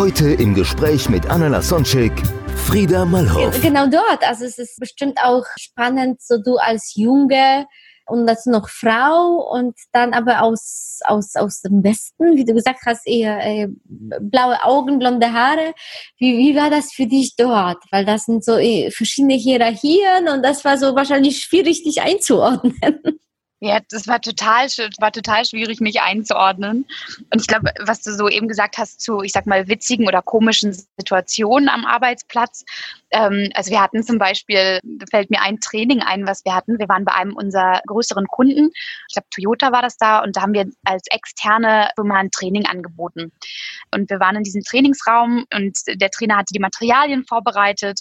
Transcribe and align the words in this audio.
Heute 0.00 0.30
im 0.30 0.54
Gespräch 0.54 1.10
mit 1.10 1.28
Anna 1.28 1.48
Lasonczek, 1.48 2.10
Frieda 2.56 3.04
Malhoff. 3.04 3.60
Genau 3.60 3.86
dort. 3.86 4.26
Also 4.26 4.46
es 4.46 4.56
ist 4.56 4.80
bestimmt 4.80 5.18
auch 5.22 5.44
spannend, 5.58 6.22
so 6.22 6.38
du 6.42 6.56
als 6.56 6.94
Junge 6.94 7.66
und 8.06 8.26
als 8.26 8.46
noch 8.46 8.70
Frau 8.70 9.46
und 9.52 9.74
dann 9.92 10.14
aber 10.14 10.40
aus, 10.40 11.00
aus, 11.04 11.36
aus 11.36 11.60
dem 11.60 11.84
Westen, 11.84 12.34
wie 12.38 12.46
du 12.46 12.54
gesagt 12.54 12.80
hast, 12.86 13.06
eher 13.06 13.44
äh, 13.44 13.68
blaue 13.84 14.64
Augen, 14.64 14.98
blonde 14.98 15.34
Haare. 15.34 15.74
Wie, 16.16 16.38
wie 16.38 16.56
war 16.56 16.70
das 16.70 16.94
für 16.94 17.06
dich 17.06 17.36
dort? 17.36 17.84
Weil 17.90 18.06
das 18.06 18.24
sind 18.24 18.42
so 18.42 18.56
äh, 18.56 18.90
verschiedene 18.90 19.34
Hierarchien 19.34 20.28
und 20.32 20.42
das 20.42 20.64
war 20.64 20.78
so 20.78 20.94
wahrscheinlich 20.96 21.42
schwierig, 21.42 21.82
dich 21.82 22.00
einzuordnen. 22.00 23.02
Ja, 23.62 23.78
das 23.90 24.06
war 24.06 24.22
total, 24.22 24.68
war 25.00 25.12
total 25.12 25.44
schwierig, 25.44 25.80
mich 25.80 26.00
einzuordnen. 26.00 26.86
Und 27.30 27.40
ich 27.42 27.46
glaube, 27.46 27.72
was 27.80 28.00
du 28.00 28.14
so 28.14 28.26
eben 28.26 28.48
gesagt 28.48 28.78
hast 28.78 29.02
zu, 29.02 29.20
ich 29.20 29.32
sag 29.32 29.46
mal, 29.46 29.68
witzigen 29.68 30.08
oder 30.08 30.22
komischen 30.22 30.72
Situationen 30.72 31.68
am 31.68 31.84
Arbeitsplatz. 31.84 32.64
Ähm, 33.10 33.50
also 33.54 33.70
wir 33.70 33.80
hatten 33.80 34.02
zum 34.02 34.18
Beispiel, 34.18 34.80
fällt 35.10 35.30
mir 35.30 35.42
ein 35.42 35.58
Training 35.60 36.00
ein, 36.00 36.26
was 36.26 36.44
wir 36.44 36.54
hatten. 36.54 36.78
Wir 36.78 36.88
waren 36.88 37.04
bei 37.04 37.12
einem 37.12 37.34
unserer 37.34 37.80
größeren 37.86 38.26
Kunden. 38.26 38.70
Ich 39.08 39.14
glaube, 39.14 39.28
Toyota 39.34 39.72
war 39.72 39.82
das 39.82 39.96
da. 39.96 40.20
Und 40.20 40.36
da 40.36 40.42
haben 40.42 40.54
wir 40.54 40.66
als 40.84 41.04
externe 41.10 41.90
Firma 41.94 42.16
ein 42.16 42.30
Training 42.30 42.66
angeboten. 42.66 43.32
Und 43.92 44.10
wir 44.10 44.20
waren 44.20 44.36
in 44.36 44.44
diesem 44.44 44.62
Trainingsraum 44.62 45.44
und 45.54 45.76
der 45.86 46.10
Trainer 46.10 46.36
hatte 46.36 46.54
die 46.54 46.60
Materialien 46.60 47.24
vorbereitet 47.24 48.00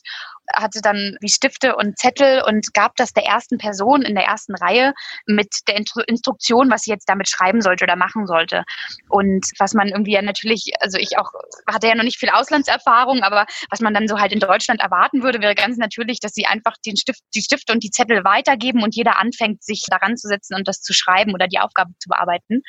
hatte 0.54 0.82
dann 0.82 1.18
wie 1.22 1.30
Stifte 1.30 1.76
und 1.76 1.98
Zettel 1.98 2.44
und 2.46 2.74
gab 2.74 2.96
das 2.96 3.14
der 3.14 3.26
ersten 3.26 3.58
Person 3.58 4.02
in 4.02 4.16
der 4.16 4.26
ersten 4.26 4.56
Reihe 4.56 4.94
mit 5.26 5.50
der 5.68 5.78
Instruktion, 6.08 6.70
was 6.72 6.84
sie 6.84 6.92
jetzt 6.92 7.08
damit 7.08 7.30
schreiben 7.30 7.62
sollte 7.62 7.84
oder 7.84 7.96
machen 7.96 8.26
sollte. 8.26 8.64
Und 9.10 9.46
was 9.58 9.74
man 9.74 9.90
irgendwie 9.90 10.14
ja 10.14 10.22
natürlich, 10.22 10.72
also 10.80 10.98
ich 10.98 11.18
auch 11.18 11.32
hatte 11.68 11.88
ja 11.88 11.96
noch 11.96 12.04
nicht 12.04 12.20
viel 12.20 12.30
Auslandserfahrung, 12.30 13.22
aber 13.22 13.46
was 13.70 13.80
man 13.80 13.94
dann 13.94 14.08
so 14.08 14.20
halt 14.20 14.32
in 14.32 14.40
Deutschland 14.40 14.82
erwarten 15.00 15.24
würde, 15.24 15.42
wäre 15.42 15.56
ganz 15.56 15.78
natürlich, 15.78 16.20
dass 16.20 16.34
sie 16.34 16.46
einfach 16.46 16.76
den 16.86 16.98
Stift, 16.98 17.22
die 17.34 17.42
Stifte 17.42 17.74
und 17.74 17.84
die 17.84 17.92
Zettel 17.92 18.24
weitergeben 18.24 18.84
und 18.84 18.96
jeder 18.96 19.18
anfängt, 19.20 19.64
sich 19.64 19.84
daran 19.88 20.18
zu 20.18 20.28
setzen 20.28 20.56
und 20.56 20.68
das 20.68 20.82
zu 20.82 20.94
schreiben 20.94 21.34
oder 21.34 21.48
die 21.48 21.60
Aufgabe 21.60 21.92
zu 22.00 22.10
bearbeiten. 22.10 22.62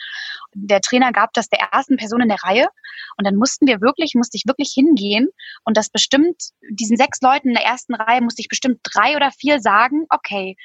Der 0.54 0.80
Trainer 0.80 1.12
gab 1.12 1.32
das 1.32 1.48
der 1.48 1.60
ersten 1.72 1.96
Person 1.96 2.20
in 2.20 2.28
der 2.28 2.42
Reihe 2.42 2.68
und 3.16 3.26
dann 3.26 3.36
mussten 3.36 3.66
wir 3.66 3.80
wirklich, 3.80 4.14
musste 4.14 4.36
ich 4.36 4.44
wirklich 4.46 4.72
hingehen 4.74 5.28
und 5.64 5.76
das 5.76 5.90
bestimmt, 5.90 6.36
diesen 6.70 6.96
sechs 6.96 7.20
Leuten 7.20 7.48
in 7.48 7.54
der 7.54 7.64
ersten 7.64 7.94
Reihe 7.94 8.20
musste 8.20 8.42
ich 8.42 8.48
bestimmt 8.48 8.80
drei 8.82 9.16
oder 9.16 9.30
vier 9.32 9.60
sagen, 9.60 10.06
okay, 10.10 10.56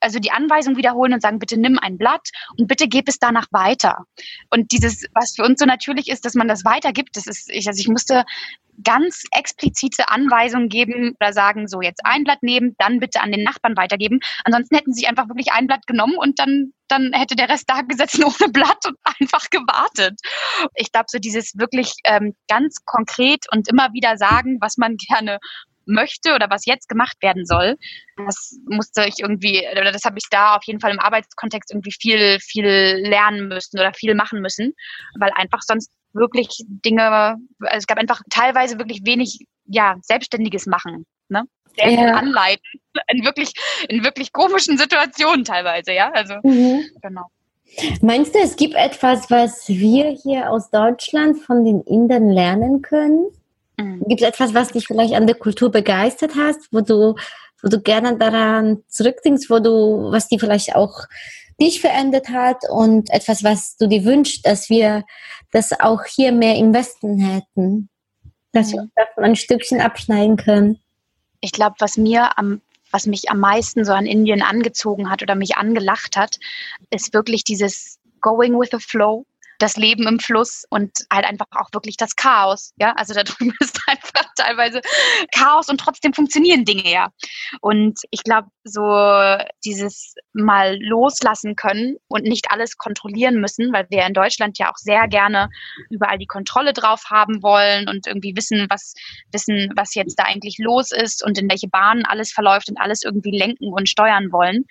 also 0.00 0.18
die 0.18 0.30
Anweisung 0.30 0.76
wiederholen 0.76 1.12
und 1.12 1.22
sagen, 1.22 1.38
bitte 1.38 1.58
nimm 1.58 1.78
ein 1.78 1.98
Blatt 1.98 2.28
und 2.56 2.66
bitte 2.68 2.88
gib 2.88 3.08
es 3.08 3.18
danach 3.18 3.46
weiter. 3.50 4.04
Und 4.50 4.72
dieses, 4.72 5.06
was 5.14 5.34
für 5.34 5.44
uns 5.44 5.60
so 5.60 5.66
natürlich 5.66 6.08
ist, 6.08 6.24
dass 6.24 6.34
man 6.34 6.48
das 6.48 6.64
weitergibt, 6.64 7.16
das 7.16 7.26
ist, 7.26 7.50
ich, 7.50 7.66
also 7.68 7.80
ich 7.80 7.88
musste 7.88 8.24
ganz 8.84 9.24
explizite 9.32 10.08
Anweisungen 10.08 10.68
geben 10.68 11.14
oder 11.20 11.32
sagen, 11.32 11.66
so 11.68 11.80
jetzt 11.80 12.00
ein 12.04 12.24
Blatt 12.24 12.42
nehmen, 12.42 12.74
dann 12.78 13.00
bitte 13.00 13.20
an 13.20 13.32
den 13.32 13.42
Nachbarn 13.42 13.76
weitergeben. 13.76 14.20
Ansonsten 14.44 14.76
hätten 14.76 14.92
sie 14.92 15.06
einfach 15.06 15.28
wirklich 15.28 15.52
ein 15.52 15.66
Blatt 15.66 15.86
genommen 15.86 16.16
und 16.16 16.38
dann, 16.38 16.72
dann 16.88 17.12
hätte 17.12 17.34
der 17.34 17.48
Rest 17.48 17.64
da 17.68 17.82
gesessen 17.82 18.24
ohne 18.24 18.52
Blatt 18.52 18.86
und 18.86 18.96
einfach 19.20 19.50
gewartet. 19.50 20.20
Ich 20.74 20.92
glaube, 20.92 21.06
so 21.08 21.18
dieses 21.18 21.56
wirklich 21.56 21.92
ähm, 22.04 22.34
ganz 22.48 22.84
konkret 22.84 23.46
und 23.52 23.68
immer 23.68 23.92
wieder 23.92 24.16
sagen, 24.16 24.58
was 24.60 24.76
man 24.76 24.96
gerne 25.08 25.38
möchte 25.88 26.34
oder 26.34 26.50
was 26.50 26.66
jetzt 26.66 26.88
gemacht 26.88 27.16
werden 27.20 27.44
soll. 27.44 27.76
Das 28.16 28.58
musste 28.66 29.04
ich 29.06 29.16
irgendwie, 29.18 29.66
oder 29.72 29.90
das 29.92 30.04
habe 30.04 30.18
ich 30.18 30.26
da 30.30 30.56
auf 30.56 30.64
jeden 30.64 30.80
Fall 30.80 30.92
im 30.92 31.00
Arbeitskontext 31.00 31.70
irgendwie 31.72 31.92
viel, 31.92 32.38
viel 32.40 32.66
lernen 32.66 33.48
müssen 33.48 33.78
oder 33.78 33.92
viel 33.92 34.14
machen 34.14 34.40
müssen, 34.40 34.74
weil 35.18 35.30
einfach 35.34 35.62
sonst 35.62 35.90
wirklich 36.12 36.48
Dinge, 36.66 37.10
also 37.10 37.38
es 37.60 37.86
gab 37.86 37.98
einfach 37.98 38.20
teilweise 38.30 38.78
wirklich 38.78 39.00
wenig, 39.04 39.46
ja, 39.66 39.96
selbstständiges 40.02 40.66
Machen, 40.66 41.04
ne? 41.28 41.44
Sehr 41.76 41.90
ja. 41.90 42.14
anleiten, 42.14 42.64
in 43.08 43.24
wirklich, 43.24 43.52
in 43.88 44.04
wirklich 44.04 44.32
komischen 44.32 44.78
Situationen 44.78 45.44
teilweise, 45.44 45.92
ja, 45.92 46.10
also, 46.12 46.34
mhm. 46.42 46.84
genau. 47.02 47.26
Meinst 48.00 48.34
du, 48.34 48.38
es 48.38 48.56
gibt 48.56 48.74
etwas, 48.74 49.30
was 49.30 49.68
wir 49.68 50.06
hier 50.10 50.50
aus 50.50 50.70
Deutschland 50.70 51.38
von 51.38 51.64
den 51.64 51.82
Indern 51.82 52.30
lernen 52.30 52.82
können? 52.82 53.26
Mhm. 53.78 54.04
Gibt 54.08 54.20
es 54.20 54.28
etwas, 54.28 54.54
was 54.54 54.72
dich 54.72 54.86
vielleicht 54.86 55.14
an 55.14 55.26
der 55.26 55.36
Kultur 55.36 55.70
begeistert 55.70 56.32
hast, 56.36 56.72
wo 56.72 56.80
du, 56.80 57.14
wo 57.62 57.68
du 57.68 57.80
gerne 57.80 58.16
daran 58.18 58.82
zurückdenkst, 58.88 59.48
wo 59.48 59.60
du, 59.60 60.10
was 60.10 60.28
die 60.28 60.38
vielleicht 60.38 60.74
auch 60.74 61.06
dich 61.60 61.80
verändert 61.80 62.28
hat 62.28 62.58
und 62.70 63.10
etwas, 63.10 63.42
was 63.42 63.76
du 63.76 63.86
dir 63.88 64.04
wünschst, 64.04 64.46
dass 64.46 64.68
wir 64.68 65.04
das 65.50 65.78
auch 65.80 66.04
hier 66.04 66.32
mehr 66.32 66.56
im 66.56 66.74
Westen 66.74 67.18
hätten, 67.18 67.88
dass 68.52 68.72
wir 68.72 68.82
uns 68.82 68.92
davon 68.94 69.24
ein 69.24 69.36
Stückchen 69.36 69.80
abschneiden 69.80 70.36
können? 70.36 70.78
Ich 71.40 71.52
glaube, 71.52 71.76
was 71.78 71.96
mir 71.96 72.38
am 72.38 72.60
was 72.90 73.06
mich 73.06 73.30
am 73.30 73.38
meisten 73.38 73.84
so 73.84 73.92
an 73.92 74.06
Indien 74.06 74.40
angezogen 74.40 75.10
hat 75.10 75.22
oder 75.22 75.34
mich 75.34 75.56
angelacht 75.56 76.16
hat, 76.16 76.38
ist 76.90 77.12
wirklich 77.12 77.44
dieses 77.44 77.98
Going 78.22 78.58
with 78.58 78.70
the 78.72 78.78
Flow 78.78 79.26
das 79.58 79.76
Leben 79.76 80.06
im 80.06 80.20
Fluss 80.20 80.64
und 80.70 80.92
halt 81.12 81.26
einfach 81.26 81.46
auch 81.50 81.68
wirklich 81.72 81.96
das 81.96 82.16
Chaos. 82.16 82.72
Ja, 82.76 82.92
also 82.96 83.12
da 83.14 83.22
drüben 83.24 83.54
ist 83.60 83.80
einfach 83.86 84.24
teilweise 84.36 84.80
Chaos 85.34 85.68
und 85.68 85.78
trotzdem 85.78 86.14
funktionieren 86.14 86.64
Dinge 86.64 86.90
ja. 86.90 87.10
Und 87.60 87.98
ich 88.10 88.22
glaube, 88.22 88.48
so 88.64 89.44
dieses 89.64 90.14
mal 90.32 90.78
loslassen 90.80 91.56
können 91.56 91.96
und 92.08 92.24
nicht 92.24 92.50
alles 92.50 92.76
kontrollieren 92.76 93.40
müssen, 93.40 93.72
weil 93.72 93.86
wir 93.90 94.06
in 94.06 94.14
Deutschland 94.14 94.58
ja 94.58 94.70
auch 94.70 94.76
sehr 94.76 95.08
gerne 95.08 95.48
überall 95.90 96.18
die 96.18 96.26
Kontrolle 96.26 96.72
drauf 96.72 97.04
haben 97.10 97.42
wollen 97.42 97.88
und 97.88 98.06
irgendwie 98.06 98.36
wissen, 98.36 98.66
was 98.68 98.94
wissen, 99.32 99.72
was 99.76 99.94
jetzt 99.94 100.18
da 100.18 100.24
eigentlich 100.24 100.58
los 100.58 100.92
ist 100.92 101.24
und 101.24 101.38
in 101.38 101.50
welche 101.50 101.68
Bahnen 101.68 102.04
alles 102.04 102.32
verläuft 102.32 102.68
und 102.68 102.80
alles 102.80 103.02
irgendwie 103.02 103.36
lenken 103.36 103.72
und 103.72 103.88
steuern 103.88 104.30
wollen. 104.30 104.64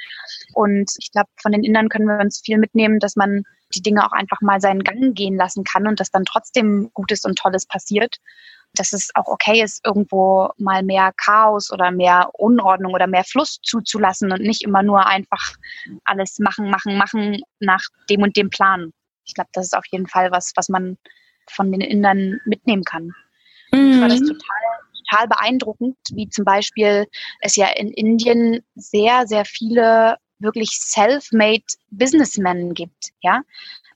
Und 0.54 0.92
ich 1.00 1.12
glaube, 1.12 1.30
von 1.42 1.52
den 1.52 1.64
Indern 1.64 1.90
können 1.90 2.06
wir 2.08 2.20
uns 2.20 2.42
viel 2.44 2.58
mitnehmen, 2.58 3.00
dass 3.00 3.16
man 3.16 3.44
die 3.76 3.82
Dinge 3.82 4.06
auch 4.06 4.12
einfach 4.12 4.42
mal 4.42 4.62
seinen 4.62 4.84
Gang 4.84 5.16
gehen 5.16 5.36
lassen 5.36 5.64
kann 5.64 5.88
und 5.88 6.00
dass 6.00 6.12
dann 6.12 6.26
trotzdem 6.26 6.90
Gutes 6.94 7.26
und 7.26 7.38
Tolles 7.38 7.66
passiert. 7.66 8.18
Dass 8.74 8.94
es 8.94 9.10
auch 9.16 9.28
okay 9.28 9.62
ist, 9.64 9.86
irgendwo 9.86 10.50
mal 10.58 10.84
mehr 10.84 11.12
Chaos 11.16 11.72
oder 11.72 11.90
mehr 11.92 12.30
Unordnung 12.34 12.94
oder 12.94 13.08
mehr 13.08 13.24
Fluss 13.24 13.60
zuzulassen 13.64 14.32
und 14.32 14.42
nicht 14.42 14.64
immer 14.64 14.84
nur 14.84 15.08
einfach 15.08 15.56
alles 16.04 16.38
machen, 16.40 16.70
machen, 16.70 16.98
machen 16.98 17.42
nach 17.60 17.82
dem 18.10 18.24
und 18.24 18.36
dem 18.36 18.50
Plan. 18.50 18.92
Ich 19.26 19.34
glaube, 19.34 19.50
das 19.54 19.68
ist 19.68 19.78
auf 19.78 19.86
jeden 19.90 20.08
Fall 20.08 20.32
was, 20.32 20.52
was 20.56 20.70
man 20.70 20.98
von 21.50 21.72
den 21.72 21.82
Indern 21.82 22.40
mitnehmen 22.46 22.84
kann. 22.84 23.14
Mhm. 23.72 23.92
Ich 23.94 24.02
war 24.02 24.10
das 24.10 24.20
total 24.20 24.68
total 25.08 25.28
beeindruckend, 25.28 25.98
wie 26.14 26.30
zum 26.30 26.46
Beispiel 26.46 27.06
es 27.42 27.56
ja 27.56 27.68
in 27.68 27.92
Indien 27.92 28.64
sehr, 28.76 29.28
sehr 29.28 29.46
viele 29.46 30.18
wirklich 30.40 30.70
self-made 30.72 31.64
Businessmen 31.90 32.74
gibt, 32.74 33.12
ja. 33.22 33.42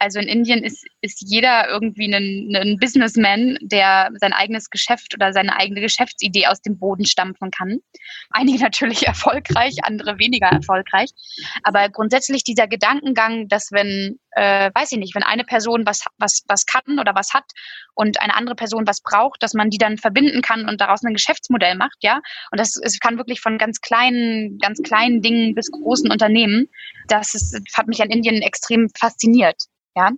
Also 0.01 0.19
in 0.19 0.28
Indien 0.28 0.63
ist, 0.63 0.84
ist 1.01 1.22
jeder 1.22 1.69
irgendwie 1.69 2.12
ein, 2.12 2.56
ein 2.56 2.78
Businessman, 2.79 3.59
der 3.62 4.09
sein 4.15 4.33
eigenes 4.33 4.71
Geschäft 4.71 5.13
oder 5.13 5.31
seine 5.31 5.56
eigene 5.56 5.80
Geschäftsidee 5.80 6.48
aus 6.48 6.59
dem 6.63 6.80
Boden 6.80 7.06
stampfen 7.06 7.51
kann. 7.51 7.77
Einige 8.31 8.57
natürlich 8.63 9.06
erfolgreich, 9.06 9.75
andere 9.83 10.18
weniger 10.18 10.48
erfolgreich. 10.48 11.12
Aber 11.62 11.88
grundsätzlich 11.89 12.44
dieser 12.44 12.68
Gedankengang, 12.68 13.48
dass 13.48 13.71
wenn, 13.71 14.18
äh, 14.31 14.71
weiß 14.74 14.92
ich 14.94 14.98
nicht, 14.98 15.13
wenn 15.13 15.21
eine 15.21 15.44
Person 15.44 15.86
was, 15.86 16.03
was, 16.18 16.42
was 16.48 16.65
kann 16.65 16.98
oder 16.98 17.13
was 17.13 17.36
hat 17.36 17.45
und 17.94 18.19
eine 18.21 18.36
andere 18.36 18.56
Person 18.56 18.88
was 18.88 19.01
braucht, 19.01 19.44
dass 19.44 19.53
man 19.53 19.69
die 19.69 19.77
dann 19.77 20.00
verbinden 20.00 20.42
kann 20.42 20.68
und 20.68 20.81
daraus 20.81 21.03
ein 21.03 21.13
Geschäftsmodell 21.13 21.75
macht, 21.75 21.98
ja. 22.01 22.21
Und 22.50 22.59
das, 22.59 22.75
es 22.75 23.00
kann 23.00 23.19
wirklich 23.19 23.39
von 23.39 23.59
ganz 23.59 23.81
kleinen, 23.81 24.57
ganz 24.57 24.81
kleinen 24.81 25.21
Dingen 25.21 25.53
bis 25.53 25.69
großen 25.69 26.09
Unternehmen. 26.09 26.69
Das 27.07 27.36
ist, 27.36 27.56
hat 27.77 27.86
mich 27.86 28.01
an 28.01 28.09
Indien 28.09 28.42
extrem 28.42 28.89
fasziniert. 28.98 29.62
Ja, 29.95 30.11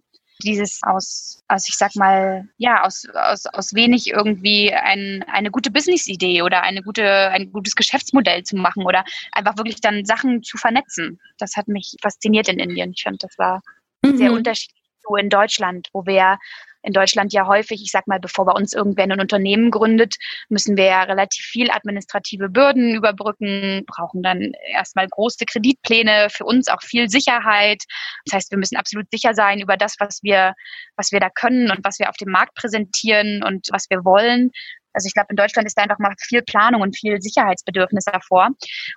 dieses 0.43 0.81
aus, 0.83 1.43
aus 1.47 1.67
ich 1.67 1.75
sag 1.75 1.95
mal, 1.95 2.47
ja, 2.57 2.83
aus, 2.83 3.05
aus, 3.13 3.45
aus 3.45 3.73
wenig 3.73 4.09
irgendwie 4.09 4.73
ein, 4.73 5.23
eine 5.27 5.51
gute 5.51 5.71
Business-Idee 5.71 6.41
oder 6.41 6.63
eine 6.63 6.81
gute, 6.81 7.29
ein 7.29 7.51
gutes 7.51 7.75
Geschäftsmodell 7.75 8.43
zu 8.43 8.55
machen 8.55 8.83
oder 8.85 9.03
einfach 9.31 9.57
wirklich 9.57 9.81
dann 9.81 10.05
Sachen 10.05 10.43
zu 10.43 10.57
vernetzen. 10.57 11.19
Das 11.37 11.55
hat 11.55 11.67
mich 11.67 11.95
fasziniert 12.01 12.49
in 12.49 12.59
Indien. 12.59 12.93
Ich 12.95 13.03
fand, 13.03 13.23
das 13.23 13.37
war 13.37 13.61
mhm. 14.03 14.17
sehr 14.17 14.31
unterschiedlich 14.31 14.83
so 15.07 15.15
in 15.15 15.29
Deutschland, 15.29 15.89
wo 15.93 16.05
wir 16.05 16.39
in 16.83 16.94
Deutschland 16.94 17.33
ja 17.33 17.47
häufig, 17.47 17.81
ich 17.81 17.91
sag 17.91 18.07
mal, 18.07 18.19
bevor 18.19 18.45
bei 18.45 18.51
uns 18.51 18.74
irgendwer 18.74 19.06
ein 19.06 19.19
Unternehmen 19.19 19.71
gründet, 19.71 20.15
müssen 20.50 20.77
wir 20.77 20.85
ja 20.85 21.03
relativ 21.03 21.45
viel 21.45 21.71
administrative 21.71 22.50
Bürden 22.50 22.95
überbrücken, 22.95 23.83
brauchen 23.88 24.21
dann 24.21 24.51
erstmal 24.71 25.07
große 25.07 25.45
Kreditpläne, 25.45 26.27
für 26.30 26.45
uns 26.45 26.68
auch 26.68 26.81
viel 26.81 27.09
Sicherheit. 27.09 27.83
Das 28.25 28.35
heißt, 28.35 28.51
wir 28.51 28.57
müssen 28.57 28.75
absolut 28.75 29.07
sicher 29.12 29.33
sein 29.33 29.59
über 29.59 29.77
das, 29.77 29.95
was 30.00 30.19
wir, 30.24 30.53
was 30.97 31.12
wir 31.12 31.19
da 31.19 31.30
können 31.30 31.71
und 31.71 31.83
was 31.83 32.00
wir 32.00 32.09
auf 32.09 32.18
dem 32.18 32.31
Markt 32.31 32.56
präsentieren 32.56 33.44
und 33.44 33.68
was 33.71 33.89
wir 33.89 34.03
wollen. 34.03 34.51
Also 34.94 35.07
ich 35.07 35.13
glaube, 35.13 35.27
in 35.31 35.35
Deutschland 35.35 35.65
ist 35.65 35.77
da 35.77 35.81
einfach 35.81 36.00
mal 36.00 36.13
viel 36.19 36.44
Planung 36.44 36.81
und 36.81 36.97
viel 36.97 37.19
Sicherheitsbedürfnis 37.21 38.06
davor. 38.06 38.50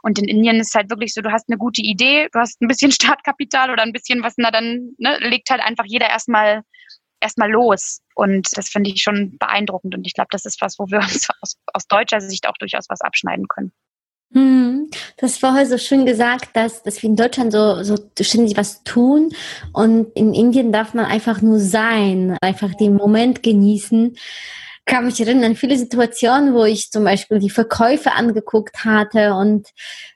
Und 0.02 0.18
in 0.18 0.28
Indien 0.28 0.60
ist 0.60 0.68
es 0.68 0.74
halt 0.74 0.90
wirklich 0.90 1.12
so, 1.14 1.22
du 1.22 1.32
hast 1.32 1.48
eine 1.48 1.56
gute 1.56 1.80
Idee, 1.80 2.28
du 2.32 2.38
hast 2.38 2.60
ein 2.60 2.68
bisschen 2.68 2.90
Startkapital 2.92 3.70
oder 3.70 3.82
ein 3.82 3.92
bisschen 3.92 4.22
was, 4.22 4.34
na 4.36 4.50
dann 4.50 4.92
ne, 4.98 5.18
legt 5.20 5.50
halt 5.50 5.62
einfach 5.62 5.84
jeder 5.86 6.08
erstmal 6.08 6.62
erstmal 7.20 7.50
los. 7.50 8.00
Und 8.14 8.48
das 8.56 8.68
finde 8.68 8.90
ich 8.90 9.02
schon 9.02 9.36
beeindruckend. 9.38 9.94
Und 9.94 10.06
ich 10.06 10.14
glaube, 10.14 10.28
das 10.30 10.44
ist 10.44 10.60
was, 10.60 10.78
wo 10.78 10.86
wir 10.86 10.98
uns 11.00 11.28
aus, 11.40 11.56
aus 11.72 11.86
deutscher 11.86 12.20
Sicht 12.20 12.48
auch 12.48 12.56
durchaus 12.58 12.86
was 12.88 13.00
abschneiden 13.00 13.46
können. 13.48 13.72
Hm, 14.32 14.90
das 15.18 15.40
war 15.42 15.54
heute 15.54 15.66
so 15.66 15.78
schön 15.78 16.04
gesagt, 16.04 16.56
dass, 16.56 16.82
dass 16.82 17.00
wir 17.02 17.08
in 17.08 17.16
Deutschland 17.16 17.52
so, 17.52 17.82
so 17.84 17.96
ständig 18.20 18.56
was 18.56 18.82
tun 18.82 19.30
und 19.72 20.08
in 20.16 20.34
Indien 20.34 20.72
darf 20.72 20.94
man 20.94 21.04
einfach 21.04 21.42
nur 21.42 21.60
sein, 21.60 22.36
einfach 22.40 22.74
den 22.74 22.96
Moment 22.96 23.44
genießen 23.44 24.16
kann 24.86 25.04
mich 25.04 25.20
erinnern 25.20 25.50
an 25.50 25.56
viele 25.56 25.76
Situationen, 25.76 26.54
wo 26.54 26.64
ich 26.64 26.92
zum 26.92 27.02
Beispiel 27.02 27.40
die 27.40 27.50
Verkäufe 27.50 28.12
angeguckt 28.12 28.84
hatte 28.84 29.34
und 29.34 29.68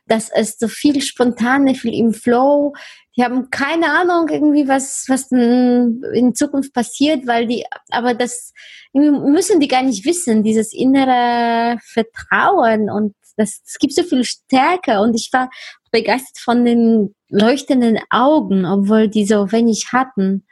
das 0.07 0.31
ist 0.31 0.61
so 0.61 0.69
viel 0.69 1.03
spontane, 1.03 1.75
viel 1.75 1.93
im 1.93 2.15
Flow. 2.15 2.73
Die 3.21 3.25
haben 3.25 3.51
keine 3.51 3.93
Ahnung 3.93 4.31
irgendwie, 4.31 4.67
was, 4.67 5.05
was 5.09 5.31
in 5.31 6.35
Zukunft 6.35 6.73
passiert, 6.73 7.27
weil 7.27 7.47
die, 7.47 7.67
aber 7.91 8.15
das 8.15 8.55
müssen 8.95 9.61
die 9.61 9.69
gar 9.69 9.83
nicht 9.83 10.07
wissen, 10.07 10.43
dieses 10.43 10.73
innere 10.73 11.79
Vertrauen 11.85 12.89
und 12.89 13.15
das, 13.37 13.63
das 13.63 13.77
gibt 13.79 13.95
so 13.95 14.05
viel 14.05 14.25
Stärke 14.25 15.01
und 15.03 15.15
ich 15.15 15.29
war 15.35 15.51
begeistert 15.91 16.39
von 16.39 16.65
den 16.65 17.15
leuchtenden 17.29 17.99
Augen, 18.09 18.65
obwohl 18.65 19.09
die 19.09 19.27
so 19.27 19.53
wenig 19.53 19.89
hatten. 19.93 20.47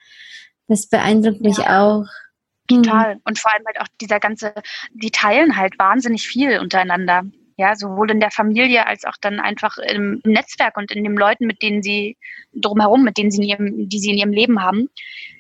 Das 0.67 0.91
beeindruckt 0.91 1.41
mich 1.41 1.57
ja. 1.57 1.83
auch. 1.83 2.05
Total. 2.67 3.15
Mhm. 3.15 3.21
Und 3.25 3.39
vor 3.39 3.51
allem 3.51 3.65
halt 3.65 3.81
auch 3.81 3.89
dieser 3.99 4.21
ganze, 4.21 4.53
die 4.93 5.11
teilen 5.11 5.57
halt 5.57 5.79
wahnsinnig 5.79 6.29
viel 6.29 6.59
untereinander. 6.59 7.23
Ja, 7.61 7.75
sowohl 7.75 8.13
in 8.13 8.21
der 8.21 8.31
Familie 8.31 8.87
als 8.87 9.05
auch 9.05 9.17
dann 9.21 9.41
einfach 9.41 9.79
im 9.79 10.21
Netzwerk 10.25 10.77
und 10.77 10.93
in 10.93 11.03
den 11.03 11.17
Leuten, 11.17 11.45
mit 11.45 11.61
denen 11.61 11.83
sie 11.83 12.17
drumherum, 12.55 13.03
mit 13.03 13.19
denen 13.19 13.33
sie 13.33 13.43
in 13.43 13.49
ihrem, 13.49 13.89
die 13.89 13.99
sie 13.99 14.11
in 14.11 14.17
ihrem 14.17 14.31
Leben 14.31 14.63
haben. 14.63 14.89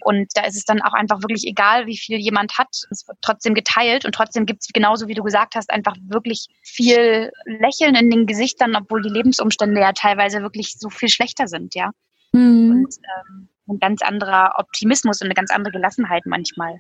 Und 0.00 0.26
da 0.34 0.44
ist 0.44 0.56
es 0.56 0.64
dann 0.64 0.82
auch 0.82 0.94
einfach 0.94 1.22
wirklich 1.22 1.46
egal, 1.46 1.86
wie 1.86 1.96
viel 1.96 2.18
jemand 2.18 2.58
hat. 2.58 2.68
Es 2.90 3.06
wird 3.06 3.18
trotzdem 3.20 3.54
geteilt 3.54 4.04
und 4.04 4.16
trotzdem 4.16 4.46
gibt 4.46 4.62
es, 4.62 4.72
genauso 4.72 5.06
wie 5.06 5.14
du 5.14 5.22
gesagt 5.22 5.54
hast, 5.54 5.70
einfach 5.70 5.94
wirklich 6.08 6.48
viel 6.62 7.30
Lächeln 7.44 7.94
in 7.94 8.10
den 8.10 8.26
Gesichtern, 8.26 8.74
obwohl 8.74 9.00
die 9.00 9.10
Lebensumstände 9.10 9.80
ja 9.80 9.92
teilweise 9.92 10.42
wirklich 10.42 10.74
so 10.76 10.90
viel 10.90 11.08
schlechter 11.08 11.46
sind, 11.46 11.76
ja. 11.76 11.92
Mhm. 12.32 12.70
Und 12.70 12.94
ähm, 12.96 13.48
ein 13.68 13.78
ganz 13.78 14.02
anderer 14.02 14.54
Optimismus 14.58 15.20
und 15.20 15.28
eine 15.28 15.34
ganz 15.34 15.52
andere 15.52 15.72
Gelassenheit 15.72 16.26
manchmal. 16.26 16.78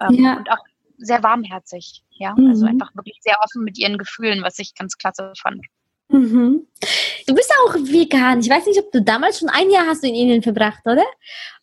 Ähm, 0.00 0.24
ja. 0.24 0.36
Und 0.36 0.50
auch 0.50 0.64
sehr 1.02 1.22
warmherzig. 1.22 2.02
Ja, 2.10 2.34
mhm. 2.36 2.50
also 2.50 2.66
einfach 2.66 2.94
wirklich 2.94 3.18
sehr 3.20 3.36
offen 3.42 3.64
mit 3.64 3.78
ihren 3.78 3.98
Gefühlen, 3.98 4.42
was 4.42 4.58
ich 4.58 4.74
ganz 4.74 4.96
klasse 4.96 5.32
fand. 5.40 5.64
Mhm. 6.08 6.66
Du 7.26 7.34
bist 7.34 7.52
auch 7.64 7.74
vegan. 7.74 8.40
Ich 8.40 8.50
weiß 8.50 8.66
nicht, 8.66 8.78
ob 8.78 8.92
du 8.92 9.00
damals 9.00 9.38
schon 9.38 9.48
ein 9.48 9.70
Jahr 9.70 9.86
hast 9.86 10.02
du 10.02 10.08
in 10.08 10.14
Indien 10.14 10.42
verbracht, 10.42 10.82
oder? 10.84 11.04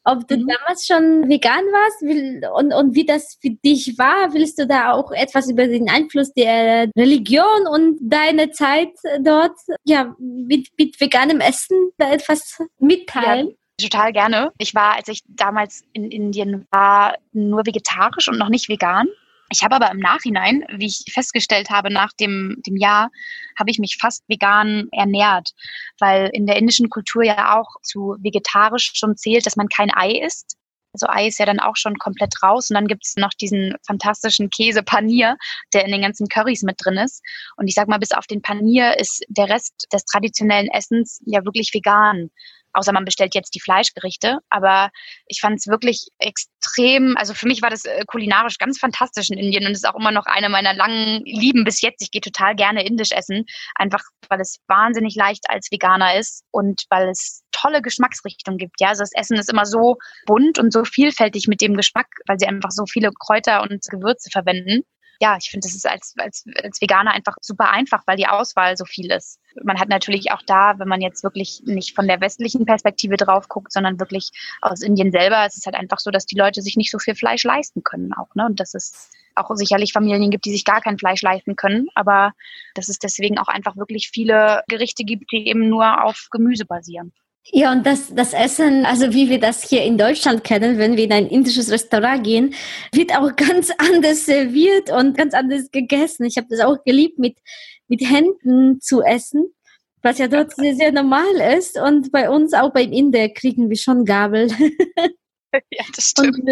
Ob 0.03 0.27
du 0.27 0.37
mhm. 0.37 0.47
damals 0.47 0.85
schon 0.85 1.29
vegan 1.29 1.63
warst 1.65 2.51
und, 2.53 2.73
und 2.73 2.95
wie 2.95 3.05
das 3.05 3.37
für 3.41 3.51
dich 3.51 3.97
war. 3.97 4.33
Willst 4.33 4.57
du 4.57 4.65
da 4.65 4.93
auch 4.93 5.11
etwas 5.11 5.49
über 5.49 5.67
den 5.67 5.89
Einfluss 5.89 6.33
der 6.33 6.89
Religion 6.97 7.67
und 7.69 7.99
deine 8.01 8.51
Zeit 8.51 8.93
dort 9.21 9.57
ja, 9.83 10.15
mit, 10.17 10.69
mit 10.77 10.99
veganem 10.99 11.41
Essen 11.41 11.91
da 11.97 12.11
etwas 12.11 12.57
mitteilen? 12.79 13.49
Ja. 13.49 13.53
Total 13.79 14.11
gerne. 14.11 14.51
Ich 14.57 14.75
war, 14.75 14.95
als 14.95 15.07
ich 15.07 15.21
damals 15.27 15.85
in 15.93 16.11
Indien 16.11 16.67
war, 16.69 17.15
nur 17.31 17.65
vegetarisch 17.65 18.27
und 18.27 18.37
noch 18.37 18.49
nicht 18.49 18.67
vegan. 18.67 19.07
Ich 19.51 19.63
habe 19.63 19.75
aber 19.75 19.91
im 19.91 19.99
Nachhinein, 19.99 20.63
wie 20.69 20.85
ich 20.85 21.11
festgestellt 21.11 21.69
habe, 21.69 21.91
nach 21.91 22.13
dem, 22.13 22.61
dem 22.65 22.77
Jahr, 22.77 23.09
habe 23.57 23.71
ich 23.71 23.79
mich 23.79 23.97
fast 23.99 24.23
vegan 24.27 24.87
ernährt, 24.91 25.53
weil 25.99 26.29
in 26.33 26.45
der 26.45 26.57
indischen 26.57 26.89
Kultur 26.89 27.23
ja 27.23 27.59
auch 27.59 27.81
zu 27.81 28.15
vegetarisch 28.19 28.91
schon 28.93 29.17
zählt, 29.17 29.45
dass 29.45 29.55
man 29.55 29.67
kein 29.67 29.91
Ei 29.93 30.19
isst. 30.23 30.55
Also 30.93 31.07
Ei 31.07 31.27
ist 31.27 31.39
ja 31.39 31.45
dann 31.45 31.59
auch 31.59 31.75
schon 31.75 31.97
komplett 31.97 32.41
raus 32.41 32.69
und 32.69 32.75
dann 32.75 32.87
gibt 32.87 33.05
es 33.05 33.15
noch 33.15 33.29
diesen 33.29 33.75
fantastischen 33.85 34.49
Käse 34.49 34.83
Panier, 34.83 35.37
der 35.73 35.85
in 35.85 35.91
den 35.91 36.01
ganzen 36.01 36.27
Currys 36.27 36.63
mit 36.63 36.77
drin 36.83 36.97
ist. 36.97 37.23
Und 37.57 37.67
ich 37.67 37.75
sag 37.75 37.87
mal, 37.87 37.99
bis 37.99 38.11
auf 38.11 38.27
den 38.27 38.41
Panier 38.41 38.97
ist 38.99 39.23
der 39.29 39.49
Rest 39.49 39.87
des 39.93 40.05
traditionellen 40.05 40.67
Essens 40.67 41.21
ja 41.25 41.45
wirklich 41.45 41.71
vegan 41.73 42.31
außer 42.73 42.91
man 42.91 43.05
bestellt 43.05 43.35
jetzt 43.35 43.55
die 43.55 43.59
Fleischgerichte. 43.59 44.39
Aber 44.49 44.89
ich 45.27 45.39
fand 45.41 45.57
es 45.57 45.67
wirklich 45.67 46.07
extrem, 46.19 47.15
also 47.17 47.33
für 47.33 47.47
mich 47.47 47.61
war 47.61 47.69
das 47.69 47.85
äh, 47.85 48.03
kulinarisch 48.07 48.57
ganz 48.57 48.79
fantastisch 48.79 49.29
in 49.29 49.37
Indien 49.37 49.65
und 49.65 49.71
ist 49.71 49.87
auch 49.87 49.95
immer 49.95 50.11
noch 50.11 50.25
eine 50.25 50.49
meiner 50.49 50.73
langen 50.73 51.23
Lieben 51.25 51.63
bis 51.63 51.81
jetzt. 51.81 52.01
Ich 52.01 52.11
gehe 52.11 52.21
total 52.21 52.55
gerne 52.55 52.85
indisch 52.85 53.11
essen, 53.11 53.45
einfach 53.75 54.03
weil 54.29 54.41
es 54.41 54.57
wahnsinnig 54.67 55.15
leicht 55.15 55.49
als 55.49 55.71
Veganer 55.71 56.17
ist 56.17 56.43
und 56.51 56.83
weil 56.89 57.09
es 57.09 57.43
tolle 57.51 57.81
Geschmacksrichtungen 57.81 58.57
gibt. 58.57 58.79
Ja, 58.79 58.89
also 58.89 59.01
das 59.01 59.13
Essen 59.13 59.37
ist 59.37 59.51
immer 59.51 59.65
so 59.65 59.97
bunt 60.25 60.59
und 60.59 60.71
so 60.71 60.83
vielfältig 60.83 61.47
mit 61.47 61.61
dem 61.61 61.75
Geschmack, 61.75 62.07
weil 62.27 62.39
sie 62.39 62.47
einfach 62.47 62.71
so 62.71 62.85
viele 62.85 63.11
Kräuter 63.19 63.61
und 63.61 63.83
Gewürze 63.89 64.29
verwenden 64.31 64.83
ja, 65.21 65.37
ich 65.39 65.49
finde, 65.49 65.67
das 65.67 65.75
ist 65.75 65.87
als, 65.87 66.13
als, 66.17 66.45
als 66.63 66.81
Veganer 66.81 67.11
einfach 67.11 67.35
super 67.41 67.69
einfach, 67.69 68.03
weil 68.07 68.15
die 68.15 68.27
Auswahl 68.27 68.77
so 68.77 68.85
viel 68.85 69.11
ist. 69.11 69.39
Man 69.63 69.79
hat 69.79 69.89
natürlich 69.89 70.31
auch 70.31 70.41
da, 70.45 70.79
wenn 70.79 70.87
man 70.87 71.01
jetzt 71.01 71.23
wirklich 71.23 71.61
nicht 71.65 71.93
von 71.93 72.07
der 72.07 72.21
westlichen 72.21 72.65
Perspektive 72.65 73.17
drauf 73.17 73.49
guckt, 73.49 73.73
sondern 73.73 73.99
wirklich 73.99 74.31
aus 74.61 74.81
Indien 74.81 75.11
selber, 75.11 75.45
es 75.45 75.57
ist 75.57 75.65
halt 75.65 75.75
einfach 75.75 75.99
so, 75.99 76.09
dass 76.09 76.25
die 76.25 76.37
Leute 76.37 76.61
sich 76.61 76.77
nicht 76.77 76.91
so 76.91 76.99
viel 76.99 77.15
Fleisch 77.15 77.43
leisten 77.43 77.83
können 77.83 78.13
auch, 78.13 78.33
ne? 78.35 78.45
Und 78.45 78.59
dass 78.59 78.73
es 78.73 79.11
auch 79.35 79.49
sicherlich 79.55 79.93
Familien 79.93 80.31
gibt, 80.31 80.45
die 80.45 80.51
sich 80.51 80.65
gar 80.65 80.81
kein 80.81 80.97
Fleisch 80.97 81.21
leisten 81.21 81.55
können, 81.55 81.87
aber 81.95 82.33
dass 82.75 82.89
es 82.89 82.99
deswegen 82.99 83.37
auch 83.37 83.47
einfach 83.47 83.75
wirklich 83.77 84.09
viele 84.09 84.63
Gerichte 84.67 85.03
gibt, 85.03 85.31
die 85.31 85.47
eben 85.47 85.69
nur 85.69 86.03
auf 86.03 86.27
Gemüse 86.31 86.65
basieren. 86.65 87.13
Ja, 87.45 87.71
und 87.71 87.85
das, 87.85 88.13
das 88.13 88.33
Essen, 88.33 88.85
also 88.85 89.11
wie 89.13 89.29
wir 89.29 89.39
das 89.39 89.67
hier 89.67 89.83
in 89.83 89.97
Deutschland 89.97 90.43
kennen, 90.43 90.77
wenn 90.77 90.97
wir 90.97 91.05
in 91.05 91.13
ein 91.13 91.27
indisches 91.27 91.71
Restaurant 91.71 92.23
gehen, 92.23 92.53
wird 92.93 93.15
auch 93.17 93.35
ganz 93.35 93.71
anders 93.77 94.25
serviert 94.25 94.91
und 94.91 95.17
ganz 95.17 95.33
anders 95.33 95.71
gegessen. 95.71 96.25
Ich 96.25 96.37
habe 96.37 96.47
das 96.49 96.59
auch 96.59 96.83
geliebt, 96.83 97.17
mit, 97.17 97.37
mit 97.87 98.01
Händen 98.01 98.79
zu 98.81 99.01
essen, 99.01 99.53
was 100.01 100.19
ja 100.19 100.27
dort 100.27 100.55
sehr, 100.55 100.75
sehr 100.75 100.91
normal 100.91 101.57
ist. 101.57 101.79
Und 101.79 102.11
bei 102.11 102.29
uns, 102.29 102.53
auch 102.53 102.71
beim 102.71 102.91
Inder, 102.91 103.29
kriegen 103.29 103.69
wir 103.69 103.77
schon 103.77 104.05
Gabel. 104.05 104.49
Ja, 105.71 105.83
das 105.95 106.05
stimmt. 106.05 106.45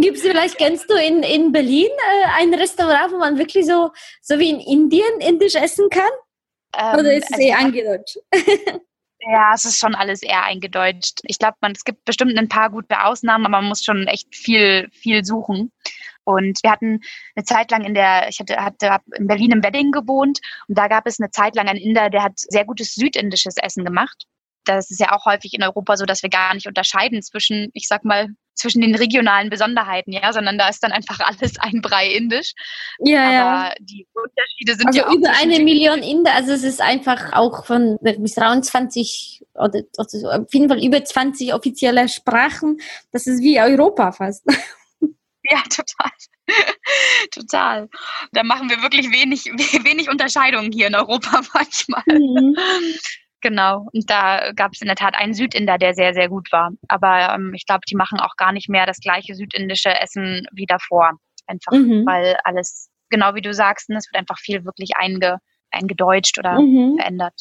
Gibt 0.00 0.16
es 0.16 0.22
vielleicht, 0.22 0.58
kennst 0.58 0.90
du 0.90 0.94
in, 0.94 1.22
in 1.22 1.52
Berlin 1.52 1.86
äh, 1.86 2.40
ein 2.40 2.52
Restaurant, 2.52 3.12
wo 3.12 3.18
man 3.18 3.38
wirklich 3.38 3.66
so, 3.66 3.92
so 4.20 4.36
wie 4.40 4.50
in 4.50 4.58
Indien 4.58 5.20
indisch 5.20 5.54
essen 5.54 5.88
kann? 5.90 6.10
Ähm, 6.76 6.98
Oder 6.98 7.14
ist 7.14 7.26
es 7.26 7.34
also 7.34 7.46
eher 7.46 7.58
angedeutscht? 7.58 8.18
Ja, 9.26 9.52
es 9.54 9.64
ist 9.64 9.78
schon 9.78 9.94
alles 9.94 10.22
eher 10.22 10.44
eingedeutscht. 10.44 11.20
Ich 11.24 11.38
glaube, 11.38 11.56
man, 11.60 11.72
es 11.72 11.84
gibt 11.84 12.04
bestimmt 12.04 12.36
ein 12.38 12.48
paar 12.48 12.70
gute 12.70 13.04
Ausnahmen, 13.04 13.46
aber 13.46 13.60
man 13.60 13.68
muss 13.68 13.84
schon 13.84 14.06
echt 14.06 14.34
viel, 14.34 14.88
viel 14.92 15.24
suchen. 15.24 15.72
Und 16.24 16.58
wir 16.62 16.70
hatten 16.70 17.00
eine 17.34 17.44
Zeit 17.44 17.70
lang 17.70 17.84
in 17.84 17.94
der, 17.94 18.28
ich 18.28 18.40
hatte, 18.40 18.56
hatte 18.56 18.98
in 19.16 19.26
Berlin 19.26 19.52
im 19.52 19.62
Wedding 19.62 19.92
gewohnt 19.92 20.40
und 20.68 20.78
da 20.78 20.88
gab 20.88 21.06
es 21.06 21.20
eine 21.20 21.30
Zeit 21.30 21.54
lang 21.54 21.68
einen 21.68 21.78
Inder, 21.78 22.10
der 22.10 22.22
hat 22.22 22.38
sehr 22.38 22.64
gutes 22.64 22.94
südindisches 22.94 23.56
Essen 23.58 23.84
gemacht 23.84 24.26
das 24.64 24.90
ist 24.90 25.00
ja 25.00 25.12
auch 25.12 25.24
häufig 25.24 25.54
in 25.54 25.62
Europa 25.62 25.96
so, 25.96 26.04
dass 26.04 26.22
wir 26.22 26.30
gar 26.30 26.54
nicht 26.54 26.66
unterscheiden 26.66 27.22
zwischen, 27.22 27.70
ich 27.74 27.88
sag 27.88 28.04
mal, 28.04 28.28
zwischen 28.54 28.80
den 28.80 28.94
regionalen 28.94 29.50
Besonderheiten, 29.50 30.12
ja, 30.12 30.32
sondern 30.32 30.58
da 30.58 30.68
ist 30.68 30.82
dann 30.82 30.92
einfach 30.92 31.20
alles 31.20 31.58
ein 31.58 31.80
Brei 31.80 32.08
indisch. 32.08 32.52
Ja, 33.00 33.22
Aber 33.24 33.68
ja. 33.68 33.74
die 33.80 34.06
Unterschiede 34.12 34.76
sind 34.76 34.86
also 34.86 34.98
ja 34.98 35.08
auch. 35.08 35.12
Über 35.12 35.30
eine 35.30 35.60
Million 35.60 36.02
Inder, 36.02 36.34
also 36.34 36.52
es 36.52 36.62
ist 36.62 36.80
einfach 36.80 37.32
auch 37.32 37.66
von 37.66 37.98
bis 38.00 38.34
23 38.34 39.42
oder, 39.54 39.80
oder 39.98 40.40
auf 40.40 40.54
jeden 40.54 40.68
Fall 40.68 40.84
über 40.84 41.04
20 41.04 41.54
offizielle 41.54 42.08
Sprachen. 42.08 42.78
Das 43.12 43.26
ist 43.26 43.42
wie 43.42 43.60
Europa 43.60 44.12
fast. 44.12 44.44
Ja, 45.50 45.62
total. 45.68 46.10
total. 47.30 47.88
Da 48.32 48.42
machen 48.42 48.70
wir 48.70 48.80
wirklich 48.80 49.12
wenig, 49.12 49.44
wenig 49.44 50.08
Unterscheidungen 50.08 50.72
hier 50.72 50.86
in 50.86 50.94
Europa 50.94 51.42
manchmal. 51.52 52.02
Mhm. 52.06 52.56
Genau. 53.44 53.86
Und 53.92 54.08
da 54.08 54.52
gab 54.56 54.72
es 54.72 54.80
in 54.80 54.86
der 54.86 54.96
Tat 54.96 55.14
einen 55.16 55.34
Südinder, 55.34 55.76
der 55.76 55.92
sehr, 55.92 56.14
sehr 56.14 56.30
gut 56.30 56.50
war. 56.50 56.70
Aber 56.88 57.34
ähm, 57.34 57.52
ich 57.54 57.66
glaube, 57.66 57.82
die 57.86 57.94
machen 57.94 58.18
auch 58.18 58.36
gar 58.36 58.52
nicht 58.52 58.70
mehr 58.70 58.86
das 58.86 59.00
gleiche 59.00 59.34
südindische 59.34 59.90
Essen 60.00 60.46
wie 60.50 60.64
davor. 60.64 61.12
Einfach, 61.46 61.72
mhm. 61.72 62.06
weil 62.06 62.38
alles, 62.44 62.88
genau 63.10 63.34
wie 63.34 63.42
du 63.42 63.52
sagst, 63.52 63.90
ne, 63.90 63.98
es 63.98 64.08
wird 64.10 64.18
einfach 64.18 64.38
viel 64.38 64.64
wirklich 64.64 64.92
einge, 64.96 65.40
eingedeutscht 65.70 66.38
oder 66.38 66.58
mhm. 66.58 66.96
verändert. 66.96 67.34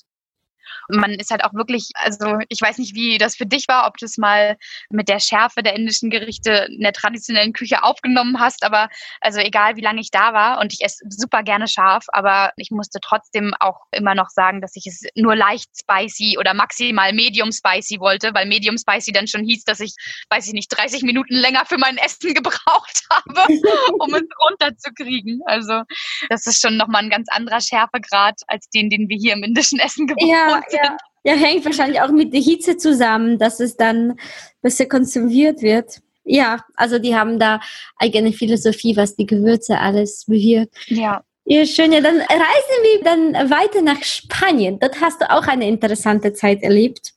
Und 0.89 0.99
man 0.99 1.11
ist 1.11 1.31
halt 1.31 1.43
auch 1.43 1.53
wirklich, 1.53 1.89
also 1.95 2.39
ich 2.49 2.61
weiß 2.61 2.77
nicht, 2.77 2.95
wie 2.95 3.17
das 3.17 3.35
für 3.35 3.45
dich 3.45 3.67
war, 3.67 3.87
ob 3.87 3.97
du 3.97 4.05
es 4.05 4.17
mal 4.17 4.57
mit 4.89 5.09
der 5.09 5.19
Schärfe 5.19 5.63
der 5.63 5.75
indischen 5.75 6.09
Gerichte 6.09 6.67
in 6.69 6.81
der 6.81 6.93
traditionellen 6.93 7.53
Küche 7.53 7.83
aufgenommen 7.83 8.39
hast, 8.39 8.63
aber 8.63 8.89
also 9.21 9.39
egal 9.39 9.75
wie 9.75 9.81
lange 9.81 10.01
ich 10.01 10.11
da 10.11 10.33
war 10.33 10.59
und 10.59 10.73
ich 10.73 10.83
esse 10.83 11.03
super 11.09 11.43
gerne 11.43 11.67
scharf, 11.67 12.05
aber 12.09 12.51
ich 12.57 12.71
musste 12.71 12.99
trotzdem 13.01 13.53
auch 13.59 13.79
immer 13.91 14.15
noch 14.15 14.29
sagen, 14.29 14.61
dass 14.61 14.75
ich 14.75 14.85
es 14.87 15.03
nur 15.15 15.35
leicht 15.35 15.69
spicy 15.77 16.37
oder 16.39 16.53
maximal 16.53 17.13
medium 17.13 17.51
spicy 17.51 17.99
wollte, 17.99 18.33
weil 18.33 18.45
medium 18.45 18.77
spicy 18.77 19.11
dann 19.11 19.27
schon 19.27 19.43
hieß, 19.43 19.63
dass 19.63 19.79
ich, 19.79 19.95
weiß 20.29 20.47
ich 20.47 20.53
nicht, 20.53 20.69
30 20.69 21.03
Minuten 21.03 21.35
länger 21.35 21.65
für 21.65 21.77
mein 21.77 21.97
Essen 21.97 22.33
gebraucht 22.33 23.03
habe, 23.09 23.53
um 23.99 24.13
es 24.13 24.23
runterzukriegen. 24.49 25.41
Also 25.45 25.83
das 26.29 26.45
ist 26.47 26.61
schon 26.61 26.77
nochmal 26.77 27.03
ein 27.03 27.09
ganz 27.09 27.27
anderer 27.31 27.61
Schärfegrad 27.61 28.41
als 28.47 28.69
den, 28.69 28.89
den 28.89 29.09
wir 29.09 29.17
hier 29.17 29.33
im 29.33 29.43
indischen 29.43 29.79
Essen 29.79 30.07
gewohnt 30.07 30.29
ja. 30.29 30.52
Ja. 30.71 30.97
ja, 31.23 31.33
hängt 31.33 31.65
wahrscheinlich 31.65 32.01
auch 32.01 32.11
mit 32.11 32.33
der 32.33 32.41
Hitze 32.41 32.77
zusammen, 32.77 33.37
dass 33.37 33.59
es 33.59 33.77
dann 33.77 34.17
besser 34.61 34.85
konsumiert 34.85 35.61
wird. 35.61 36.01
Ja, 36.25 36.63
also 36.75 36.99
die 36.99 37.15
haben 37.15 37.39
da 37.39 37.59
eigene 37.97 38.31
Philosophie, 38.31 38.95
was 38.95 39.15
die 39.15 39.25
Gewürze 39.25 39.79
alles 39.79 40.25
bewirkt. 40.25 40.75
Ja. 40.87 41.23
Ja, 41.45 41.65
schön. 41.65 41.91
Ja, 41.91 41.99
dann 41.99 42.19
reisen 42.21 42.83
wir 42.83 43.03
dann 43.03 43.49
weiter 43.49 43.81
nach 43.81 44.01
Spanien. 44.01 44.79
Dort 44.79 45.01
hast 45.01 45.21
du 45.21 45.29
auch 45.29 45.45
eine 45.45 45.67
interessante 45.67 46.33
Zeit 46.33 46.63
erlebt. 46.63 47.13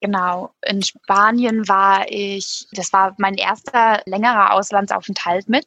Genau, 0.00 0.50
in 0.64 0.82
Spanien 0.82 1.66
war 1.66 2.06
ich, 2.08 2.66
das 2.72 2.92
war 2.92 3.14
mein 3.18 3.34
erster 3.34 4.00
längerer 4.06 4.52
Auslandsaufenthalt 4.52 5.48
mit. 5.48 5.66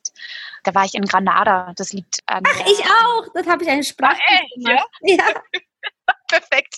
Da 0.63 0.73
war 0.73 0.85
ich 0.85 0.93
in 0.93 1.05
Granada. 1.05 1.73
Das 1.75 1.91
liegt 1.91 2.19
an. 2.27 2.43
Ach, 2.45 2.59
ich 2.61 2.83
auch. 2.85 3.27
Das 3.33 3.47
habe 3.47 3.63
ich 3.63 3.69
eine 3.69 3.83
Sprache. 3.83 4.19
Ja? 4.57 4.85
ja. 5.01 5.25
Perfekt. 6.27 6.75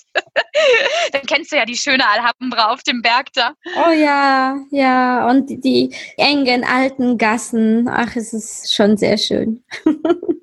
Dann 1.12 1.22
kennst 1.26 1.52
du 1.52 1.56
ja 1.56 1.64
die 1.64 1.76
schöne 1.76 2.04
Alhambra 2.08 2.72
auf 2.72 2.82
dem 2.82 3.02
Berg 3.02 3.32
da. 3.34 3.54
Oh 3.76 3.90
ja, 3.90 4.56
ja. 4.70 5.28
Und 5.28 5.48
die 5.48 5.94
engen 6.16 6.64
alten 6.64 7.18
Gassen. 7.18 7.88
Ach, 7.88 8.16
es 8.16 8.32
ist 8.32 8.74
schon 8.74 8.96
sehr 8.96 9.16
schön. 9.16 9.64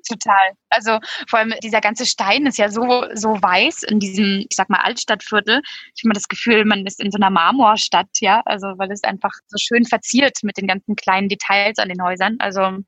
Total. 0.08 0.52
Also 0.70 0.98
vor 1.28 1.38
allem 1.38 1.54
dieser 1.62 1.80
ganze 1.80 2.06
Stein 2.06 2.46
ist 2.46 2.58
ja 2.58 2.70
so, 2.70 3.04
so 3.14 3.40
weiß 3.40 3.84
in 3.84 4.00
diesem, 4.00 4.46
ich 4.48 4.56
sag 4.56 4.68
mal, 4.68 4.80
Altstadtviertel. 4.80 5.60
Ich 5.94 6.02
habe 6.02 6.08
mal 6.08 6.14
das 6.14 6.28
Gefühl, 6.28 6.64
man 6.64 6.86
ist 6.86 7.00
in 7.00 7.10
so 7.10 7.16
einer 7.16 7.30
Marmorstadt, 7.30 8.08
ja. 8.20 8.42
Also 8.46 8.66
weil 8.78 8.90
es 8.90 9.04
einfach 9.04 9.32
so 9.46 9.56
schön 9.58 9.84
verziert 9.84 10.38
mit 10.42 10.56
den 10.56 10.66
ganzen 10.66 10.96
kleinen 10.96 11.28
Details 11.28 11.78
an 11.78 11.88
den 11.88 12.02
Häusern. 12.02 12.36
Also 12.40 12.78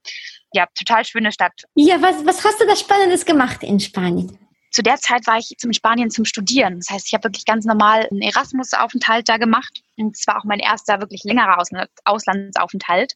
ja, 0.55 0.67
total 0.77 1.05
schöne 1.05 1.33
Stadt. 1.33 1.53
Ja, 1.75 2.01
was, 2.01 2.25
was 2.27 2.45
hast 2.45 2.61
du 2.61 2.67
da 2.67 2.77
Spannendes 2.77 3.25
gemacht 3.25 3.63
in 3.63 3.81
Spanien? 3.81 4.39
Zu 4.75 4.83
der 4.83 4.97
Zeit 4.97 5.29
war 5.29 5.39
ich 5.39 5.55
zum 5.57 5.73
Spanien 5.73 6.11
zum 6.11 6.25
Studieren. 6.25 6.81
Das 6.81 6.91
heißt, 6.91 7.07
ich 7.07 7.15
habe 7.15 7.23
wirklich 7.23 7.45
ganz 7.45 7.65
normal 7.65 8.09
einen 8.11 8.23
Erasmus-Aufenthalt 8.23 9.29
da 9.29 9.37
gemacht. 9.37 9.83
Und 9.97 10.17
es 10.17 10.27
war 10.27 10.37
auch 10.37 10.45
mein 10.45 10.59
erster 10.59 11.01
wirklich 11.01 11.23
längerer 11.23 11.63
Auslandsaufenthalt. 12.05 13.15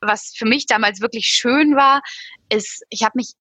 Was 0.00 0.32
für 0.34 0.46
mich 0.46 0.64
damals 0.64 1.02
wirklich 1.02 1.26
schön 1.26 1.76
war, 1.76 2.00
ist, 2.48 2.82
ich 2.88 3.02
habe 3.02 3.12
mich 3.16 3.34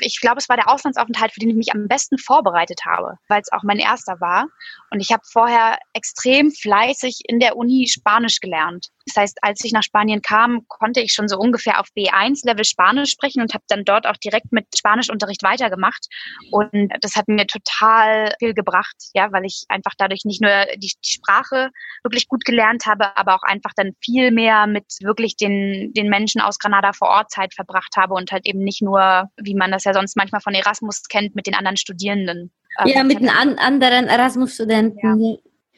ich 0.00 0.20
glaube, 0.20 0.38
es 0.38 0.48
war 0.48 0.56
der 0.56 0.68
Auslandsaufenthalt, 0.68 1.32
für 1.32 1.40
den 1.40 1.50
ich 1.50 1.56
mich 1.56 1.74
am 1.74 1.88
besten 1.88 2.18
vorbereitet 2.18 2.80
habe, 2.86 3.18
weil 3.28 3.40
es 3.40 3.52
auch 3.52 3.62
mein 3.62 3.78
erster 3.78 4.20
war. 4.20 4.46
Und 4.90 5.00
ich 5.00 5.12
habe 5.12 5.22
vorher 5.30 5.78
extrem 5.92 6.50
fleißig 6.50 7.22
in 7.28 7.40
der 7.40 7.56
Uni 7.56 7.86
Spanisch 7.88 8.40
gelernt. 8.40 8.88
Das 9.06 9.16
heißt, 9.16 9.38
als 9.42 9.64
ich 9.64 9.72
nach 9.72 9.82
Spanien 9.82 10.22
kam, 10.22 10.66
konnte 10.68 11.00
ich 11.00 11.12
schon 11.12 11.28
so 11.28 11.38
ungefähr 11.38 11.80
auf 11.80 11.88
B1-Level 11.96 12.64
Spanisch 12.64 13.10
sprechen 13.10 13.40
und 13.40 13.54
habe 13.54 13.64
dann 13.68 13.84
dort 13.84 14.06
auch 14.06 14.16
direkt 14.16 14.52
mit 14.52 14.66
Spanischunterricht 14.76 15.42
weitergemacht. 15.42 16.06
Und 16.50 16.92
das 17.00 17.14
hat 17.16 17.28
mir 17.28 17.46
total 17.46 18.34
viel 18.38 18.54
gebracht, 18.54 18.96
ja, 19.14 19.32
weil 19.32 19.44
ich 19.44 19.64
einfach 19.68 19.92
dadurch 19.96 20.24
nicht 20.24 20.40
nur 20.40 20.50
die, 20.76 20.92
Sprache 21.04 21.70
wirklich 22.02 22.28
gut 22.28 22.44
gelernt 22.44 22.86
habe, 22.86 23.16
aber 23.16 23.34
auch 23.34 23.42
einfach 23.42 23.72
dann 23.76 23.92
viel 24.02 24.30
mehr 24.30 24.66
mit 24.66 24.84
wirklich 25.00 25.36
den, 25.36 25.92
den 25.94 26.08
Menschen 26.08 26.40
aus 26.40 26.58
Granada 26.58 26.92
vor 26.92 27.08
Ort 27.08 27.30
Zeit 27.30 27.54
verbracht 27.54 27.96
habe 27.96 28.14
und 28.14 28.32
halt 28.32 28.46
eben 28.46 28.60
nicht 28.60 28.82
nur, 28.82 29.30
wie 29.36 29.54
man 29.58 29.70
das 29.70 29.84
ja 29.84 29.92
sonst 29.92 30.16
manchmal 30.16 30.40
von 30.40 30.54
Erasmus 30.54 31.02
kennt, 31.08 31.34
mit 31.34 31.46
den 31.46 31.54
anderen 31.54 31.76
Studierenden. 31.76 32.52
Ja, 32.84 33.02
mit 33.02 33.20
den 33.20 33.28
an 33.28 33.58
anderen 33.58 34.06
Erasmus-Studenten. 34.06 35.20
Ja 35.20 35.36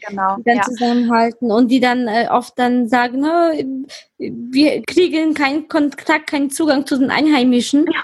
genau, 0.08 0.36
die 0.36 0.42
dann 0.44 0.56
ja. 0.56 0.62
zusammenhalten 0.62 1.50
und 1.50 1.68
die 1.70 1.80
dann 1.80 2.08
äh, 2.08 2.28
oft 2.30 2.58
dann 2.58 2.88
sagen, 2.88 3.20
no, 3.20 3.52
wir 4.18 4.82
kriegen 4.82 5.34
keinen 5.34 5.68
Kontakt, 5.68 6.28
keinen 6.28 6.50
Zugang 6.50 6.86
zu 6.86 6.98
den 6.98 7.10
Einheimischen, 7.10 7.86
ja. 7.86 8.02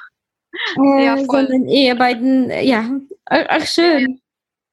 Äh, 0.83 1.05
ja, 1.05 1.17
sondern 1.19 1.69
eher 1.69 1.97
bei 1.97 2.15
den, 2.15 2.51
ja, 2.63 2.89
ach 3.27 3.67
schön. 3.67 4.21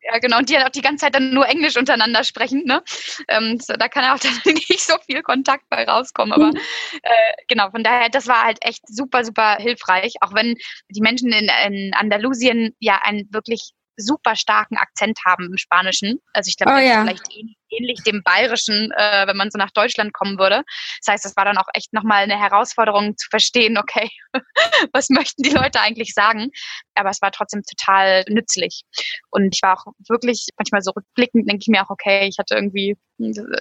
Ja, 0.05 0.17
genau. 0.19 0.39
Und 0.39 0.49
die 0.49 0.55
halt 0.55 0.65
auch 0.65 0.71
die 0.71 0.81
ganze 0.81 1.05
Zeit 1.05 1.15
dann 1.15 1.33
nur 1.33 1.47
Englisch 1.47 1.77
untereinander 1.77 2.23
sprechen. 2.23 2.63
Ne? 2.65 2.83
Ähm, 3.29 3.59
so, 3.59 3.73
da 3.73 3.87
kann 3.87 4.03
auch 4.05 4.19
dann 4.45 4.53
nicht 4.53 4.81
so 4.81 4.95
viel 5.05 5.21
Kontakt 5.21 5.69
bei 5.69 5.85
rauskommen. 5.85 6.33
Aber 6.33 6.49
äh, 6.49 7.33
genau, 7.47 7.69
von 7.71 7.83
daher, 7.83 8.09
das 8.09 8.27
war 8.27 8.43
halt 8.43 8.57
echt 8.61 8.81
super, 8.87 9.23
super 9.23 9.55
hilfreich. 9.55 10.15
Auch 10.21 10.33
wenn 10.33 10.55
die 10.89 11.01
Menschen 11.01 11.31
in, 11.31 11.49
in 11.65 11.93
Andalusien 11.93 12.75
ja 12.79 12.99
ein 13.03 13.27
wirklich 13.31 13.71
super 13.95 14.35
starken 14.35 14.77
Akzent 14.77 15.19
haben 15.25 15.45
im 15.45 15.57
Spanischen. 15.57 16.19
Also 16.33 16.49
ich 16.49 16.57
glaube, 16.57 16.73
oh, 16.75 16.79
ja. 16.79 17.01
vielleicht 17.03 17.25
ähnlich 17.31 17.57
ähnlich 17.77 18.03
dem 18.03 18.21
Bayerischen, 18.23 18.91
äh, 18.91 19.27
wenn 19.27 19.37
man 19.37 19.51
so 19.51 19.57
nach 19.57 19.71
Deutschland 19.71 20.13
kommen 20.13 20.37
würde. 20.37 20.63
Das 20.99 21.13
heißt, 21.13 21.25
es 21.25 21.35
war 21.35 21.45
dann 21.45 21.57
auch 21.57 21.67
echt 21.73 21.93
nochmal 21.93 22.23
eine 22.23 22.39
Herausforderung 22.39 23.17
zu 23.17 23.27
verstehen, 23.29 23.77
okay, 23.77 24.09
was 24.93 25.09
möchten 25.09 25.43
die 25.43 25.51
Leute 25.51 25.79
eigentlich 25.79 26.13
sagen? 26.13 26.49
Aber 26.95 27.09
es 27.09 27.21
war 27.21 27.31
trotzdem 27.31 27.63
total 27.63 28.23
nützlich. 28.29 28.83
Und 29.31 29.55
ich 29.55 29.61
war 29.61 29.77
auch 29.77 29.93
wirklich, 30.07 30.47
manchmal 30.57 30.81
so 30.81 30.91
rückblickend, 30.91 31.49
denke 31.49 31.61
ich 31.61 31.67
mir 31.67 31.83
auch, 31.83 31.89
okay, 31.89 32.27
ich 32.27 32.37
hatte 32.37 32.55
irgendwie, 32.55 32.95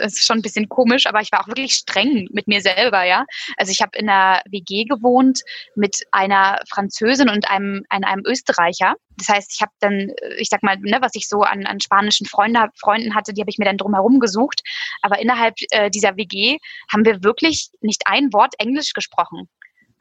es 0.01 0.15
ist 0.15 0.27
schon 0.27 0.39
ein 0.39 0.43
bisschen 0.43 0.69
komisch, 0.69 1.07
aber 1.07 1.21
ich 1.21 1.31
war 1.33 1.41
auch 1.41 1.49
wirklich 1.49 1.75
streng 1.75 2.29
mit 2.33 2.49
mir 2.49 2.61
selber, 2.61 3.05
ja. 3.05 3.25
Also 3.57 3.71
ich 3.71 3.83
habe 3.83 3.97
in 3.99 4.09
einer 4.09 4.43
WG 4.51 4.85
gewohnt 4.85 5.41
mit 5.77 5.97
einer 6.11 6.61
Französin 6.71 7.29
und 7.29 7.49
einem, 7.49 7.85
einem 7.89 8.23
Österreicher. 8.27 8.95
Das 9.17 9.29
heißt, 9.29 9.53
ich 9.55 9.61
habe 9.61 9.73
dann, 9.81 10.11
ich 10.39 10.49
sag 10.51 10.63
mal, 10.63 10.77
ne, 10.79 10.99
was 11.01 11.15
ich 11.15 11.29
so 11.29 11.43
an, 11.43 11.67
an 11.67 11.81
spanischen 11.81 12.27
Freunde, 12.27 12.69
Freunden 12.81 13.15
hatte, 13.15 13.33
die 13.33 13.41
habe 13.41 13.51
ich 13.51 13.59
mir 13.59 13.67
dann 13.67 13.77
drumherum 13.77 14.02
herumgesucht. 14.03 14.63
Aber 15.01 15.21
innerhalb 15.21 15.55
äh, 15.71 15.91
dieser 15.91 16.17
WG 16.17 16.59
haben 16.93 17.05
wir 17.05 17.23
wirklich 17.23 17.71
nicht 17.81 18.03
ein 18.07 18.33
Wort 18.33 18.55
Englisch 18.59 18.93
gesprochen. 18.93 19.49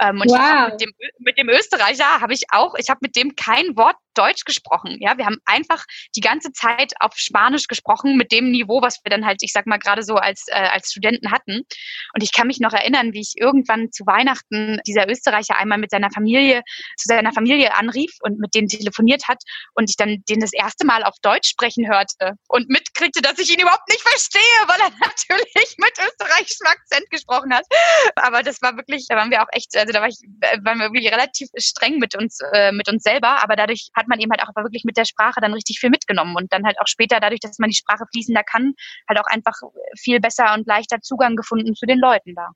Ähm, 0.02 0.20
und 0.20 0.30
wow. 0.30 0.72
mit, 0.72 0.82
dem, 0.82 0.92
mit 1.20 1.38
dem 1.38 1.50
Österreicher 1.50 2.20
habe 2.20 2.34
ich 2.34 2.44
auch, 2.52 2.76
ich 2.76 2.90
habe 2.90 3.00
mit 3.02 3.16
dem 3.16 3.36
kein 3.36 3.78
Wort 3.78 3.96
Deutsch 4.14 4.44
gesprochen. 4.46 4.98
Ja, 5.00 5.18
wir 5.18 5.26
haben 5.26 5.38
einfach 5.46 5.86
die 6.16 6.22
ganze 6.22 6.52
Zeit 6.52 6.94
auf 7.00 7.14
Spanisch 7.16 7.68
gesprochen 7.68 8.18
mit 8.18 8.32
dem 8.32 8.52
Niveau, 8.52 8.82
was 8.82 9.00
wir 9.04 9.10
dann 9.10 9.26
halt, 9.26 9.42
ich 9.42 9.52
sag 9.52 9.68
mal, 9.68 9.78
gerade 9.78 10.04
so 10.04 10.16
als, 10.16 10.46
äh, 10.48 10.54
als 10.54 10.92
Studenten 10.92 11.32
hatten. 11.32 11.62
Und 12.14 12.24
ich 12.24 12.34
kann 12.34 12.48
mich 12.48 12.60
noch 12.60 12.74
erinnern, 12.74 13.14
wie 13.14 13.22
ich 13.22 13.34
irgendwann 13.38 13.92
zu 13.92 14.06
Weihnachten 14.06 14.80
dieser 14.86 15.10
Österreicher 15.10 15.56
einmal 15.56 15.78
mit 15.78 15.92
seiner 15.92 16.12
Familie, 16.12 16.62
zu 16.98 17.08
seiner 17.08 17.32
Familie 17.32 17.76
anrief 17.78 18.12
und 18.22 18.40
mit 18.40 18.54
denen 18.56 18.68
telefoniert 18.68 19.28
hat 19.28 19.42
und 19.74 19.90
ich 19.90 19.96
dann 19.96 20.24
den 20.30 20.40
das 20.40 20.54
erste 20.54 20.86
Mal 20.86 21.04
auf 21.04 21.16
Deutsch 21.22 21.50
sprechen 21.50 21.88
hörte 21.90 22.34
und 22.48 22.70
mitkriegte, 22.70 23.22
dass 23.22 23.40
ich 23.40 23.52
ihn 23.54 23.62
überhaupt 23.62 23.88
nicht 23.88 24.02
verstehe, 24.02 24.42
weil 24.68 24.80
er 24.80 24.90
natürlich 25.00 25.76
mit 25.78 25.94
österreichischem 26.00 26.68
Akzent 26.68 27.10
gesprochen 27.10 27.54
hat. 27.54 27.66
Aber 28.16 28.44
das 28.44 28.62
war 28.62 28.76
wirklich, 28.76 29.06
da 29.08 29.16
waren 29.16 29.32
wir 29.32 29.42
auch 29.42 29.50
echt, 29.52 29.76
also 29.78 29.91
da 29.92 30.02
war 30.02 30.08
ich, 30.08 30.18
äh, 30.42 30.58
waren 30.64 30.80
wir 30.80 30.92
wirklich 30.92 31.12
relativ 31.12 31.50
streng 31.58 32.00
mit 32.00 32.16
uns, 32.16 32.40
äh, 32.54 32.72
mit 32.72 32.90
uns 32.90 33.04
selber, 33.04 33.44
aber 33.44 33.56
dadurch 33.56 33.90
hat 33.96 34.08
man 34.08 34.20
eben 34.20 34.32
halt 34.32 34.42
auch 34.42 34.56
wirklich 34.56 34.84
mit 34.84 34.98
der 34.98 35.06
Sprache 35.06 35.42
dann 35.42 35.54
richtig 35.54 35.80
viel 35.80 35.90
mitgenommen 35.90 36.36
und 36.36 36.52
dann 36.54 36.66
halt 36.66 36.80
auch 36.80 36.88
später 36.88 37.20
dadurch, 37.20 37.40
dass 37.40 37.60
man 37.60 37.70
die 37.70 37.76
Sprache 37.76 38.06
fließender 38.12 38.44
kann, 38.44 38.74
halt 39.08 39.20
auch 39.20 39.28
einfach 39.28 39.56
viel 39.98 40.20
besser 40.20 40.54
und 40.54 40.68
leichter 40.68 41.02
Zugang 41.02 41.36
gefunden 41.36 41.76
zu 41.76 41.86
den 41.86 42.00
Leuten 42.00 42.36
da. 42.36 42.50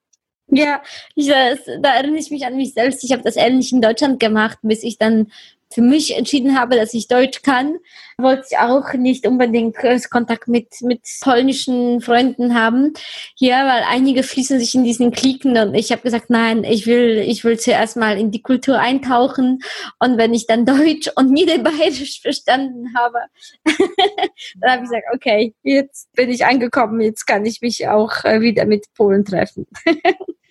Ja, 0.48 0.84
ich, 1.16 1.28
da 1.28 1.96
erinnere 1.96 2.20
ich 2.20 2.30
mich 2.30 2.46
an 2.46 2.56
mich 2.56 2.74
selbst. 2.74 3.04
Ich 3.04 3.12
habe 3.12 3.24
das 3.24 3.36
ähnlich 3.36 3.72
in 3.72 3.82
Deutschland 3.82 4.20
gemacht, 4.20 4.60
bis 4.62 4.84
ich 4.84 4.98
dann 4.98 5.32
für 5.74 5.82
mich 5.82 6.16
entschieden 6.16 6.58
habe, 6.58 6.76
dass 6.76 6.94
ich 6.94 7.08
Deutsch 7.08 7.42
kann, 7.42 7.78
wollte 8.18 8.46
ich 8.50 8.58
auch 8.58 8.94
nicht 8.94 9.28
unbedingt 9.28 9.76
Kontakt 10.10 10.48
mit, 10.48 10.82
mit 10.82 11.02
polnischen 11.22 12.02
Freunden 12.02 12.56
haben. 12.56 12.94
Hier, 13.36 13.56
weil 13.56 13.84
einige 13.90 14.24
fließen 14.24 14.60
sich 14.60 14.76
in 14.76 14.84
diesen 14.84 15.12
Klicken 15.12 15.58
und 15.58 15.76
ich 15.76 15.92
habe 15.92 16.02
gesagt, 16.02 16.30
nein, 16.30 16.64
ich 16.64 16.86
will, 16.86 17.18
ich 17.18 17.44
will 17.44 17.60
zuerst 17.60 17.98
mal 17.98 18.18
in 18.18 18.32
die 18.32 18.42
Kultur 18.42 18.80
eintauchen 18.80 19.60
und 20.00 20.18
wenn 20.18 20.34
ich 20.34 20.48
dann 20.48 20.66
Deutsch 20.66 21.10
und 21.16 21.32
Niederbayerisch 21.32 22.22
verstanden 22.22 22.94
habe, 22.98 23.20
dann 23.66 24.72
habe 24.72 24.84
ich 24.84 24.90
gesagt, 24.90 25.06
okay, 25.14 25.54
jetzt 25.64 26.12
bin 26.14 26.30
ich 26.30 26.46
angekommen, 26.46 27.02
jetzt 27.02 27.26
kann 27.26 27.46
ich 27.46 27.62
mich 27.62 27.88
auch 27.88 28.24
äh, 28.24 28.40
wieder 28.40 28.66
mit 28.66 28.86
Polen 28.94 29.26
treffen. 29.26 29.68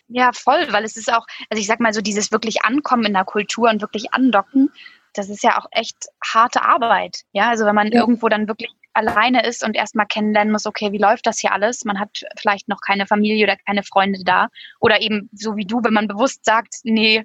Ja, 0.09 0.30
voll, 0.33 0.68
weil 0.71 0.85
es 0.85 0.97
ist 0.97 1.12
auch, 1.12 1.26
also 1.50 1.61
ich 1.61 1.66
sag 1.66 1.80
mal 1.80 1.92
so, 1.92 2.00
dieses 2.00 2.30
wirklich 2.30 2.62
Ankommen 2.62 3.06
in 3.06 3.14
der 3.14 3.25
Kultur 3.25 3.68
und 3.68 3.80
wirklich 3.80 4.14
andocken, 4.14 4.71
das 5.14 5.30
ist 5.30 5.42
ja 5.42 5.59
auch 5.59 5.66
echt 5.71 5.97
harte 6.23 6.62
Arbeit. 6.62 7.23
Ja, 7.33 7.49
also 7.49 7.64
wenn 7.64 7.75
man 7.75 7.90
ja. 7.90 8.00
irgendwo 8.00 8.28
dann 8.28 8.49
wirklich 8.49 8.71
alleine 8.92 9.44
ist 9.44 9.64
und 9.64 9.75
erstmal 9.75 10.06
kennenlernen 10.06 10.52
muss, 10.52 10.66
okay, 10.66 10.92
wie 10.92 10.99
läuft 10.99 11.26
das 11.26 11.40
hier 11.40 11.52
alles? 11.52 11.85
Man 11.85 11.99
hat 11.99 12.23
vielleicht 12.37 12.68
noch 12.68 12.80
keine 12.80 13.06
Familie 13.06 13.44
oder 13.44 13.56
keine 13.56 13.83
Freunde 13.83 14.21
da. 14.25 14.49
Oder 14.80 15.00
eben 15.00 15.28
so 15.33 15.56
wie 15.56 15.66
du, 15.66 15.80
wenn 15.83 15.94
man 15.94 16.09
bewusst 16.09 16.44
sagt, 16.44 16.75
nee, 16.85 17.25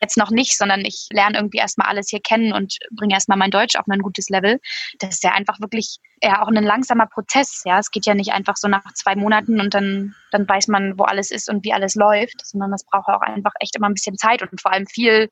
jetzt 0.00 0.16
noch 0.18 0.30
nicht, 0.30 0.56
sondern 0.56 0.80
ich 0.80 1.08
lerne 1.10 1.38
irgendwie 1.38 1.58
erstmal 1.58 1.88
alles 1.88 2.08
hier 2.10 2.20
kennen 2.20 2.52
und 2.52 2.76
bringe 2.90 3.14
erstmal 3.14 3.38
mein 3.38 3.50
Deutsch 3.50 3.76
auf 3.76 3.86
ein 3.88 4.00
gutes 4.00 4.28
Level. 4.28 4.60
Das 4.98 5.14
ist 5.14 5.24
ja 5.24 5.32
einfach 5.32 5.60
wirklich 5.60 5.98
ja 6.22 6.42
auch 6.42 6.48
ein 6.48 6.62
langsamer 6.62 7.06
Prozess. 7.06 7.62
Ja, 7.64 7.78
es 7.78 7.90
geht 7.90 8.06
ja 8.06 8.14
nicht 8.14 8.32
einfach 8.32 8.56
so 8.56 8.68
nach 8.68 8.84
zwei 8.94 9.16
Monaten 9.16 9.60
und 9.60 9.72
dann, 9.74 10.14
dann 10.30 10.48
weiß 10.48 10.68
man, 10.68 10.98
wo 10.98 11.04
alles 11.04 11.30
ist 11.30 11.48
und 11.48 11.64
wie 11.64 11.72
alles 11.72 11.94
läuft, 11.94 12.46
sondern 12.46 12.70
das 12.70 12.84
braucht 12.84 13.08
auch 13.08 13.22
einfach 13.22 13.52
echt 13.60 13.76
immer 13.76 13.88
ein 13.88 13.94
bisschen 13.94 14.16
Zeit 14.16 14.42
und 14.42 14.60
vor 14.60 14.72
allem 14.72 14.86
viel 14.86 15.30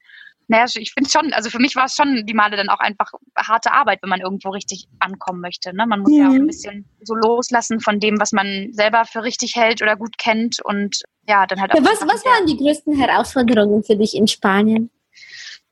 naja, 0.49 0.67
ich 0.75 0.93
finde 0.93 1.11
schon, 1.11 1.33
also 1.33 1.51
für 1.51 1.59
mich 1.59 1.77
war 1.77 1.87
es 1.87 1.95
schon 1.95 2.27
die 2.27 2.35
Male 2.35 2.57
dann 2.57 2.69
auch 2.69 2.81
einfach 2.81 3.13
harte 3.37 3.73
Arbeit, 3.73 4.01
wenn 4.03 4.11
man 4.11 4.21
irgendwo 4.21 4.51
richtig 4.51 4.87
ankommen 4.99 5.41
möchte. 5.41 5.75
Ne? 5.75 5.87
Man 5.87 6.01
muss 6.01 6.11
mhm. 6.11 6.19
ja 6.19 6.29
auch 6.29 6.35
ein 6.35 6.47
bisschen 6.47 6.85
so 7.03 7.15
loslassen 7.15 7.81
von 7.81 8.01
dem, 8.01 8.21
was 8.21 8.33
man 8.33 8.69
selber 8.73 9.05
für 9.05 9.23
richtig 9.23 9.57
hält 9.57 9.83
oder 9.83 9.97
gut 9.97 10.19
kennt 10.19 10.61
und 10.63 11.03
ja, 11.29 11.47
dann 11.47 11.61
halt 11.61 11.73
auch. 11.73 11.77
Ja, 11.77 11.85
was, 11.85 12.01
was 12.03 12.25
waren 12.25 12.47
die 12.47 12.57
größten 12.57 12.97
Herausforderungen 12.97 13.85
für 13.85 13.97
dich 13.97 14.15
in 14.17 14.27
Spanien? 14.27 14.91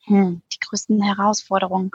Hm, 0.04 0.42
die 0.52 0.58
größten 0.66 1.02
Herausforderungen. 1.02 1.90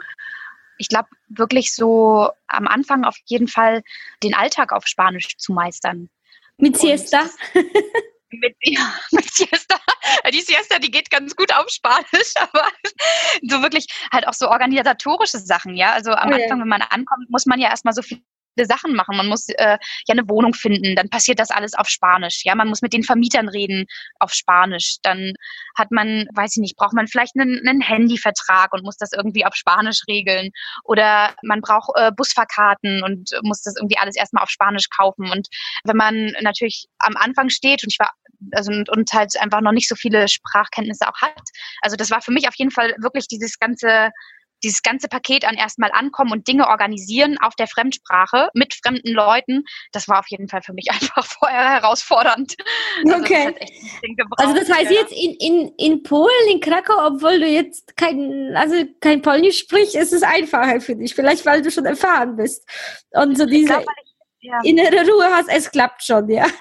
Ich 0.78 0.88
glaube 0.88 1.08
wirklich 1.28 1.74
so 1.74 2.28
am 2.48 2.68
Anfang 2.68 3.04
auf 3.04 3.16
jeden 3.24 3.48
Fall 3.48 3.82
den 4.22 4.34
Alltag 4.34 4.72
auf 4.72 4.86
Spanisch 4.86 5.36
zu 5.38 5.52
meistern. 5.52 6.10
Mit 6.58 6.76
Siesta? 6.76 7.22
mit, 8.30 8.56
ja, 8.62 8.92
mit 9.10 9.32
Siesta. 9.32 9.76
Die 10.32 10.40
Siesta, 10.40 10.78
die 10.78 10.90
geht 10.90 11.10
ganz 11.10 11.34
gut 11.36 11.54
auf 11.54 11.68
Spanisch, 11.68 12.34
aber 12.36 12.68
so 13.42 13.62
wirklich 13.62 13.86
halt 14.12 14.26
auch 14.26 14.34
so 14.34 14.48
organisatorische 14.48 15.38
Sachen, 15.38 15.76
ja. 15.76 15.92
Also 15.92 16.12
am 16.12 16.30
oh 16.30 16.34
Anfang, 16.34 16.60
wenn 16.60 16.68
man 16.68 16.82
ankommt, 16.82 17.28
muss 17.30 17.46
man 17.46 17.60
ja 17.60 17.68
erstmal 17.70 17.94
so 17.94 18.02
viel 18.02 18.22
Sachen 18.64 18.94
machen. 18.94 19.16
Man 19.16 19.28
muss 19.28 19.48
äh, 19.48 19.78
ja 20.06 20.12
eine 20.12 20.28
Wohnung 20.28 20.54
finden, 20.54 20.96
dann 20.96 21.10
passiert 21.10 21.38
das 21.38 21.50
alles 21.50 21.74
auf 21.74 21.88
Spanisch. 21.88 22.42
Ja, 22.44 22.54
man 22.54 22.68
muss 22.68 22.82
mit 22.82 22.92
den 22.92 23.02
Vermietern 23.02 23.48
reden 23.48 23.86
auf 24.18 24.32
Spanisch. 24.32 24.96
Dann 25.02 25.34
hat 25.76 25.90
man, 25.90 26.26
weiß 26.34 26.56
ich 26.56 26.60
nicht, 26.60 26.76
braucht 26.76 26.94
man 26.94 27.08
vielleicht 27.08 27.36
einen, 27.38 27.66
einen 27.66 27.80
Handyvertrag 27.80 28.72
und 28.72 28.82
muss 28.82 28.96
das 28.96 29.12
irgendwie 29.12 29.44
auf 29.44 29.54
Spanisch 29.54 30.02
regeln. 30.08 30.50
Oder 30.84 31.34
man 31.42 31.60
braucht 31.60 31.90
äh, 31.96 32.10
Busfahrkarten 32.16 33.02
und 33.02 33.30
muss 33.42 33.62
das 33.62 33.76
irgendwie 33.76 33.98
alles 33.98 34.16
erstmal 34.16 34.42
auf 34.42 34.50
Spanisch 34.50 34.88
kaufen. 34.88 35.30
Und 35.30 35.48
wenn 35.84 35.96
man 35.96 36.32
natürlich 36.40 36.86
am 36.98 37.16
Anfang 37.16 37.50
steht 37.50 37.82
und 37.82 37.92
ich 37.92 37.98
war 37.98 38.10
also 38.52 38.70
und, 38.70 38.88
und 38.90 39.12
halt 39.12 39.32
einfach 39.40 39.60
noch 39.60 39.72
nicht 39.72 39.88
so 39.88 39.94
viele 39.94 40.28
Sprachkenntnisse 40.28 41.08
auch 41.08 41.20
hat. 41.22 41.40
Also 41.80 41.96
das 41.96 42.10
war 42.10 42.20
für 42.20 42.32
mich 42.32 42.48
auf 42.48 42.54
jeden 42.56 42.70
Fall 42.70 42.94
wirklich 42.98 43.28
dieses 43.28 43.58
ganze 43.58 44.10
dieses 44.62 44.82
ganze 44.82 45.08
Paket 45.08 45.44
an 45.44 45.54
erstmal 45.54 45.90
ankommen 45.92 46.32
und 46.32 46.48
Dinge 46.48 46.68
organisieren 46.68 47.38
auf 47.40 47.54
der 47.54 47.66
Fremdsprache 47.66 48.48
mit 48.54 48.74
fremden 48.74 49.12
Leuten, 49.12 49.64
das 49.92 50.08
war 50.08 50.20
auf 50.20 50.26
jeden 50.28 50.48
Fall 50.48 50.62
für 50.62 50.72
mich 50.72 50.90
einfach 50.90 51.24
vorher 51.24 51.70
herausfordernd. 51.70 52.54
Also 53.04 53.18
okay. 53.18 53.54
Das 54.16 54.26
also 54.38 54.54
das 54.54 54.70
heißt 54.70 54.90
jetzt 54.90 55.12
in, 55.12 55.34
in, 55.34 55.72
in 55.78 56.02
Polen, 56.02 56.30
in 56.50 56.60
Krakau, 56.60 57.06
obwohl 57.06 57.40
du 57.40 57.46
jetzt 57.46 57.96
kein, 57.96 58.54
also 58.56 58.76
kein 59.00 59.22
Polnisch 59.22 59.58
sprichst, 59.60 59.94
ist 59.94 60.12
es 60.12 60.22
einfacher 60.22 60.80
für 60.80 60.96
dich. 60.96 61.14
Vielleicht, 61.14 61.44
weil 61.46 61.62
du 61.62 61.70
schon 61.70 61.86
erfahren 61.86 62.36
bist. 62.36 62.64
Und 63.12 63.36
so 63.36 63.46
diese. 63.46 63.60
Ich 63.60 63.66
glaub, 63.66 63.84
ja. 64.40 64.60
innere 64.64 65.06
Ruhe 65.08 65.24
hast, 65.24 65.48
es 65.48 65.70
klappt 65.70 66.02
schon, 66.02 66.28
ja. 66.30 66.46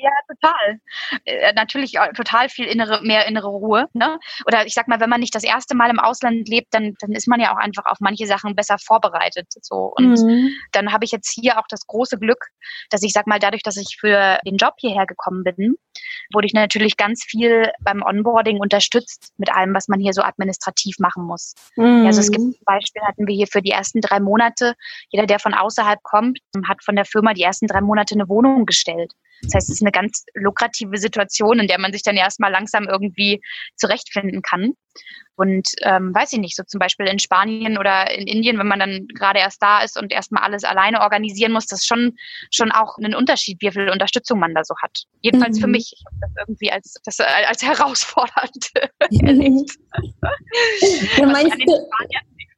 Ja, 0.00 0.10
total. 0.28 0.80
Äh, 1.24 1.52
natürlich 1.54 1.98
total 2.14 2.48
viel 2.48 2.66
innere, 2.66 3.02
mehr 3.02 3.26
innere 3.26 3.48
Ruhe. 3.48 3.86
Ne? 3.94 4.18
Oder 4.46 4.64
ich 4.64 4.72
sag 4.72 4.86
mal, 4.86 5.00
wenn 5.00 5.10
man 5.10 5.18
nicht 5.18 5.34
das 5.34 5.42
erste 5.42 5.74
Mal 5.74 5.90
im 5.90 5.98
Ausland 5.98 6.48
lebt, 6.48 6.72
dann, 6.72 6.94
dann 7.00 7.12
ist 7.12 7.26
man 7.26 7.40
ja 7.40 7.52
auch 7.52 7.58
einfach 7.58 7.84
auf 7.86 7.98
manche 7.98 8.26
Sachen 8.26 8.54
besser 8.54 8.78
vorbereitet. 8.78 9.48
So. 9.60 9.92
Und 9.96 10.14
mhm. 10.22 10.50
dann 10.70 10.92
habe 10.92 11.04
ich 11.04 11.10
jetzt 11.10 11.32
hier 11.34 11.58
auch 11.58 11.66
das 11.68 11.86
große 11.86 12.16
Glück, 12.18 12.46
dass 12.90 13.02
ich 13.02 13.12
sag 13.12 13.26
mal, 13.26 13.40
dadurch, 13.40 13.62
dass 13.62 13.76
ich 13.76 13.96
für 13.98 14.38
den 14.46 14.56
Job 14.56 14.74
hierher 14.78 15.06
gekommen 15.06 15.42
bin, 15.42 15.74
wurde 16.32 16.46
ich 16.46 16.52
natürlich 16.52 16.96
ganz 16.96 17.24
viel 17.24 17.70
beim 17.80 18.02
Onboarding 18.02 18.58
unterstützt 18.58 19.32
mit 19.36 19.50
allem, 19.52 19.74
was 19.74 19.88
man 19.88 20.00
hier 20.00 20.12
so 20.12 20.22
administrativ 20.22 20.98
machen 20.98 21.24
muss. 21.24 21.54
Mhm. 21.76 22.06
Also 22.06 22.20
es 22.20 22.30
gibt 22.30 22.42
zum 22.42 22.64
Beispiel 22.64 23.02
hatten 23.02 23.26
wir 23.26 23.34
hier 23.34 23.46
für 23.46 23.62
die 23.62 23.70
ersten 23.70 24.00
drei 24.00 24.20
Monate, 24.20 24.74
jeder, 25.10 25.26
der 25.26 25.38
von 25.38 25.54
außerhalb 25.54 26.02
kommt, 26.02 26.38
hat 26.66 26.82
von 26.84 26.96
der 26.96 27.04
Firma 27.04 27.34
die 27.34 27.42
ersten 27.42 27.66
drei 27.66 27.80
Monate 27.80 28.14
eine 28.14 28.28
Wohnung 28.28 28.66
gestellt. 28.66 29.12
Das 29.42 29.54
heißt, 29.54 29.68
es 29.68 29.76
ist 29.76 29.82
eine 29.82 29.92
ganz 29.92 30.24
lukrative 30.34 30.96
Situation, 30.98 31.60
in 31.60 31.68
der 31.68 31.78
man 31.78 31.92
sich 31.92 32.02
dann 32.02 32.16
erstmal 32.16 32.50
langsam 32.50 32.84
irgendwie 32.88 33.40
zurechtfinden 33.76 34.42
kann. 34.42 34.72
Und 35.38 35.68
ähm, 35.82 36.12
weiß 36.12 36.32
ich 36.32 36.40
nicht, 36.40 36.56
so 36.56 36.64
zum 36.64 36.80
Beispiel 36.80 37.06
in 37.06 37.20
Spanien 37.20 37.78
oder 37.78 38.10
in 38.10 38.26
Indien, 38.26 38.58
wenn 38.58 38.66
man 38.66 38.80
dann 38.80 39.06
gerade 39.06 39.38
erst 39.38 39.62
da 39.62 39.82
ist 39.82 39.96
und 39.96 40.12
erstmal 40.12 40.42
alles 40.42 40.64
alleine 40.64 41.00
organisieren 41.00 41.52
muss, 41.52 41.66
das 41.66 41.82
ist 41.82 41.86
schon, 41.86 42.16
schon 42.52 42.72
auch 42.72 42.98
ein 42.98 43.14
Unterschied, 43.14 43.58
wie 43.60 43.70
viel 43.70 43.88
Unterstützung 43.88 44.40
man 44.40 44.52
da 44.52 44.64
so 44.64 44.74
hat. 44.82 45.04
Jedenfalls 45.20 45.58
mhm. 45.58 45.60
für 45.60 45.66
mich. 45.68 45.94
Ich 45.96 46.04
habe 46.04 46.16
das 46.20 46.30
irgendwie 46.38 46.72
als, 46.72 46.94
das, 47.04 47.20
als 47.20 47.62
herausfordernd 47.66 48.70
erlebt. 49.22 49.70
Ja, 51.16 51.26
meinst 51.26 51.56
du? 51.58 51.88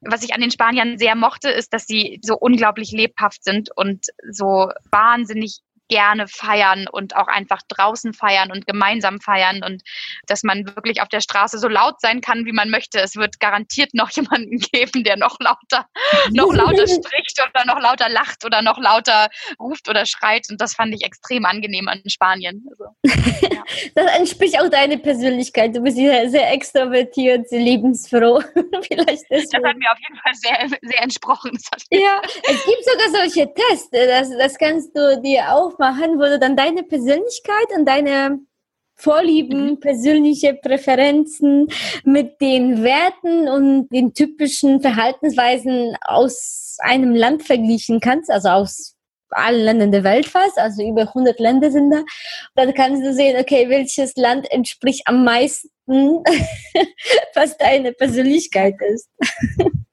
was 0.01 0.23
ich 0.23 0.33
an 0.33 0.41
den 0.41 0.51
Spaniern 0.51 0.97
sehr 0.97 1.15
mochte, 1.15 1.49
ist, 1.49 1.73
dass 1.73 1.85
sie 1.85 2.19
so 2.23 2.35
unglaublich 2.35 2.91
lebhaft 2.91 3.43
sind 3.43 3.69
und 3.75 4.07
so 4.29 4.71
wahnsinnig 4.89 5.61
gerne 5.91 6.27
feiern 6.27 6.87
und 6.89 7.17
auch 7.17 7.27
einfach 7.27 7.61
draußen 7.67 8.13
feiern 8.13 8.49
und 8.49 8.65
gemeinsam 8.65 9.19
feiern 9.19 9.61
und 9.61 9.83
dass 10.25 10.41
man 10.41 10.65
wirklich 10.65 11.01
auf 11.01 11.09
der 11.09 11.19
Straße 11.19 11.59
so 11.59 11.67
laut 11.67 11.99
sein 11.99 12.21
kann, 12.21 12.45
wie 12.45 12.53
man 12.53 12.69
möchte. 12.69 12.99
Es 12.99 13.17
wird 13.17 13.39
garantiert 13.41 13.93
noch 13.93 14.09
jemanden 14.15 14.57
geben, 14.57 15.03
der 15.03 15.17
noch 15.17 15.37
lauter, 15.39 15.85
noch 16.31 16.53
lauter 16.53 16.87
spricht 16.87 17.39
oder 17.41 17.65
noch 17.65 17.79
lauter 17.81 18.09
lacht 18.09 18.45
oder 18.45 18.61
noch 18.61 18.79
lauter 18.79 19.27
ruft 19.59 19.89
oder 19.89 20.05
schreit. 20.05 20.47
Und 20.49 20.61
das 20.61 20.75
fand 20.75 20.95
ich 20.95 21.03
extrem 21.03 21.45
angenehm 21.45 21.89
an 21.89 22.01
Spanien. 22.07 22.65
Also, 22.69 22.85
ja. 23.53 23.63
Das 23.95 24.05
entspricht 24.17 24.59
auch 24.59 24.69
deiner 24.69 24.97
Persönlichkeit. 24.97 25.75
Du 25.75 25.81
bist 25.81 25.97
sehr, 25.97 26.29
sehr 26.29 26.51
extrovertiert, 26.51 27.49
sehr 27.49 27.61
lebensfroh. 27.61 28.41
Vielleicht 28.87 29.25
das 29.29 29.45
hat 29.53 29.77
mir 29.77 29.91
auf 29.91 29.97
jeden 29.99 30.19
Fall 30.21 30.33
sehr, 30.35 30.79
sehr 30.81 31.01
entsprochen. 31.01 31.57
Ja, 31.89 32.21
es 32.23 32.65
gibt 32.65 32.85
sogar 32.85 33.21
solche 33.21 33.53
Tests. 33.53 33.89
Das, 33.91 34.29
das 34.37 34.57
kannst 34.57 34.95
du 34.95 35.21
dir 35.21 35.53
auch 35.53 35.77
machen, 35.81 36.19
wo 36.19 36.23
du 36.23 36.39
dann 36.39 36.55
deine 36.55 36.83
Persönlichkeit 36.83 37.67
und 37.75 37.85
deine 37.85 38.39
Vorlieben, 38.93 39.71
mhm. 39.71 39.79
persönliche 39.79 40.53
Präferenzen 40.53 41.67
mit 42.03 42.39
den 42.39 42.83
Werten 42.83 43.49
und 43.49 43.89
den 43.89 44.13
typischen 44.13 44.79
Verhaltensweisen 44.79 45.97
aus 46.01 46.77
einem 46.81 47.15
Land 47.15 47.41
vergleichen 47.41 47.99
kannst, 47.99 48.29
also 48.29 48.49
aus 48.49 48.95
allen 49.31 49.63
Ländern 49.65 49.91
der 49.91 50.03
Welt 50.03 50.27
fast, 50.27 50.59
also 50.59 50.83
über 50.83 51.01
100 51.01 51.39
Länder 51.39 51.71
sind 51.71 51.89
da. 51.89 52.03
Dann 52.53 52.73
kannst 52.75 53.03
du 53.03 53.11
sehen, 53.13 53.39
okay, 53.39 53.69
welches 53.69 54.15
Land 54.17 54.51
entspricht 54.51 55.01
am 55.05 55.23
meisten, 55.23 55.69
was 57.33 57.57
deine 57.57 57.93
Persönlichkeit 57.93 58.75
ist. 58.93 59.09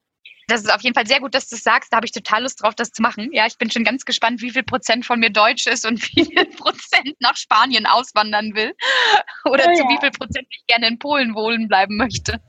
das 0.49 0.63
ist 0.63 0.73
auf 0.73 0.81
jeden 0.83 0.95
Fall 0.95 1.07
sehr 1.07 1.21
gut, 1.21 1.35
dass 1.35 1.49
du 1.49 1.57
das 1.57 1.63
sagst. 1.63 1.93
Da 1.93 1.97
habe 1.97 2.07
ich 2.07 2.13
total 2.13 2.43
Lust 2.43 2.63
drauf, 2.63 2.75
das 2.75 2.91
zu 2.91 3.03
machen. 3.03 3.29
Ja, 3.33 3.47
ich 3.47 3.59
bin 3.59 3.71
schon 3.71 3.85
ganz 3.85 4.05
gespannt, 4.05 4.41
wie 4.41 4.51
viel 4.51 4.63
Prozent 4.63 5.05
von 5.05 5.21
mir 5.21 5.31
Deutsch 5.31 5.67
ist 5.67 5.87
und 5.87 6.03
wie 6.17 6.25
viel 6.25 6.47
Prozent 6.47 7.15
nach 7.21 7.37
Spanien 7.37 7.87
auswandern 7.87 8.55
will. 8.55 8.75
Oder 9.45 9.67
oh, 9.69 9.75
zu 9.75 9.83
ja. 9.83 9.89
wie 9.89 9.99
viel 10.01 10.11
Prozent 10.11 10.49
ich 10.51 10.65
gerne 10.67 10.89
in 10.89 10.99
Polen 10.99 11.35
wohnen 11.35 11.69
bleiben 11.69 11.97
möchte. 11.97 12.41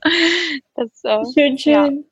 Das, 0.74 1.04
äh, 1.04 1.22
schön, 1.34 1.58
schön. 1.58 1.72
Ja. 1.72 2.09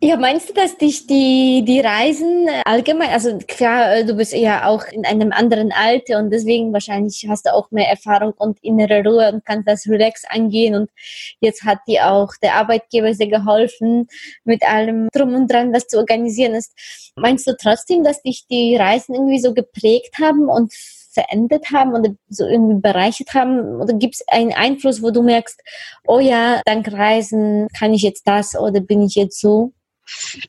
Ja, 0.00 0.16
meinst 0.16 0.48
du, 0.48 0.52
dass 0.52 0.76
dich 0.78 1.06
die, 1.06 1.64
die 1.64 1.78
Reisen 1.78 2.48
allgemein, 2.64 3.10
also 3.10 3.38
klar, 3.46 4.02
du 4.02 4.14
bist 4.14 4.32
ja 4.32 4.66
auch 4.66 4.84
in 4.88 5.06
einem 5.06 5.30
anderen 5.30 5.70
Alter 5.70 6.18
und 6.18 6.30
deswegen 6.30 6.72
wahrscheinlich 6.72 7.24
hast 7.28 7.46
du 7.46 7.54
auch 7.54 7.70
mehr 7.70 7.88
Erfahrung 7.88 8.32
und 8.36 8.58
innere 8.64 9.04
Ruhe 9.04 9.32
und 9.32 9.44
kannst 9.44 9.68
das 9.68 9.86
relax 9.86 10.24
angehen 10.28 10.74
und 10.74 10.90
jetzt 11.38 11.62
hat 11.62 11.78
dir 11.86 12.10
auch 12.10 12.32
der 12.42 12.56
Arbeitgeber 12.56 13.14
sehr 13.14 13.28
geholfen, 13.28 14.08
mit 14.42 14.64
allem 14.64 15.08
drum 15.12 15.34
und 15.36 15.48
dran, 15.48 15.72
was 15.72 15.86
zu 15.86 15.98
organisieren 15.98 16.54
ist. 16.54 16.72
Meinst 17.14 17.46
du 17.46 17.56
trotzdem, 17.56 18.02
dass 18.02 18.22
dich 18.22 18.46
die 18.50 18.74
Reisen 18.74 19.14
irgendwie 19.14 19.38
so 19.38 19.54
geprägt 19.54 20.16
haben 20.20 20.48
und 20.48 20.72
verändert 21.14 21.70
haben 21.72 21.94
oder 21.94 22.14
so 22.28 22.46
irgendwie 22.46 22.80
bereichert 22.80 23.34
haben? 23.34 23.80
Oder 23.80 23.94
gibt 23.94 24.16
es 24.16 24.28
einen 24.28 24.52
Einfluss, 24.52 25.02
wo 25.02 25.10
du 25.10 25.22
merkst, 25.22 25.60
oh 26.06 26.20
ja, 26.20 26.60
dank 26.66 26.92
Reisen 26.92 27.68
kann 27.78 27.94
ich 27.94 28.02
jetzt 28.02 28.26
das 28.26 28.54
oder 28.54 28.80
bin 28.80 29.02
ich 29.02 29.14
jetzt 29.14 29.40
so? 29.40 29.72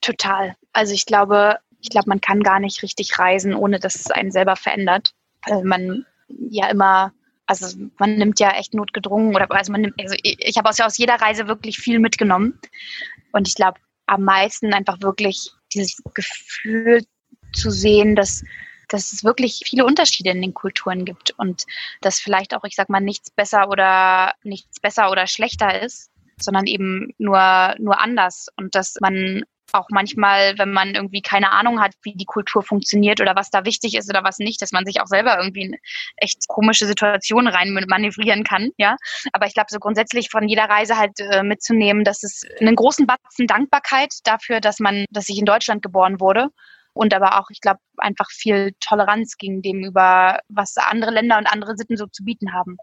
Total. 0.02 0.56
Also 0.74 0.94
ich 0.94 1.06
glaube, 1.06 1.58
ich 1.80 1.90
glaube, 1.90 2.10
man 2.10 2.22
kann 2.22 2.42
gar 2.42 2.60
nicht 2.60 2.82
richtig 2.84 3.18
reisen, 3.18 3.54
ohne 3.54 3.80
dass 3.80 3.96
es 3.96 4.12
einen 4.12 4.32
selber 4.32 4.56
verändert. 4.56 5.12
Weil 5.48 5.64
man 5.64 6.06
ja 6.28 6.68
immer, 6.70 7.14
also 7.46 7.78
man 8.00 8.18
nimmt 8.18 8.40
ja 8.40 8.52
echt 8.52 8.74
notgedrungen 8.74 9.36
oder 9.36 9.50
also 9.52 9.72
man 9.72 9.82
nimmt, 9.82 9.94
also 10.00 10.16
ich, 10.24 10.38
ich 10.40 10.58
habe 10.58 10.68
aus, 10.68 10.80
aus 10.80 10.98
jeder 10.98 11.16
Reise 11.16 11.48
wirklich 11.48 11.78
viel 11.78 12.00
mitgenommen. 12.00 12.60
Und 13.32 13.48
ich 13.48 13.56
glaube, 13.56 13.80
am 14.08 14.24
meisten 14.24 14.74
einfach 14.74 15.02
wirklich 15.02 15.52
dieses 15.74 16.02
Gefühl 16.14 17.04
zu 17.54 17.70
sehen, 17.70 18.16
dass 18.16 18.44
dass 18.90 19.14
es 19.14 19.24
wirklich 19.24 19.62
viele 19.66 19.86
Unterschiede 19.86 20.32
in 20.32 20.42
den 20.42 20.54
Kulturen 20.54 21.06
gibt 21.06 21.32
und 21.38 21.64
dass 22.02 22.20
vielleicht 22.20 22.56
auch, 22.56 22.64
ich 22.64 22.76
sag 22.76 22.90
mal, 22.90 23.02
nichts 23.02 23.32
besser 23.32 23.70
oder 23.70 24.34
nichts 24.44 24.80
besser 24.80 25.12
oder 25.12 25.28
schlechter 25.28 25.82
ist, 25.82 26.10
sondern 26.40 26.68
eben 26.68 27.14
nur, 27.18 27.76
nur 27.80 28.02
anders 28.02 28.48
und 28.58 28.76
dass 28.76 28.96
man 29.00 29.44
auch 29.76 29.88
manchmal, 29.90 30.58
wenn 30.58 30.72
man 30.72 30.96
irgendwie 30.96 31.22
keine 31.22 31.52
Ahnung 31.52 31.82
hat, 31.82 31.94
wie 32.04 32.14
die 32.16 32.26
Kultur 32.26 32.64
funktioniert 32.64 33.20
oder 33.20 33.36
was 33.36 33.50
da 33.50 33.66
wichtig 33.66 33.96
ist 33.96 34.10
oder 34.10 34.24
was 34.24 34.38
nicht, 34.40 34.62
dass 34.62 34.72
man 34.72 34.86
sich 34.86 35.02
auch 35.02 35.08
selber 35.08 35.38
irgendwie 35.38 35.64
in 35.64 35.76
echt 36.18 36.48
komische 36.48 36.86
Situationen 36.86 37.48
rein 37.48 37.74
manövrieren 37.88 38.44
kann, 38.44 38.72
ja. 38.78 38.96
Aber 39.34 39.48
ich 39.48 39.54
glaube, 39.54 39.68
so 39.70 39.80
grundsätzlich 39.80 40.30
von 40.30 40.48
jeder 40.48 40.66
Reise 40.66 40.98
halt 40.98 41.20
äh, 41.20 41.44
mitzunehmen, 41.44 42.04
dass 42.04 42.24
es 42.24 42.44
einen 42.60 42.76
großen 42.76 43.06
Batzen 43.06 43.48
Dankbarkeit 43.48 44.14
dafür, 44.24 44.62
dass 44.62 44.80
man, 44.80 45.06
dass 45.10 45.30
ich 45.30 45.38
in 45.38 45.46
Deutschland 45.46 45.82
geboren 45.82 46.20
wurde 46.20 46.50
und 46.96 47.14
aber 47.14 47.40
auch, 47.40 47.50
ich 47.50 47.62
glaube, 47.62 47.80
einfach 47.98 48.32
viel 48.32 48.74
Toleranz 48.80 49.38
gegen 49.38 49.62
dem 49.62 49.84
über, 49.84 50.40
was 50.48 50.78
andere 50.78 51.12
Länder 51.12 51.38
und 51.38 51.46
andere 51.46 51.76
Sitten 51.76 51.98
so 51.98 52.08
zu 52.08 52.24
bieten 52.24 52.54
haben. 52.54 52.78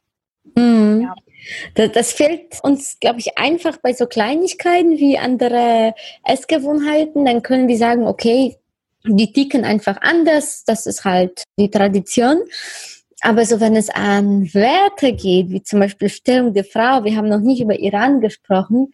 Mhm. 0.55 1.03
Ja. 1.03 1.15
Das, 1.75 1.93
das, 1.93 2.13
fehlt 2.13 2.63
uns, 2.63 2.99
glaube 3.01 3.21
ich, 3.21 3.39
einfach 3.39 3.79
bei 3.79 3.93
so 3.93 4.07
Kleinigkeiten 4.07 4.99
wie 4.99 5.19
andere 5.19 5.95
Essgewohnheiten. 6.25 7.25
Dann 7.25 7.43
können 7.43 7.69
wir 7.69 7.79
sagen, 7.79 8.07
okay, 8.07 8.59
die 9.05 9.33
ticken 9.33 9.65
einfach 9.65 9.97
anders. 10.03 10.65
Das 10.65 10.87
ist 10.87 11.05
halt 11.05 11.45
die 11.59 11.71
Tradition. 11.71 12.43
Aber 13.23 13.47
so, 13.47 13.61
wenn 13.61 13.77
es 13.77 13.89
an 13.89 14.53
Werte 14.53 15.13
geht, 15.13 15.51
wie 15.51 15.63
zum 15.63 15.81
Beispiel 15.81 16.09
Stellung 16.09 16.53
der 16.55 16.65
Frau, 16.65 17.05
wir 17.05 17.17
haben 17.17 17.29
noch 17.29 17.41
nicht 17.41 17.63
über 17.63 17.79
Iran 17.79 18.21
gesprochen, 18.21 18.93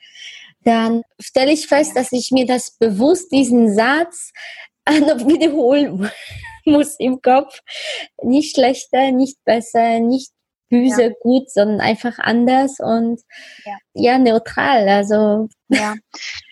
dann 0.65 1.03
stelle 1.19 1.53
ich 1.53 1.67
fest, 1.67 1.97
dass 1.97 2.13
ich 2.13 2.31
mir 2.31 2.45
das 2.45 2.73
bewusst, 2.73 3.33
diesen 3.33 3.75
Satz, 3.75 4.33
noch 4.91 5.27
wiederholen 5.27 6.11
muss 6.65 6.97
im 6.99 7.21
Kopf. 7.23 7.61
Nicht 8.23 8.55
schlechter, 8.55 9.11
nicht 9.13 9.37
besser, 9.45 10.01
nicht 10.01 10.31
böse, 10.71 11.03
ja. 11.03 11.11
gut, 11.21 11.51
sondern 11.51 11.81
einfach 11.81 12.19
anders 12.19 12.79
und 12.79 13.21
ja, 13.65 13.79
ja 13.95 14.19
neutral. 14.19 14.89
Also 14.89 15.49
ja. 15.69 15.95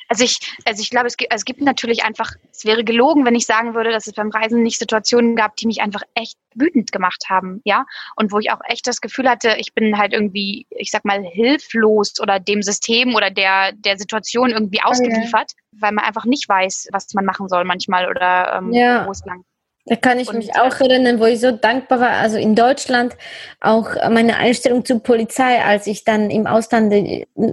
Also 0.08 0.24
ich, 0.24 0.38
also 0.64 0.80
ich 0.80 0.90
glaube, 0.90 1.06
es 1.06 1.16
gibt, 1.16 1.32
also 1.32 1.40
es 1.42 1.44
gibt 1.44 1.60
natürlich 1.60 2.04
einfach, 2.04 2.32
es 2.52 2.64
wäre 2.64 2.84
gelogen, 2.84 3.24
wenn 3.24 3.34
ich 3.34 3.46
sagen 3.46 3.74
würde, 3.74 3.90
dass 3.90 4.06
es 4.06 4.14
beim 4.14 4.30
Reisen 4.30 4.62
nicht 4.62 4.78
Situationen 4.78 5.36
gab, 5.36 5.56
die 5.56 5.66
mich 5.66 5.80
einfach 5.82 6.02
echt 6.14 6.36
wütend 6.54 6.92
gemacht 6.92 7.24
haben, 7.28 7.60
ja. 7.64 7.84
Und 8.14 8.32
wo 8.32 8.38
ich 8.38 8.50
auch 8.50 8.60
echt 8.66 8.86
das 8.86 9.00
Gefühl 9.00 9.28
hatte, 9.28 9.56
ich 9.58 9.74
bin 9.74 9.98
halt 9.98 10.12
irgendwie, 10.12 10.66
ich 10.70 10.90
sag 10.90 11.04
mal, 11.04 11.22
hilflos 11.22 12.20
oder 12.20 12.40
dem 12.40 12.62
System 12.62 13.14
oder 13.14 13.30
der, 13.30 13.72
der 13.72 13.98
Situation 13.98 14.50
irgendwie 14.50 14.82
ausgeliefert, 14.82 15.52
okay. 15.52 15.80
weil 15.80 15.92
man 15.92 16.04
einfach 16.04 16.24
nicht 16.24 16.48
weiß, 16.48 16.88
was 16.92 17.12
man 17.14 17.24
machen 17.24 17.48
soll 17.48 17.64
manchmal 17.64 18.08
oder 18.08 18.58
ähm, 18.58 18.72
ja. 18.72 19.06
wo 19.06 19.10
es 19.10 19.24
lang 19.24 19.44
da 19.86 19.94
kann 19.94 20.18
ich 20.18 20.28
und 20.28 20.38
mich 20.38 20.56
auch 20.56 20.80
erinnern, 20.80 21.20
wo 21.20 21.26
ich 21.26 21.40
so 21.40 21.52
dankbar 21.52 22.00
war. 22.00 22.10
Also 22.10 22.36
in 22.38 22.56
Deutschland 22.56 23.14
auch 23.60 23.94
meine 24.10 24.36
Einstellung 24.36 24.84
zur 24.84 25.00
Polizei, 25.00 25.62
als 25.62 25.86
ich 25.86 26.02
dann 26.02 26.28
im 26.30 26.48
Ausland 26.48 26.92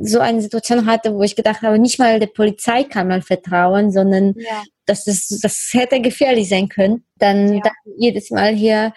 so 0.01 0.19
eine 0.19 0.41
Situation 0.41 0.87
hatte, 0.87 1.13
wo 1.13 1.21
ich 1.21 1.35
gedacht 1.35 1.61
habe, 1.61 1.77
nicht 1.77 1.99
mal 1.99 2.19
der 2.19 2.27
Polizei 2.27 2.85
kann 2.85 3.07
man 3.07 3.21
vertrauen, 3.21 3.91
sondern 3.91 4.33
ja. 4.35 4.63
Das, 4.85 5.07
ist, 5.07 5.43
das 5.43 5.69
hätte 5.73 6.01
gefährlich 6.01 6.49
sein 6.49 6.69
können. 6.69 7.05
Dann, 7.17 7.55
ja. 7.55 7.61
dann 7.63 7.73
jedes 7.97 8.31
Mal 8.31 8.53
hier 8.53 8.93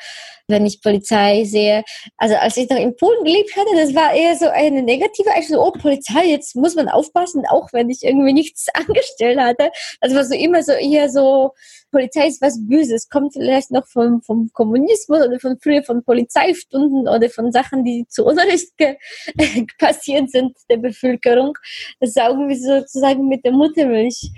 wenn 0.49 0.66
ich 0.66 0.81
Polizei 0.81 1.44
sehe. 1.44 1.83
Also 2.16 2.37
als 2.37 2.57
ich 2.57 2.68
noch 2.68 2.79
in 2.79 2.96
Polen 2.96 3.25
gelebt 3.25 3.57
hatte, 3.57 3.75
das 3.75 3.94
war 3.94 4.14
eher 4.14 4.37
so 4.37 4.49
eine 4.49 4.83
negative 4.83 5.31
Einstellung, 5.33 5.64
oh 5.66 5.72
Polizei, 5.72 6.27
jetzt 6.27 6.55
muss 6.55 6.75
man 6.75 6.88
aufpassen, 6.88 7.44
auch 7.46 7.72
wenn 7.72 7.90
ich 7.90 8.03
irgendwie 8.03 8.33
nichts 8.33 8.66
angestellt 8.75 9.38
hatte. 9.38 9.70
Das 10.01 10.14
war 10.14 10.25
so 10.25 10.35
immer 10.35 10.62
so 10.62 10.72
eher 10.72 11.09
so, 11.11 11.53
Polizei 11.90 12.29
ist 12.29 12.42
was 12.42 12.59
Böses, 12.61 13.09
kommt 13.09 13.33
vielleicht 13.33 13.70
noch 13.70 13.87
vom, 13.87 14.22
vom 14.22 14.51
Kommunismus 14.53 15.27
oder 15.27 15.40
von 15.40 15.59
früher 15.61 15.83
von 15.83 16.05
Polizeistunden 16.05 17.09
oder 17.09 17.29
von 17.31 17.53
Sachen, 17.53 17.85
die 17.85 18.07
zu 18.09 18.25
Unrecht 18.25 18.72
passiert 19.79 20.31
sind 20.31 20.57
der 20.70 20.77
Bevölkerung. 20.77 21.57
Das 22.01 22.14
saugen 22.14 22.49
wir 22.49 22.57
sozusagen 22.57 23.29
mit 23.29 23.44
der 23.44 23.53
Muttermilch. 23.53 24.31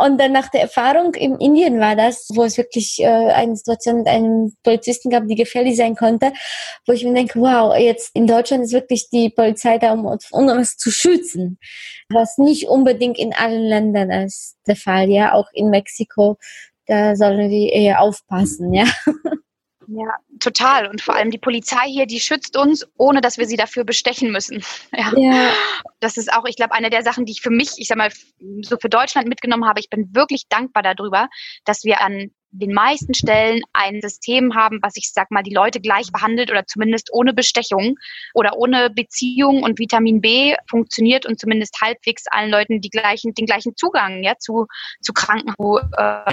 Und 0.00 0.20
dann 0.20 0.32
nach 0.32 0.48
der 0.48 0.62
Erfahrung 0.62 1.14
in 1.14 1.38
Indien 1.38 1.80
war 1.80 1.96
das, 1.96 2.28
wo 2.32 2.44
es 2.44 2.56
wirklich 2.56 3.00
äh, 3.00 3.06
eine 3.06 3.56
Situation 3.56 3.98
mit 3.98 4.06
einem 4.06 4.56
Polizisten 4.62 5.10
gab, 5.10 5.26
die 5.26 5.34
gefährlich 5.34 5.76
sein 5.76 5.96
konnte, 5.96 6.32
wo 6.86 6.92
ich 6.92 7.04
mir 7.04 7.14
denke, 7.14 7.40
wow, 7.40 7.76
jetzt 7.76 8.14
in 8.14 8.28
Deutschland 8.28 8.64
ist 8.64 8.72
wirklich 8.72 9.10
die 9.10 9.30
Polizei 9.30 9.78
da, 9.78 9.92
um, 9.92 10.06
um 10.06 10.48
uns 10.48 10.76
zu 10.76 10.92
schützen, 10.92 11.58
was 12.10 12.38
nicht 12.38 12.68
unbedingt 12.68 13.18
in 13.18 13.34
allen 13.34 13.64
Ländern 13.64 14.10
ist 14.10 14.56
der 14.68 14.76
Fall, 14.76 15.10
ja, 15.10 15.32
auch 15.32 15.48
in 15.52 15.70
Mexiko, 15.70 16.36
da 16.86 17.16
sollen 17.16 17.50
wir 17.50 17.72
eher 17.72 18.00
aufpassen, 18.00 18.72
ja. 18.72 18.84
Ja, 19.90 20.14
total. 20.38 20.86
Und 20.86 21.00
vor 21.00 21.14
allem 21.14 21.30
die 21.30 21.38
Polizei 21.38 21.86
hier, 21.86 22.04
die 22.04 22.20
schützt 22.20 22.58
uns, 22.58 22.86
ohne 22.98 23.22
dass 23.22 23.38
wir 23.38 23.46
sie 23.46 23.56
dafür 23.56 23.84
bestechen 23.84 24.30
müssen. 24.30 24.62
Ja. 24.92 25.12
ja. 25.16 25.50
Das 26.00 26.16
ist 26.16 26.32
auch, 26.32 26.44
ich 26.46 26.56
glaube, 26.56 26.72
eine 26.72 26.90
der 26.90 27.02
Sachen, 27.02 27.24
die 27.24 27.32
ich 27.32 27.40
für 27.40 27.50
mich, 27.50 27.72
ich 27.76 27.88
sag 27.88 27.98
mal, 27.98 28.10
so 28.62 28.76
für 28.78 28.88
Deutschland 28.88 29.28
mitgenommen 29.28 29.66
habe. 29.66 29.80
Ich 29.80 29.90
bin 29.90 30.14
wirklich 30.14 30.48
dankbar 30.48 30.82
darüber, 30.82 31.28
dass 31.64 31.84
wir 31.84 32.00
an 32.00 32.30
den 32.50 32.72
meisten 32.72 33.14
Stellen 33.14 33.62
ein 33.72 34.00
System 34.00 34.54
haben, 34.54 34.80
was 34.82 34.96
ich 34.96 35.10
sag 35.12 35.30
mal, 35.30 35.42
die 35.42 35.54
Leute 35.54 35.80
gleich 35.80 36.10
behandelt 36.12 36.50
oder 36.50 36.66
zumindest 36.66 37.10
ohne 37.12 37.32
Bestechung 37.32 37.96
oder 38.34 38.56
ohne 38.56 38.90
Beziehung 38.90 39.62
und 39.62 39.78
Vitamin 39.78 40.20
B 40.20 40.54
funktioniert 40.68 41.26
und 41.26 41.38
zumindest 41.38 41.80
halbwegs 41.80 42.24
allen 42.28 42.50
Leuten 42.50 42.80
die 42.80 42.90
gleichen, 42.90 43.34
den 43.34 43.46
gleichen 43.46 43.76
Zugang 43.76 44.22
ja, 44.22 44.36
zu, 44.38 44.66
zu 45.00 45.12
Kranken, 45.12 45.54
äh, 45.96 46.32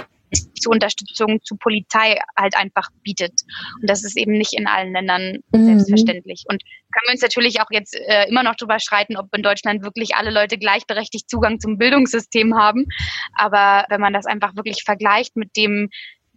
zu 0.54 0.70
Unterstützung 0.70 1.40
zu 1.42 1.56
Polizei 1.56 2.18
halt 2.36 2.56
einfach 2.56 2.88
bietet. 3.02 3.32
Und 3.80 3.88
das 3.88 4.04
ist 4.04 4.16
eben 4.16 4.32
nicht 4.32 4.52
in 4.52 4.66
allen 4.66 4.92
Ländern 4.92 5.38
mhm. 5.52 5.66
selbstverständlich. 5.66 6.44
Und 6.48 6.62
können 6.92 7.08
wir 7.08 7.12
uns 7.12 7.22
natürlich 7.22 7.60
auch 7.60 7.70
jetzt 7.70 7.94
äh, 7.94 8.28
immer 8.28 8.42
noch 8.42 8.54
darüber 8.56 8.78
streiten, 8.80 9.16
ob 9.16 9.34
in 9.34 9.42
Deutschland 9.42 9.82
wirklich 9.82 10.14
alle 10.14 10.30
Leute 10.30 10.58
gleichberechtigt 10.58 11.28
Zugang 11.28 11.60
zum 11.60 11.78
Bildungssystem 11.78 12.56
haben. 12.56 12.86
Aber 13.34 13.84
wenn 13.88 14.00
man 14.00 14.12
das 14.12 14.26
einfach 14.26 14.56
wirklich 14.56 14.82
vergleicht 14.84 15.36
mit 15.36 15.56
dem, 15.56 15.90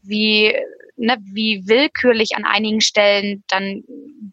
wie 0.04 0.56
ne, 1.00 1.18
wie 1.32 1.64
willkürlich 1.68 2.36
an 2.36 2.46
einigen 2.46 2.82
Stellen 2.82 3.44
dann 3.48 3.84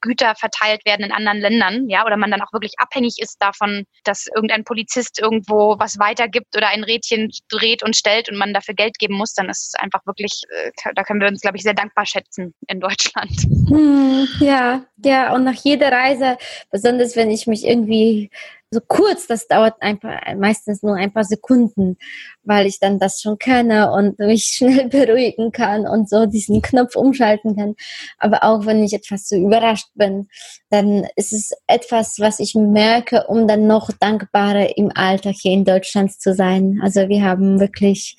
Güter 0.01 0.35
verteilt 0.35 0.85
werden 0.85 1.07
in 1.07 1.13
anderen 1.13 1.41
Ländern, 1.41 1.89
ja, 1.89 2.05
oder 2.05 2.17
man 2.17 2.31
dann 2.31 2.43
auch 2.43 2.53
wirklich 2.53 2.75
abhängig 2.79 3.17
ist 3.19 3.41
davon, 3.41 3.85
dass 4.05 4.27
irgendein 4.35 4.65
Polizist 4.65 5.19
irgendwo 5.21 5.79
was 5.79 5.99
weitergibt 5.99 6.57
oder 6.57 6.69
ein 6.69 6.85
Rädchen 6.85 7.31
dreht 7.49 7.83
und 7.83 7.97
stellt 7.97 8.29
und 8.29 8.37
man 8.37 8.53
dafür 8.53 8.75
Geld 8.75 8.99
geben 8.99 9.15
muss, 9.15 9.33
dann 9.33 9.49
ist 9.49 9.69
es 9.69 9.75
einfach 9.81 10.05
wirklich, 10.05 10.43
äh, 10.51 10.71
da 10.95 11.03
können 11.05 11.21
wir 11.21 11.29
uns, 11.29 11.41
glaube 11.41 11.57
ich, 11.57 11.63
sehr 11.63 11.75
dankbar 11.75 12.05
schätzen 12.05 12.53
in 12.67 12.81
Deutschland. 12.81 13.31
Hm, 13.69 14.29
ja, 14.41 14.85
ja, 15.05 15.33
und 15.33 15.45
nach 15.45 15.65
jeder 15.65 15.91
Reise, 15.91 16.37
besonders 16.71 17.17
wenn 17.17 17.31
ich 17.31 17.47
mich 17.47 17.65
irgendwie 17.65 18.31
so 18.77 18.83
kurz, 18.87 19.27
das 19.27 19.49
dauert 19.49 19.81
einfach 19.81 20.21
meistens 20.37 20.83
nur 20.83 20.97
ein 20.97 21.13
paar 21.13 21.25
Sekunden, 21.25 21.97
weil 22.43 22.67
ich 22.67 22.79
dann 22.79 22.99
das 22.99 23.21
schon 23.23 23.39
kenne 23.39 23.91
und 23.91 24.19
mich 24.19 24.45
schnell 24.57 24.89
beruhigen 24.89 25.51
kann 25.51 25.87
und 25.87 26.11
so 26.11 26.27
diesen 26.27 26.61
Knopf 26.61 26.95
umschalten 26.95 27.57
kann. 27.57 27.75
Aber 28.19 28.45
auch 28.45 28.67
wenn 28.67 28.85
ich 28.85 28.93
etwas 28.93 29.29
so 29.29 29.37
überrascht 29.37 29.89
bin, 29.95 30.29
dann 30.69 31.07
ist 31.17 31.33
es 31.33 31.53
etwas, 31.67 32.19
was 32.19 32.39
ich 32.39 32.55
merke, 32.55 33.27
um 33.29 33.49
dann 33.49 33.67
noch 33.67 33.91
dankbarer 33.93 34.77
im 34.77 34.93
Alltag 34.95 35.37
hier 35.41 35.53
in 35.53 35.65
Deutschland 35.65 36.13
zu 36.13 36.35
sein. 36.35 36.81
Also 36.83 37.09
wir 37.09 37.23
haben 37.23 37.61
wirklich, 37.61 38.17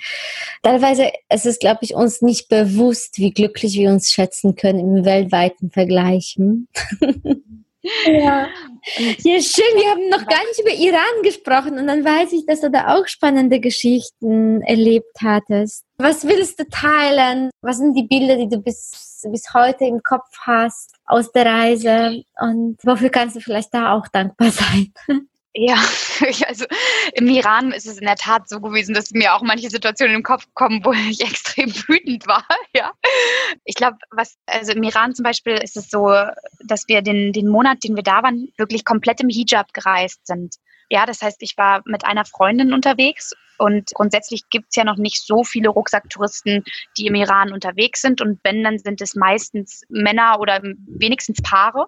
teilweise 0.63 1.11
es 1.29 1.45
ist 1.45 1.59
glaube 1.59 1.79
ich, 1.81 1.93
uns 1.93 2.21
nicht 2.23 2.49
bewusst, 2.49 3.19
wie 3.19 3.31
glücklich 3.31 3.75
wir 3.75 3.91
uns 3.91 4.11
schätzen 4.11 4.55
können 4.55 4.79
im 4.79 5.05
weltweiten 5.05 5.69
Vergleich. 5.69 6.35
Ja. 8.05 8.47
ja, 8.97 9.41
schön. 9.41 9.75
Wir 9.75 9.91
haben 9.91 10.09
noch 10.09 10.25
gar 10.25 10.43
nicht 10.45 10.59
über 10.59 10.73
Iran 10.73 11.23
gesprochen 11.23 11.77
und 11.77 11.87
dann 11.87 12.03
weiß 12.03 12.33
ich, 12.33 12.45
dass 12.45 12.61
du 12.61 12.71
da 12.71 12.95
auch 12.95 13.07
spannende 13.07 13.59
Geschichten 13.59 14.61
erlebt 14.61 15.17
hattest. 15.21 15.83
Was 15.97 16.27
willst 16.27 16.59
du 16.59 16.67
teilen? 16.69 17.49
Was 17.61 17.77
sind 17.77 17.95
die 17.95 18.03
Bilder, 18.03 18.37
die 18.37 18.49
du 18.49 18.59
bis, 18.59 19.23
bis 19.31 19.53
heute 19.53 19.85
im 19.85 20.01
Kopf 20.03 20.29
hast 20.41 20.95
aus 21.05 21.31
der 21.31 21.45
Reise? 21.45 22.23
Und 22.39 22.77
wofür 22.83 23.09
kannst 23.09 23.35
du 23.35 23.39
vielleicht 23.39 23.73
da 23.73 23.93
auch 23.93 24.07
dankbar 24.07 24.51
sein? 24.51 24.93
Ja, 25.53 25.75
also 26.47 26.65
im 27.13 27.27
Iran 27.29 27.71
ist 27.71 27.87
es 27.87 27.97
in 27.97 28.05
der 28.05 28.15
Tat 28.15 28.47
so 28.47 28.59
gewesen, 28.61 28.93
dass 28.93 29.11
mir 29.11 29.33
auch 29.33 29.41
manche 29.41 29.69
Situationen 29.69 30.15
im 30.15 30.23
Kopf 30.23 30.45
kommen, 30.53 30.83
wo 30.85 30.93
ich 30.93 31.21
extrem 31.27 31.73
wütend 31.87 32.27
war. 32.27 32.45
Ja, 32.75 32.91
ich 33.63 33.73
glaube, 33.75 33.97
was 34.11 34.37
also 34.45 34.73
im 34.73 34.83
Iran 34.83 35.15
zum 35.15 35.23
Beispiel 35.23 35.53
ist 35.53 35.77
es 35.77 35.89
so, 35.89 36.13
dass 36.65 36.87
wir 36.87 37.01
den 37.01 37.33
den 37.33 37.47
Monat, 37.47 37.83
den 37.83 37.95
wir 37.95 38.03
da 38.03 38.21
waren, 38.21 38.49
wirklich 38.57 38.85
komplett 38.85 39.21
im 39.21 39.29
Hijab 39.29 39.73
gereist 39.73 40.27
sind. 40.27 40.57
Ja, 40.89 41.05
das 41.05 41.21
heißt, 41.21 41.41
ich 41.41 41.57
war 41.57 41.81
mit 41.85 42.05
einer 42.05 42.25
Freundin 42.25 42.73
unterwegs 42.73 43.33
und 43.57 43.91
grundsätzlich 43.93 44.49
gibt 44.49 44.67
es 44.69 44.75
ja 44.75 44.83
noch 44.83 44.97
nicht 44.97 45.25
so 45.25 45.43
viele 45.43 45.69
Rucksacktouristen, 45.69 46.63
die 46.97 47.07
im 47.07 47.15
Iran 47.15 47.51
unterwegs 47.51 48.01
sind. 48.01 48.21
Und 48.21 48.39
wenn, 48.43 48.63
dann 48.63 48.77
sind 48.77 49.01
es 49.01 49.15
meistens 49.15 49.81
Männer 49.89 50.39
oder 50.39 50.61
wenigstens 50.61 51.41
Paare. 51.41 51.87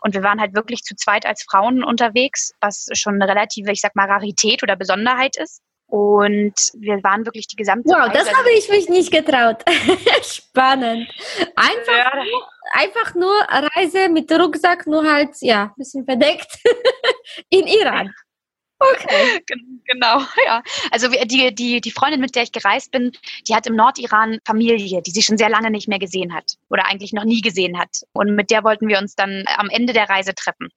Und 0.00 0.14
wir 0.14 0.22
waren 0.22 0.40
halt 0.40 0.54
wirklich 0.54 0.82
zu 0.82 0.96
zweit 0.96 1.26
als 1.26 1.44
Frauen 1.48 1.84
unterwegs, 1.84 2.52
was 2.60 2.86
schon 2.92 3.14
eine 3.14 3.28
relative, 3.28 3.70
ich 3.70 3.80
sag 3.80 3.94
mal, 3.94 4.10
Rarität 4.10 4.62
oder 4.62 4.76
Besonderheit 4.76 5.36
ist. 5.36 5.62
Und 5.86 6.54
wir 6.78 7.04
waren 7.04 7.24
wirklich 7.24 7.46
die 7.46 7.56
gesamte 7.56 7.90
Wow, 7.90 8.08
Reise. 8.08 8.12
das 8.24 8.34
habe 8.34 8.50
ich 8.50 8.68
mich 8.68 8.88
nicht 8.88 9.12
getraut. 9.12 9.62
Spannend. 10.22 11.08
Einfach, 11.54 12.14
ja. 12.14 12.24
nur, 12.24 12.48
einfach 12.72 13.14
nur 13.14 13.68
Reise 13.76 14.08
mit 14.08 14.32
Rucksack, 14.32 14.86
nur 14.86 15.04
halt, 15.04 15.30
ja, 15.40 15.64
ein 15.64 15.72
bisschen 15.76 16.04
verdeckt 16.04 16.58
in 17.50 17.66
Iran. 17.68 18.12
Okay. 18.78 19.42
genau, 19.86 20.20
ja. 20.46 20.62
Also 20.90 21.08
die, 21.08 21.54
die, 21.54 21.80
die 21.80 21.90
Freundin, 21.90 22.20
mit 22.20 22.34
der 22.34 22.42
ich 22.42 22.52
gereist 22.52 22.90
bin, 22.90 23.12
die 23.48 23.54
hat 23.54 23.66
im 23.66 23.76
Nordiran 23.76 24.38
Familie, 24.44 25.02
die 25.02 25.10
sie 25.10 25.22
schon 25.22 25.38
sehr 25.38 25.48
lange 25.48 25.70
nicht 25.70 25.88
mehr 25.88 25.98
gesehen 25.98 26.34
hat 26.34 26.56
oder 26.70 26.86
eigentlich 26.86 27.12
noch 27.12 27.24
nie 27.24 27.40
gesehen 27.40 27.78
hat. 27.78 28.02
Und 28.12 28.34
mit 28.34 28.50
der 28.50 28.64
wollten 28.64 28.88
wir 28.88 28.98
uns 28.98 29.14
dann 29.14 29.44
am 29.56 29.70
Ende 29.70 29.92
der 29.92 30.08
Reise 30.08 30.34
treffen. 30.34 30.68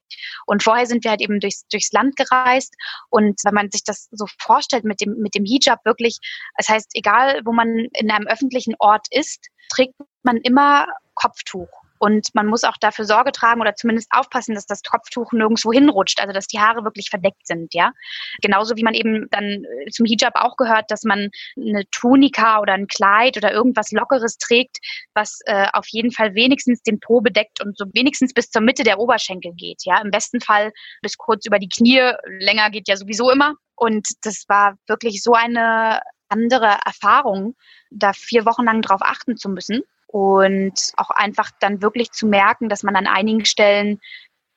Und 0.46 0.64
vorher 0.64 0.86
sind 0.86 1.04
wir 1.04 1.12
halt 1.12 1.22
eben 1.22 1.40
durchs, 1.40 1.68
durchs 1.68 1.92
Land 1.92 2.16
gereist. 2.16 2.76
Und 3.10 3.40
wenn 3.44 3.54
man 3.54 3.72
sich 3.72 3.84
das 3.84 4.08
so 4.12 4.26
vorstellt 4.40 4.84
mit 4.84 5.02
dem, 5.02 5.16
mit 5.18 5.36
dem 5.36 5.46
Hijab 5.46 5.84
wirklich, 5.86 6.18
das 6.58 6.70
heißt, 6.70 6.92
egal 6.94 7.42
wo 7.46 7.54
man 7.54 7.88
in 7.94 8.12
einem 8.12 8.28
öffentlichen 8.28 8.76
Ort 8.80 9.08
ist, 9.12 9.48
trägt 9.70 9.94
man 10.24 10.38
immer 10.38 10.88
Kopftuch. 11.16 11.70
Und 12.00 12.34
man 12.34 12.48
muss 12.48 12.64
auch 12.64 12.78
dafür 12.80 13.06
Sorge 13.06 13.32
tragen 13.32 13.62
oder 13.62 13.76
zumindest 13.76 14.10
aufpassen, 14.12 14.56
dass 14.56 14.66
das 14.66 14.84
Kopftuch 14.84 15.32
nirgendwo 15.32 15.72
hinrutscht, 15.72 16.20
also 16.20 16.34
dass 16.34 16.48
die 16.48 16.60
Haare 16.60 16.84
wirklich 16.84 17.10
verdeckt 17.10 17.46
sind, 17.46 17.74
ja. 17.74 17.92
Genauso 18.42 18.76
wie 18.76 18.84
man 18.84 18.94
eben 18.94 19.28
dann 19.32 19.64
äh, 19.64 19.90
zum 19.92 20.06
Hijab 20.06 20.36
auch 20.36 20.56
gehört, 20.58 20.90
dass 20.90 21.04
man 21.04 21.30
eine 21.58 21.84
Tunika 21.92 22.60
oder 22.60 22.74
ein 22.74 22.88
Kleid 22.88 23.38
oder 23.38 23.52
irgendwas 23.52 23.92
Lockeres 23.92 24.38
trägt, 24.38 24.78
was 25.14 25.40
äh, 25.46 25.68
auf 25.74 25.88
jeden 25.90 26.12
Fall 26.12 26.36
wenigstens 26.36 26.82
den 26.84 27.00
Po 27.00 27.22
bedeckt 27.22 27.62
und 27.64 27.78
so 27.78 27.86
wenigstens 27.94 28.34
bis 28.34 28.50
zur 28.50 28.62
Mitte 28.62 28.84
der 28.84 29.00
Oberschenkel 29.00 29.54
geht, 29.54 29.84
ja. 29.86 30.02
Im 30.02 30.12
besten 30.12 30.42
Fall 30.42 30.72
bis 31.02 31.18
kurz 31.18 31.46
über 31.46 31.60
die 31.60 31.70
Knie, 31.70 32.12
länger 32.40 32.70
geht 32.70 32.88
ja 32.88 32.98
sowieso 32.98 33.32
immer. 33.32 33.54
Und 33.76 34.08
das 34.24 34.46
war 34.48 34.76
wirklich 34.88 35.22
so 35.22 35.34
eine 35.34 36.02
andere 36.30 36.78
Erfahrung, 36.86 37.56
da 37.92 38.12
vier 38.14 38.46
Wochen 38.46 38.66
lang 38.66 38.82
drauf 38.82 39.02
achten 39.02 39.38
zu 39.38 39.50
müssen 39.50 39.84
und 40.08 40.92
auch 40.98 41.10
einfach 41.10 41.52
dann 41.60 41.82
wirklich 41.82 42.12
zu 42.12 42.28
merken, 42.28 42.70
dass 42.70 42.84
man 42.84 42.96
an 42.96 43.08
einigen 43.08 43.46
Stellen, 43.46 44.00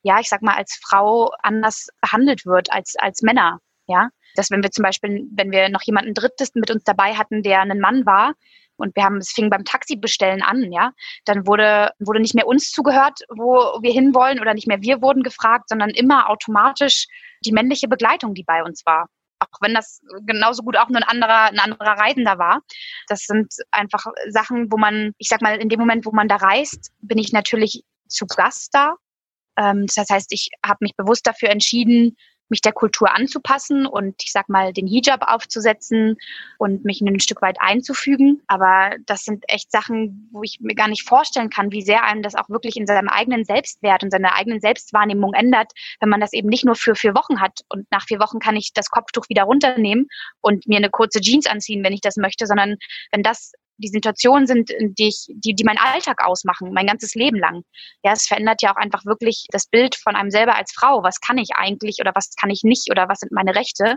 ja, 0.03 0.21
ich 0.21 0.29
sag 0.29 0.43
mal, 0.43 0.57
als 0.57 0.79
Frau 0.83 1.33
anders 1.43 1.89
behandelt 2.01 2.47
wird 2.47 2.73
als, 2.73 2.95
als 2.99 3.23
Männer, 3.23 3.59
ja. 3.87 4.09
Dass 4.37 4.51
wenn 4.51 4.63
wir 4.63 4.71
zum 4.71 4.85
Beispiel, 4.85 5.27
wenn 5.33 5.51
wir 5.51 5.69
noch 5.69 5.83
jemanden 5.83 6.15
Drittes 6.15 6.55
mit 6.55 6.71
uns 6.71 6.85
dabei 6.85 7.15
hatten, 7.15 7.43
der 7.43 7.61
ein 7.63 7.81
Mann 7.81 8.07
war, 8.07 8.35
und 8.77 8.97
wir 8.97 9.05
haben, 9.05 9.19
es 9.19 9.33
fing 9.33 9.51
beim 9.51 9.65
Taxibestellen 9.65 10.41
an, 10.41 10.73
ja, 10.73 10.93
dann 11.27 11.47
wurde, 11.47 11.91
wurde 11.99 12.21
nicht 12.21 12.35
mehr 12.35 12.47
uns 12.47 12.71
zugehört, 12.71 13.21
wo 13.29 13.79
wir 13.83 13.93
hinwollen 13.93 14.41
oder 14.41 14.55
nicht 14.55 14.67
mehr 14.67 14.81
wir 14.81 15.03
wurden 15.03 15.23
gefragt, 15.23 15.69
sondern 15.69 15.91
immer 15.91 16.31
automatisch 16.31 17.07
die 17.45 17.53
männliche 17.53 17.89
Begleitung, 17.89 18.33
die 18.33 18.45
bei 18.45 18.63
uns 18.63 18.87
war 18.87 19.09
auch 19.41 19.61
wenn 19.61 19.75
das 19.75 20.01
genauso 20.27 20.63
gut 20.63 20.77
auch 20.77 20.89
nur 20.89 20.99
ein 20.99 21.09
anderer, 21.09 21.45
ein 21.45 21.59
anderer 21.59 21.99
Reisender 21.99 22.39
war. 22.39 22.61
Das 23.09 23.25
sind 23.25 23.53
einfach 23.71 24.05
Sachen, 24.29 24.71
wo 24.71 24.77
man, 24.77 25.13
ich 25.19 25.29
sag 25.29 25.43
mal, 25.43 25.57
in 25.57 25.69
dem 25.69 25.81
Moment, 25.81 26.07
wo 26.07 26.13
man 26.13 26.29
da 26.29 26.37
reist, 26.37 26.93
bin 27.01 27.19
ich 27.19 27.33
natürlich 27.33 27.83
zu 28.07 28.27
Gast 28.27 28.75
da. 28.75 28.97
Ähm, 29.57 29.87
das 29.95 30.09
heißt, 30.09 30.33
ich 30.33 30.51
habe 30.65 30.79
mich 30.81 30.95
bewusst 30.97 31.27
dafür 31.27 31.51
entschieden, 31.51 32.17
mich 32.51 32.61
der 32.61 32.73
Kultur 32.73 33.15
anzupassen 33.15 33.87
und 33.87 34.15
ich 34.23 34.33
sag 34.33 34.49
mal 34.49 34.73
den 34.73 34.87
Hijab 34.87 35.23
aufzusetzen 35.33 36.17
und 36.59 36.85
mich 36.85 37.01
ein 37.01 37.21
Stück 37.21 37.43
weit 37.43 37.57
einzufügen. 37.61 38.43
Aber 38.47 38.97
das 39.07 39.25
sind 39.25 39.45
echt 39.49 39.71
Sachen, 39.71 40.29
wo 40.33 40.43
ich 40.43 40.59
mir 40.61 40.75
gar 40.75 40.89
nicht 40.89 41.09
vorstellen 41.09 41.51
kann, 41.51 41.73
wie 41.73 41.83
sehr 41.83 42.05
einem 42.05 42.23
das 42.23 42.35
auch 42.35 42.49
wirklich 42.49 42.77
in 42.77 42.87
seinem 42.87 43.09
eigenen 43.09 43.45
Selbstwert 43.45 44.03
und 44.03 44.11
seiner 44.11 44.35
eigenen 44.35 44.61
Selbstwahrnehmung 44.61 45.33
ändert, 45.35 45.73
wenn 46.01 46.09
man 46.09 46.21
das 46.21 46.33
eben 46.33 46.49
nicht 46.49 46.65
nur 46.65 46.75
für 46.75 46.95
vier 46.95 47.15
Wochen 47.15 47.41
hat 47.41 47.61
und 47.69 47.87
nach 47.91 48.07
vier 48.07 48.21
Wochen 48.21 48.39
kann 48.39 48.57
ich 48.57 48.73
das 48.75 48.91
Kopftuch 48.91 49.29
wieder 49.29 49.45
runternehmen 49.45 50.09
und 50.41 50.67
mir 50.67 50.79
eine 50.79 50.91
kurze 50.91 51.21
Jeans 51.21 51.47
anziehen, 51.47 51.85
wenn 51.85 51.93
ich 51.93 52.01
das 52.01 52.17
möchte, 52.17 52.47
sondern 52.47 52.77
wenn 53.13 53.23
das 53.23 53.53
die 53.81 53.89
Situationen 53.89 54.47
sind, 54.47 54.71
die 54.71 55.09
ich, 55.09 55.27
die, 55.29 55.55
die 55.55 55.65
meinen 55.65 55.79
Alltag 55.79 56.25
ausmachen, 56.25 56.73
mein 56.73 56.87
ganzes 56.87 57.15
Leben 57.15 57.39
lang. 57.39 57.63
Ja, 58.05 58.13
es 58.13 58.27
verändert 58.27 58.63
ja 58.63 58.73
auch 58.73 58.77
einfach 58.77 59.05
wirklich 59.05 59.47
das 59.51 59.67
Bild 59.67 59.97
von 59.97 60.15
einem 60.15 60.31
selber 60.31 60.57
als 60.57 60.73
Frau. 60.73 61.03
Was 61.03 61.21
kann 61.21 61.39
ich 61.39 61.51
eigentlich 61.55 61.99
oder 62.01 62.13
was 62.15 62.35
kann 62.41 62.51
ich 62.51 62.63
nicht 62.63 62.91
oder 62.91 63.09
was 63.09 63.21
sind 63.21 63.33
meine 63.33 63.55
Rechte? 63.55 63.97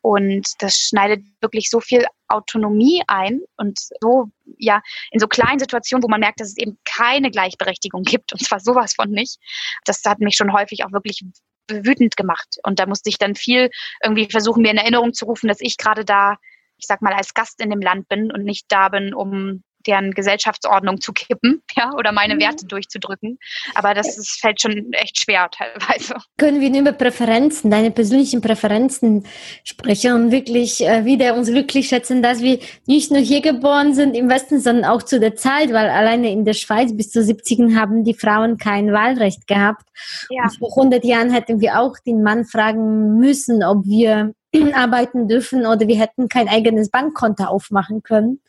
Und 0.00 0.48
das 0.58 0.76
schneidet 0.76 1.24
wirklich 1.40 1.68
so 1.70 1.80
viel 1.80 2.06
Autonomie 2.28 3.02
ein 3.06 3.40
und 3.56 3.78
so, 4.00 4.26
ja, 4.58 4.82
in 5.10 5.20
so 5.20 5.28
kleinen 5.28 5.58
Situationen, 5.58 6.02
wo 6.02 6.08
man 6.08 6.20
merkt, 6.20 6.40
dass 6.40 6.48
es 6.48 6.56
eben 6.56 6.78
keine 6.84 7.30
Gleichberechtigung 7.30 8.02
gibt 8.02 8.32
und 8.32 8.42
zwar 8.42 8.60
sowas 8.60 8.94
von 8.94 9.10
nicht. 9.10 9.38
Das 9.84 10.02
hat 10.04 10.20
mich 10.20 10.34
schon 10.36 10.52
häufig 10.52 10.84
auch 10.84 10.92
wirklich 10.92 11.22
wütend 11.70 12.16
gemacht. 12.16 12.56
Und 12.64 12.78
da 12.78 12.86
musste 12.86 13.08
ich 13.08 13.18
dann 13.18 13.34
viel 13.34 13.70
irgendwie 14.02 14.28
versuchen, 14.30 14.62
mir 14.62 14.70
in 14.70 14.78
Erinnerung 14.78 15.12
zu 15.12 15.26
rufen, 15.26 15.48
dass 15.48 15.60
ich 15.60 15.76
gerade 15.76 16.04
da 16.04 16.36
ich 16.82 16.88
sag 16.88 17.00
mal, 17.00 17.14
als 17.14 17.32
Gast 17.32 17.62
in 17.62 17.70
dem 17.70 17.80
Land 17.80 18.08
bin 18.08 18.32
und 18.32 18.42
nicht 18.42 18.66
da 18.68 18.88
bin, 18.88 19.14
um 19.14 19.62
deren 19.86 20.12
Gesellschaftsordnung 20.12 21.00
zu 21.00 21.12
kippen, 21.12 21.62
ja, 21.76 21.92
oder 21.96 22.12
meine 22.12 22.34
mhm. 22.36 22.40
Werte 22.40 22.66
durchzudrücken. 22.66 23.38
Aber 23.74 23.94
das 23.94 24.16
ist, 24.16 24.40
fällt 24.40 24.60
schon 24.60 24.92
echt 24.92 25.18
schwer 25.18 25.48
teilweise. 25.50 26.14
Können 26.38 26.60
wir 26.60 26.70
nur 26.70 26.80
über 26.80 26.92
Präferenzen, 26.92 27.70
deine 27.70 27.90
persönlichen 27.90 28.40
Präferenzen 28.40 29.26
sprechen 29.64 30.12
und 30.12 30.30
wirklich 30.30 30.84
äh, 30.84 31.04
wieder 31.04 31.34
uns 31.34 31.48
glücklich 31.48 31.88
schätzen, 31.88 32.22
dass 32.22 32.40
wir 32.42 32.58
nicht 32.86 33.10
nur 33.10 33.20
hier 33.20 33.40
geboren 33.40 33.94
sind 33.94 34.16
im 34.16 34.28
Westen, 34.28 34.60
sondern 34.60 34.84
auch 34.84 35.02
zu 35.02 35.20
der 35.20 35.36
Zeit, 35.36 35.72
weil 35.72 35.88
alleine 35.88 36.30
in 36.30 36.44
der 36.44 36.54
Schweiz 36.54 36.96
bis 36.96 37.10
zu 37.10 37.22
70 37.22 37.74
haben 37.74 38.04
die 38.04 38.14
Frauen 38.14 38.56
kein 38.56 38.92
Wahlrecht 38.92 39.46
gehabt. 39.46 39.86
Ja. 40.30 40.44
Und 40.44 40.58
vor 40.58 40.70
100 40.70 41.04
Jahren 41.04 41.30
hätten 41.30 41.60
wir 41.60 41.80
auch 41.80 41.96
den 42.06 42.22
Mann 42.22 42.44
fragen 42.44 43.18
müssen, 43.18 43.62
ob 43.64 43.84
wir 43.84 44.34
arbeiten 44.74 45.28
dürfen 45.28 45.66
oder 45.66 45.86
wir 45.86 45.98
hätten 45.98 46.28
kein 46.28 46.48
eigenes 46.48 46.90
Bankkonto 46.90 47.44
aufmachen 47.44 48.02
können. 48.02 48.40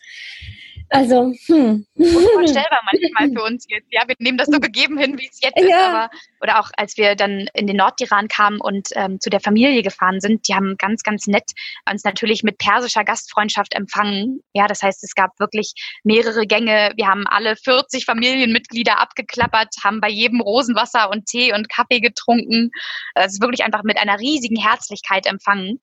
Also, 0.93 1.33
hm. 1.47 1.87
Unvorstellbar 1.95 2.81
manchmal 2.85 3.29
für 3.33 3.51
uns 3.51 3.65
jetzt. 3.67 3.87
Ja, 3.89 4.03
wir 4.05 4.13
nehmen 4.19 4.37
das 4.37 4.47
so 4.47 4.59
gegeben 4.59 4.99
hin, 4.99 5.17
wie 5.17 5.27
es 5.27 5.39
jetzt 5.41 5.57
ja. 5.57 5.65
ist. 5.65 5.73
Aber, 5.73 6.09
oder 6.39 6.59
auch 6.59 6.69
als 6.77 6.97
wir 6.97 7.15
dann 7.15 7.47
in 7.55 7.65
den 7.65 7.77
Nordiran 7.77 8.27
kamen 8.27 8.61
und 8.61 8.89
ähm, 8.93 9.19
zu 9.19 9.31
der 9.31 9.39
Familie 9.39 9.81
gefahren 9.81 10.21
sind, 10.21 10.47
die 10.47 10.53
haben 10.53 10.75
ganz, 10.77 11.01
ganz 11.01 11.25
nett 11.25 11.49
uns 11.89 12.03
natürlich 12.03 12.43
mit 12.43 12.59
persischer 12.59 13.03
Gastfreundschaft 13.03 13.73
empfangen. 13.73 14.41
Ja, 14.53 14.67
das 14.67 14.83
heißt, 14.83 15.03
es 15.03 15.15
gab 15.15 15.39
wirklich 15.39 15.73
mehrere 16.03 16.45
Gänge. 16.45 16.91
Wir 16.95 17.07
haben 17.07 17.25
alle 17.25 17.55
40 17.55 18.05
Familienmitglieder 18.05 18.99
abgeklappert, 18.99 19.73
haben 19.83 19.99
bei 19.99 20.09
jedem 20.09 20.41
Rosenwasser 20.41 21.09
und 21.09 21.25
Tee 21.25 21.53
und 21.53 21.69
Kaffee 21.69 22.01
getrunken. 22.01 22.69
Es 23.15 23.33
ist 23.33 23.41
wirklich 23.41 23.63
einfach 23.63 23.81
mit 23.81 23.97
einer 23.97 24.19
riesigen 24.19 24.61
Herzlichkeit 24.61 25.25
empfangen. 25.25 25.79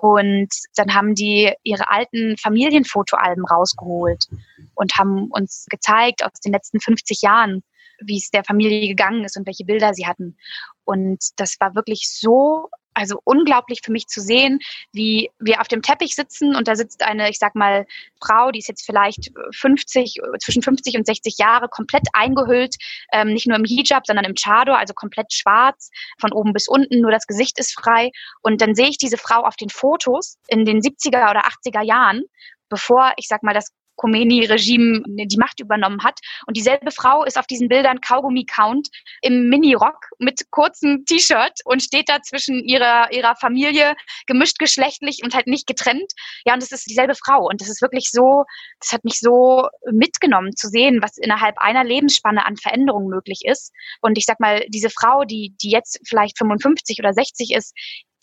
Und 0.00 0.48
dann 0.74 0.94
haben 0.94 1.14
die 1.14 1.52
ihre 1.62 1.88
alten 1.88 2.36
Familienfotoalben 2.36 3.44
rausgeholt 3.44 4.26
und 4.74 4.96
haben 4.96 5.28
uns 5.30 5.66
gezeigt 5.70 6.24
aus 6.24 6.40
den 6.44 6.52
letzten 6.52 6.80
50 6.80 7.22
Jahren, 7.22 7.62
wie 8.00 8.18
es 8.18 8.30
der 8.30 8.42
Familie 8.42 8.88
gegangen 8.88 9.24
ist 9.24 9.36
und 9.36 9.46
welche 9.46 9.64
Bilder 9.64 9.94
sie 9.94 10.06
hatten. 10.06 10.36
Und 10.84 11.20
das 11.36 11.56
war 11.60 11.76
wirklich 11.76 12.10
so 12.10 12.68
also 12.94 13.20
unglaublich 13.24 13.80
für 13.84 13.92
mich 13.92 14.06
zu 14.06 14.20
sehen, 14.20 14.60
wie 14.92 15.30
wir 15.38 15.60
auf 15.60 15.68
dem 15.68 15.82
Teppich 15.82 16.14
sitzen 16.14 16.56
und 16.56 16.68
da 16.68 16.76
sitzt 16.76 17.02
eine, 17.02 17.28
ich 17.28 17.38
sag 17.38 17.54
mal, 17.54 17.86
Frau, 18.20 18.50
die 18.50 18.60
ist 18.60 18.68
jetzt 18.68 18.86
vielleicht 18.86 19.32
50, 19.52 20.20
zwischen 20.40 20.62
50 20.62 20.96
und 20.96 21.06
60 21.06 21.36
Jahre, 21.38 21.68
komplett 21.68 22.06
eingehüllt, 22.12 22.76
ähm, 23.12 23.28
nicht 23.28 23.46
nur 23.46 23.58
im 23.58 23.64
Hijab, 23.64 24.06
sondern 24.06 24.24
im 24.24 24.34
Chador, 24.34 24.78
also 24.78 24.94
komplett 24.94 25.32
schwarz, 25.32 25.90
von 26.18 26.32
oben 26.32 26.52
bis 26.52 26.68
unten, 26.68 27.00
nur 27.00 27.10
das 27.10 27.26
Gesicht 27.26 27.58
ist 27.58 27.72
frei. 27.72 28.10
Und 28.42 28.60
dann 28.60 28.74
sehe 28.74 28.88
ich 28.88 28.98
diese 28.98 29.18
Frau 29.18 29.42
auf 29.42 29.56
den 29.56 29.70
Fotos 29.70 30.38
in 30.48 30.64
den 30.64 30.80
70er 30.80 31.30
oder 31.30 31.44
80er 31.46 31.82
Jahren 31.82 32.22
bevor, 32.68 33.12
ich 33.16 33.28
sag 33.28 33.42
mal, 33.42 33.54
das 33.54 33.70
Khomeini-Regime 33.96 35.02
die 35.06 35.36
Macht 35.38 35.60
übernommen 35.60 36.02
hat. 36.02 36.18
Und 36.46 36.56
dieselbe 36.56 36.90
Frau 36.90 37.24
ist 37.24 37.38
auf 37.38 37.46
diesen 37.46 37.68
Bildern 37.68 38.00
Kaugummi-Count 38.00 38.88
im 39.22 39.48
Mini-Rock 39.48 40.08
mit 40.18 40.50
kurzem 40.50 41.04
T-Shirt 41.04 41.60
und 41.64 41.82
steht 41.82 42.08
da 42.08 42.20
zwischen 42.22 42.62
ihrer, 42.64 43.12
ihrer 43.12 43.36
Familie, 43.36 43.94
gemischt 44.26 44.58
geschlechtlich 44.58 45.20
und 45.22 45.34
halt 45.34 45.46
nicht 45.46 45.66
getrennt. 45.66 46.12
Ja, 46.44 46.54
und 46.54 46.62
es 46.62 46.72
ist 46.72 46.88
dieselbe 46.88 47.14
Frau. 47.14 47.48
Und 47.48 47.60
das 47.60 47.68
ist 47.68 47.82
wirklich 47.82 48.10
so, 48.10 48.44
das 48.80 48.92
hat 48.92 49.04
mich 49.04 49.20
so 49.20 49.68
mitgenommen 49.90 50.56
zu 50.56 50.68
sehen, 50.68 51.00
was 51.02 51.16
innerhalb 51.16 51.58
einer 51.58 51.84
Lebensspanne 51.84 52.44
an 52.46 52.56
Veränderungen 52.56 53.08
möglich 53.08 53.42
ist. 53.44 53.72
Und 54.00 54.18
ich 54.18 54.24
sag 54.24 54.40
mal, 54.40 54.64
diese 54.68 54.90
Frau, 54.90 55.24
die, 55.24 55.54
die 55.62 55.70
jetzt 55.70 56.00
vielleicht 56.06 56.38
55 56.38 56.98
oder 56.98 57.12
60 57.12 57.52
ist, 57.54 57.74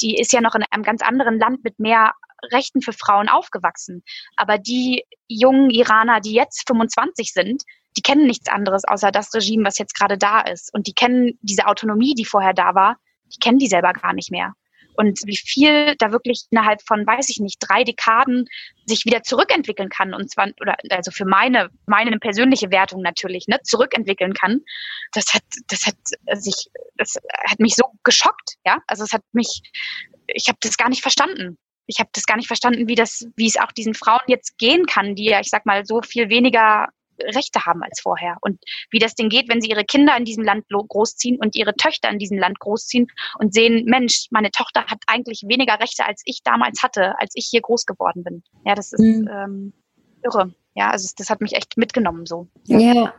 die 0.02 0.18
ist 0.18 0.34
ja 0.34 0.42
noch 0.42 0.56
in 0.56 0.64
einem 0.72 0.84
ganz 0.84 1.02
anderen 1.02 1.40
Land 1.40 1.64
mit 1.64 1.80
mehr 1.80 2.14
Rechten 2.51 2.82
für 2.82 2.93
Frauen 2.93 3.30
aufgewachsen. 3.30 4.04
Aber 4.36 4.58
die 4.58 5.04
jungen 5.27 5.69
Iraner, 5.69 6.19
die 6.19 6.34
jetzt 6.34 6.67
25 6.67 7.34
sind, 7.34 7.63
die 7.97 8.01
kennen 8.01 8.25
nichts 8.25 8.49
anderes 8.49 8.84
außer 8.86 9.12
das 9.12 9.34
Regime, 9.34 9.65
was 9.65 9.77
jetzt 9.77 9.95
gerade 9.95 10.17
da 10.17 10.41
ist. 10.41 10.73
Und 10.73 10.88
die 10.88 10.93
kennen 10.93 11.38
diese 11.41 11.67
Autonomie, 11.67 12.15
die 12.15 12.25
vorher 12.25 12.54
da 12.54 12.75
war, 12.75 12.97
die 13.34 13.39
kennen 13.39 13.60
die 13.60 13.67
selber 13.67 13.93
gar 13.93 14.13
nicht 14.13 14.32
mehr. 14.32 14.54
Und 14.95 15.21
wie 15.25 15.38
viel 15.38 15.95
da 15.97 16.12
wirklich 16.12 16.43
innerhalb 16.51 16.82
von, 16.86 17.08
weiß 17.08 17.30
ich 17.30 17.39
nicht, 17.39 17.58
drei 17.60 17.84
Dekaden 17.84 18.45
sich 18.86 19.06
wieder 19.06 19.23
zurückentwickeln 19.23 19.89
kann 19.89 20.13
und 20.13 20.30
zwar, 20.30 20.49
oder 20.60 20.75
also 20.89 21.12
für 21.12 21.25
meine, 21.25 21.69
meine 21.86 22.17
persönliche 22.19 22.71
Wertung 22.71 23.01
natürlich, 23.01 23.47
ne, 23.47 23.60
zurückentwickeln 23.63 24.34
kann, 24.34 24.62
das 25.13 25.34
hat, 25.34 25.43
das 25.67 25.86
hat 25.86 25.95
sich, 26.41 26.69
das 26.97 27.15
hat 27.47 27.60
mich 27.60 27.75
so 27.75 27.86
geschockt, 28.04 28.58
ja. 28.65 28.80
Also 28.88 29.06
es 29.06 29.13
hat 29.13 29.23
mich, 29.32 29.62
ich 30.27 30.47
habe 30.49 30.58
das 30.62 30.75
gar 30.75 30.89
nicht 30.89 31.01
verstanden 31.01 31.58
ich 31.91 31.99
habe 31.99 32.10
das 32.13 32.25
gar 32.25 32.38
nicht 32.38 32.47
verstanden, 32.47 32.88
wie 32.88 32.95
das, 32.95 33.27
wie 33.36 33.47
es 33.47 33.58
auch 33.58 33.71
diesen 33.71 33.93
Frauen 33.93 34.21
jetzt 34.27 34.58
gehen 34.58 34.86
kann, 34.86 35.15
die 35.15 35.25
ja, 35.25 35.41
ich 35.41 35.49
sag 35.49 35.65
mal, 35.65 35.86
so 35.86 36.01
viel 36.01 36.30
weniger 36.30 36.88
Rechte 37.19 37.65
haben 37.65 37.84
als 37.84 37.99
vorher. 38.01 38.38
Und 38.41 38.60
wie 38.89 38.99
das 38.99 39.13
denn 39.13 39.30
geht, 39.30 39.49
wenn 39.49 39.62
sie 39.62 39.69
ihre 39.69 39.84
Kinder 39.84 40.15
in 40.17 40.25
diesem 40.25 40.43
Land 40.43 40.65
großziehen 40.69 41.38
und 41.38 41.56
ihre 41.56 41.75
Töchter 41.75 42.10
in 42.10 42.17
diesem 42.17 42.39
Land 42.39 42.60
großziehen 42.60 43.08
und 43.38 43.54
sehen, 43.54 43.86
Mensch, 43.86 44.27
meine 44.32 44.51
Tochter 44.51 44.86
hat 44.86 44.99
eigentlich 45.06 45.43
weniger 45.45 45.80
Rechte, 45.80 46.06
als 46.06 46.21
ich 46.25 46.41
damals 46.43 46.82
hatte, 46.82 47.19
als 47.19 47.34
ich 47.36 47.47
hier 47.51 47.62
groß 47.62 47.86
geworden 47.86 48.23
bin. 48.23 48.43
Ja, 48.65 48.73
das 48.73 48.93
ist 48.93 49.01
mhm. 49.01 49.30
ähm, 49.32 49.73
irre. 50.23 50.54
Ja, 50.73 50.89
also 50.89 51.10
das 51.17 51.30
hat 51.30 51.41
mich 51.41 51.54
echt 51.54 51.77
mitgenommen 51.77 52.25
so. 52.25 52.47
Ja, 52.65 53.13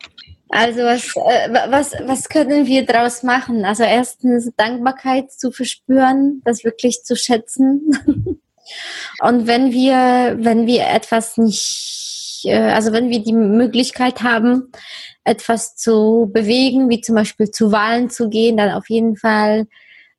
also 0.49 0.81
was, 0.81 1.15
äh, 1.17 1.71
was, 1.71 1.93
was 2.07 2.29
können 2.31 2.67
wir 2.67 2.87
daraus 2.87 3.23
machen? 3.23 3.65
Also 3.65 3.85
erstens 3.85 4.51
Dankbarkeit 4.57 5.31
zu 5.31 5.53
verspüren, 5.53 6.41
das 6.45 6.65
wirklich 6.65 7.03
zu 7.05 7.15
schätzen. 7.15 8.41
Und 9.21 9.47
wenn 9.47 9.73
wir, 9.73 10.37
wenn 10.39 10.67
wir 10.67 10.87
etwas 10.87 11.37
nicht, 11.37 12.43
äh, 12.45 12.57
also 12.57 12.93
wenn 12.93 13.11
wir 13.11 13.23
die 13.23 13.33
Möglichkeit 13.33 14.23
haben, 14.23 14.73
etwas 15.25 15.77
zu 15.77 16.31
bewegen, 16.33 16.89
wie 16.91 17.01
zum 17.01 17.15
Beispiel 17.15 17.51
zu 17.51 17.73
Wahlen 17.73 18.11
zu 18.11 18.29
gehen, 18.29 18.57
dann 18.57 18.71
auf 18.71 18.89
jeden 18.89 19.17
Fall 19.17 19.67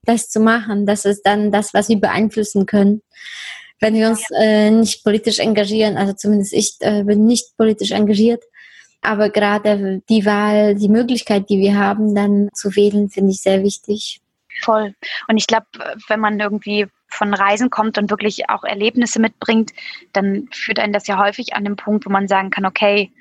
das 0.06 0.30
zu 0.30 0.40
machen. 0.40 0.86
Das 0.86 1.06
ist 1.06 1.24
dann 1.24 1.52
das, 1.52 1.74
was 1.74 1.90
wir 1.90 2.00
beeinflussen 2.00 2.66
können. 2.66 3.02
Wenn 3.80 3.96
wir 3.96 4.10
uns 4.10 4.24
äh, 4.38 4.70
nicht 4.70 5.04
politisch 5.04 5.40
engagieren, 5.40 5.98
also 5.98 6.14
zumindest 6.14 6.54
ich 6.54 6.76
äh, 6.80 7.04
bin 7.04 7.26
nicht 7.26 7.58
politisch 7.58 7.92
engagiert, 7.92 8.44
aber 9.02 9.30
gerade 9.30 10.02
die 10.08 10.26
Wahl, 10.26 10.76
die 10.76 10.88
Möglichkeit, 10.88 11.50
die 11.50 11.60
wir 11.60 11.78
haben, 11.78 12.16
dann 12.16 12.50
zu 12.54 12.76
wählen, 12.76 13.10
finde 13.10 13.32
ich 13.32 13.42
sehr 13.42 13.62
wichtig. 13.62 14.22
Voll. 14.62 14.94
Und 15.28 15.38
ich 15.38 15.48
glaube, 15.48 15.66
wenn 16.08 16.22
man 16.22 16.40
irgendwie 16.40 16.88
von 17.14 17.34
Reisen 17.34 17.70
kommt 17.70 17.98
und 17.98 18.10
wirklich 18.10 18.50
auch 18.50 18.64
Erlebnisse 18.64 19.20
mitbringt, 19.20 19.72
dann 20.14 20.48
führt 20.52 20.80
einen 20.80 20.94
das 20.94 21.08
ja 21.08 21.18
häufig 21.18 21.56
an 21.56 21.64
den 21.64 21.76
Punkt, 21.76 22.06
wo 22.06 22.10
man 22.10 22.28
sagen 22.28 22.50
kann, 22.50 22.66
okay, 22.66 23.12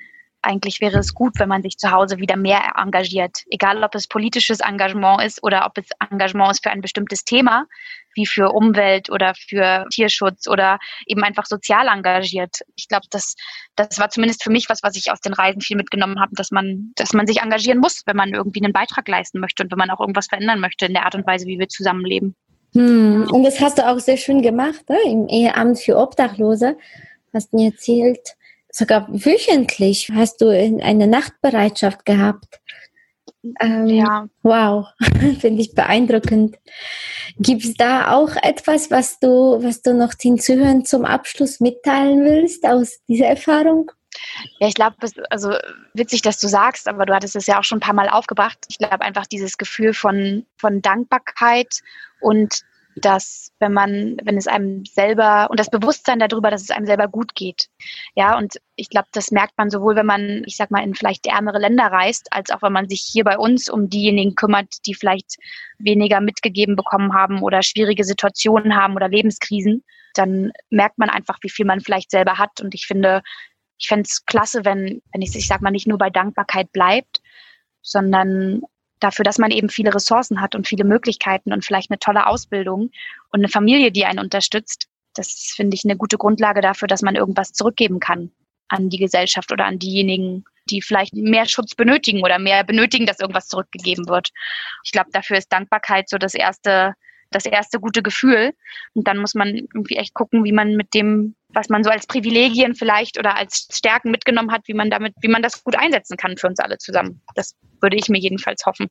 eigentlich 0.43 0.81
wäre 0.81 0.99
es 0.99 1.13
gut, 1.13 1.39
wenn 1.39 1.49
man 1.49 1.63
sich 1.63 1.77
zu 1.77 1.91
Hause 1.91 2.17
wieder 2.17 2.35
mehr 2.35 2.73
engagiert. 2.75 3.43
Egal, 3.49 3.83
ob 3.83 3.95
es 3.95 4.07
politisches 4.07 4.59
Engagement 4.59 5.23
ist 5.23 5.41
oder 5.41 5.65
ob 5.65 5.77
es 5.77 5.87
Engagement 6.11 6.51
ist 6.51 6.63
für 6.63 6.71
ein 6.71 6.81
bestimmtes 6.81 7.23
Thema, 7.23 7.65
wie 8.13 8.25
für 8.25 8.51
Umwelt 8.51 9.09
oder 9.09 9.33
für 9.35 9.85
Tierschutz 9.91 10.47
oder 10.47 10.79
eben 11.07 11.23
einfach 11.23 11.45
sozial 11.45 11.87
engagiert. 11.87 12.59
Ich 12.75 12.87
glaube, 12.87 13.07
das, 13.09 13.35
das 13.75 13.99
war 13.99 14.09
zumindest 14.09 14.43
für 14.43 14.51
mich 14.51 14.69
was, 14.69 14.83
was 14.83 14.95
ich 14.95 15.11
aus 15.11 15.21
den 15.21 15.33
Reisen 15.33 15.61
viel 15.61 15.77
mitgenommen 15.77 16.19
habe, 16.19 16.35
dass 16.35 16.51
man, 16.51 16.91
dass 16.95 17.13
man 17.13 17.25
sich 17.25 17.41
engagieren 17.41 17.79
muss, 17.79 18.03
wenn 18.05 18.17
man 18.17 18.33
irgendwie 18.33 18.63
einen 18.63 18.73
Beitrag 18.73 19.07
leisten 19.07 19.39
möchte 19.39 19.63
und 19.63 19.71
wenn 19.71 19.79
man 19.79 19.89
auch 19.89 20.01
irgendwas 20.01 20.27
verändern 20.27 20.59
möchte 20.59 20.85
in 20.85 20.93
der 20.93 21.05
Art 21.05 21.15
und 21.15 21.25
Weise, 21.25 21.47
wie 21.47 21.59
wir 21.59 21.69
zusammenleben. 21.69 22.35
Hm, 22.73 23.27
und 23.31 23.43
das 23.43 23.59
hast 23.59 23.77
du 23.77 23.87
auch 23.87 23.99
sehr 23.99 24.17
schön 24.17 24.41
gemacht, 24.41 24.89
ne? 24.89 24.97
im 25.05 25.27
Ehrenamt 25.27 25.79
für 25.79 25.97
Obdachlose. 25.97 26.77
Hast 27.33 27.53
mir 27.53 27.71
erzählt, 27.71 28.35
sogar 28.69 29.07
wöchentlich 29.09 30.09
hast 30.13 30.41
du 30.41 30.49
eine 30.49 31.07
Nachtbereitschaft 31.07 32.05
gehabt. 32.05 32.59
Ähm, 33.59 33.87
ja. 33.87 34.27
Wow, 34.41 34.87
finde 35.39 35.61
ich 35.61 35.75
beeindruckend. 35.75 36.57
Gibt 37.37 37.63
es 37.63 37.73
da 37.73 38.11
auch 38.11 38.35
etwas, 38.41 38.89
was 38.89 39.19
du, 39.19 39.61
was 39.61 39.81
du 39.81 39.93
noch 39.93 40.13
den 40.13 40.39
Zuhörern 40.39 40.85
zum 40.85 41.05
Abschluss 41.05 41.59
mitteilen 41.59 42.23
willst 42.23 42.65
aus 42.65 42.99
dieser 43.07 43.27
Erfahrung? 43.27 43.91
Ja, 44.59 44.67
ich 44.67 44.73
glaube, 44.73 44.95
also 45.29 45.55
witzig, 45.93 46.21
dass 46.21 46.39
du 46.39 46.47
sagst, 46.47 46.87
aber 46.87 47.05
du 47.05 47.13
hattest 47.13 47.35
es 47.35 47.47
ja 47.47 47.59
auch 47.59 47.63
schon 47.63 47.77
ein 47.77 47.81
paar 47.81 47.93
Mal 47.93 48.09
aufgebracht. 48.09 48.57
Ich 48.69 48.77
glaube 48.77 49.01
einfach 49.01 49.25
dieses 49.25 49.57
Gefühl 49.57 49.93
von, 49.93 50.45
von 50.57 50.81
Dankbarkeit 50.81 51.81
und 52.19 52.63
dass 52.95 53.51
wenn 53.59 53.73
man, 53.73 54.17
wenn 54.23 54.37
es 54.37 54.47
einem 54.47 54.85
selber 54.85 55.47
und 55.49 55.59
das 55.59 55.69
Bewusstsein 55.69 56.19
darüber, 56.19 56.51
dass 56.51 56.61
es 56.61 56.71
einem 56.71 56.85
selber 56.85 57.07
gut 57.07 57.35
geht. 57.35 57.67
Ja, 58.15 58.37
und 58.37 58.57
ich 58.75 58.89
glaube, 58.89 59.07
das 59.11 59.31
merkt 59.31 59.57
man 59.57 59.69
sowohl, 59.69 59.95
wenn 59.95 60.05
man, 60.05 60.43
ich 60.45 60.57
sag 60.57 60.71
mal, 60.71 60.83
in 60.83 60.93
vielleicht 60.93 61.25
ärmere 61.25 61.59
Länder 61.59 61.85
reist, 61.85 62.27
als 62.31 62.51
auch 62.51 62.61
wenn 62.61 62.73
man 62.73 62.89
sich 62.89 63.01
hier 63.01 63.23
bei 63.23 63.37
uns 63.37 63.69
um 63.69 63.89
diejenigen 63.89 64.35
kümmert, 64.35 64.85
die 64.85 64.93
vielleicht 64.93 65.37
weniger 65.79 66.21
mitgegeben 66.21 66.75
bekommen 66.75 67.13
haben 67.13 67.41
oder 67.41 67.63
schwierige 67.63 68.03
Situationen 68.03 68.75
haben 68.75 68.95
oder 68.95 69.09
Lebenskrisen, 69.09 69.83
dann 70.13 70.51
merkt 70.69 70.97
man 70.97 71.09
einfach, 71.09 71.39
wie 71.41 71.49
viel 71.49 71.65
man 71.65 71.81
vielleicht 71.81 72.11
selber 72.11 72.37
hat. 72.37 72.61
Und 72.61 72.75
ich 72.75 72.85
finde, 72.85 73.23
ich 73.83 73.89
fände 73.89 74.07
es 74.09 74.25
klasse, 74.25 74.63
wenn, 74.63 75.01
wenn 75.11 75.21
ich, 75.21 75.35
ich 75.35 75.45
sag 75.45 75.61
mal, 75.61 75.69
nicht 75.69 75.87
nur 75.87 75.97
bei 75.97 76.09
Dankbarkeit 76.09 76.71
bleibt, 76.71 77.21
sondern 77.81 78.61
dafür, 79.01 79.25
dass 79.25 79.39
man 79.39 79.51
eben 79.51 79.67
viele 79.67 79.93
Ressourcen 79.93 80.39
hat 80.39 80.55
und 80.55 80.69
viele 80.69 80.85
Möglichkeiten 80.85 81.51
und 81.51 81.65
vielleicht 81.65 81.91
eine 81.91 81.99
tolle 81.99 82.25
Ausbildung 82.25 82.91
und 83.31 83.41
eine 83.41 83.49
Familie, 83.49 83.91
die 83.91 84.05
einen 84.05 84.19
unterstützt. 84.19 84.87
Das 85.15 85.51
finde 85.53 85.75
ich 85.75 85.83
eine 85.83 85.97
gute 85.97 86.17
Grundlage 86.17 86.61
dafür, 86.61 86.87
dass 86.87 87.01
man 87.01 87.15
irgendwas 87.15 87.51
zurückgeben 87.51 87.99
kann 87.99 88.31
an 88.69 88.89
die 88.89 88.99
Gesellschaft 88.99 89.51
oder 89.51 89.65
an 89.65 89.79
diejenigen, 89.79 90.45
die 90.69 90.81
vielleicht 90.81 91.13
mehr 91.13 91.45
Schutz 91.45 91.75
benötigen 91.75 92.23
oder 92.23 92.39
mehr 92.39 92.63
benötigen, 92.63 93.05
dass 93.05 93.19
irgendwas 93.19 93.49
zurückgegeben 93.49 94.07
wird. 94.07 94.29
Ich 94.85 94.93
glaube, 94.93 95.09
dafür 95.11 95.37
ist 95.37 95.51
Dankbarkeit 95.51 96.07
so 96.07 96.17
das 96.17 96.35
erste, 96.35 96.93
das 97.35 97.45
erste 97.45 97.79
gute 97.79 98.01
Gefühl. 98.01 98.53
Und 98.93 99.07
dann 99.07 99.17
muss 99.17 99.33
man 99.33 99.49
irgendwie 99.49 99.97
echt 99.97 100.13
gucken, 100.13 100.43
wie 100.43 100.51
man 100.51 100.75
mit 100.75 100.93
dem, 100.93 101.35
was 101.49 101.69
man 101.69 101.83
so 101.83 101.89
als 101.89 102.07
Privilegien 102.07 102.75
vielleicht 102.75 103.19
oder 103.19 103.35
als 103.35 103.67
Stärken 103.71 104.11
mitgenommen 104.11 104.51
hat, 104.51 104.61
wie 104.67 104.73
man 104.73 104.89
damit, 104.89 105.13
wie 105.21 105.27
man 105.27 105.41
das 105.41 105.63
gut 105.63 105.75
einsetzen 105.77 106.17
kann 106.17 106.37
für 106.37 106.47
uns 106.47 106.59
alle 106.59 106.77
zusammen. 106.77 107.21
Das 107.35 107.55
würde 107.81 107.97
ich 107.97 108.09
mir 108.09 108.19
jedenfalls 108.19 108.65
hoffen. 108.65 108.87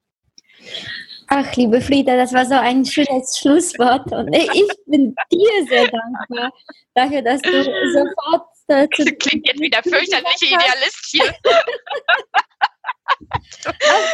Ach, 1.29 1.57
liebe 1.57 1.81
Frieda, 1.81 2.17
das 2.17 2.33
war 2.33 2.45
so 2.45 2.55
ein 2.55 2.85
schönes 2.85 3.39
Schlusswort. 3.39 4.13
Und 4.13 4.35
ich 4.35 4.69
bin 4.87 5.15
dir 5.33 5.67
sehr 5.69 5.89
dankbar 5.89 6.53
dafür, 6.95 7.23
dass 7.23 7.41
du 7.41 7.63
sofort. 7.63 8.49
Äh, 8.69 8.87
Klingt 8.89 9.47
jetzt 9.49 9.61
wieder 9.61 9.83
fürchterlich 9.83 10.37
Idealist 10.41 11.09
hier. 11.11 11.25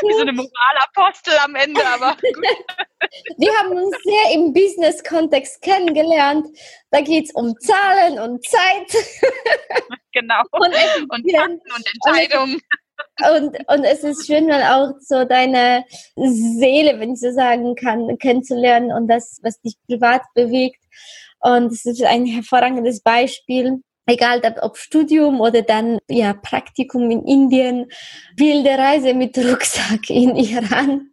Wie 0.02 0.12
so 0.14 0.20
eine 0.20 0.32
Moralapostel 0.32 1.34
am 1.44 1.54
Ende, 1.54 1.80
aber 1.86 2.16
gut. 2.34 2.46
Wir 3.38 3.52
haben 3.58 3.72
uns 3.72 3.96
sehr 4.02 4.34
im 4.34 4.52
Business-Kontext 4.52 5.62
kennengelernt. 5.62 6.46
Da 6.90 7.00
geht 7.00 7.26
es 7.26 7.32
um 7.32 7.54
Zahlen 7.58 8.18
und 8.18 8.44
Zeit. 8.44 8.92
Genau. 10.12 10.40
Und, 10.50 10.74
und 11.10 11.30
Fakten 11.30 11.60
und 11.76 11.86
Entscheidungen. 11.94 12.60
Und, 13.36 13.56
und 13.68 13.84
es 13.84 14.02
ist 14.02 14.26
schön, 14.26 14.46
mal 14.46 14.62
auch 14.62 14.94
so 15.00 15.24
deine 15.24 15.84
Seele, 16.16 16.98
wenn 16.98 17.12
ich 17.12 17.20
so 17.20 17.30
sagen 17.30 17.76
kann, 17.76 18.18
kennenzulernen 18.18 18.90
und 18.90 19.06
das, 19.06 19.38
was 19.42 19.60
dich 19.60 19.76
privat 19.86 20.22
bewegt. 20.34 20.82
Und 21.40 21.72
es 21.72 21.84
ist 21.84 22.02
ein 22.02 22.26
hervorragendes 22.26 23.02
Beispiel 23.02 23.82
egal 24.08 24.40
ob 24.62 24.78
Studium 24.78 25.40
oder 25.40 25.62
dann 25.62 25.98
ja 26.08 26.32
Praktikum 26.32 27.10
in 27.10 27.24
Indien, 27.24 27.86
wilde 28.36 28.70
Reise 28.70 29.14
mit 29.14 29.36
Rucksack 29.36 30.08
in 30.08 30.34
Iran 30.36 31.10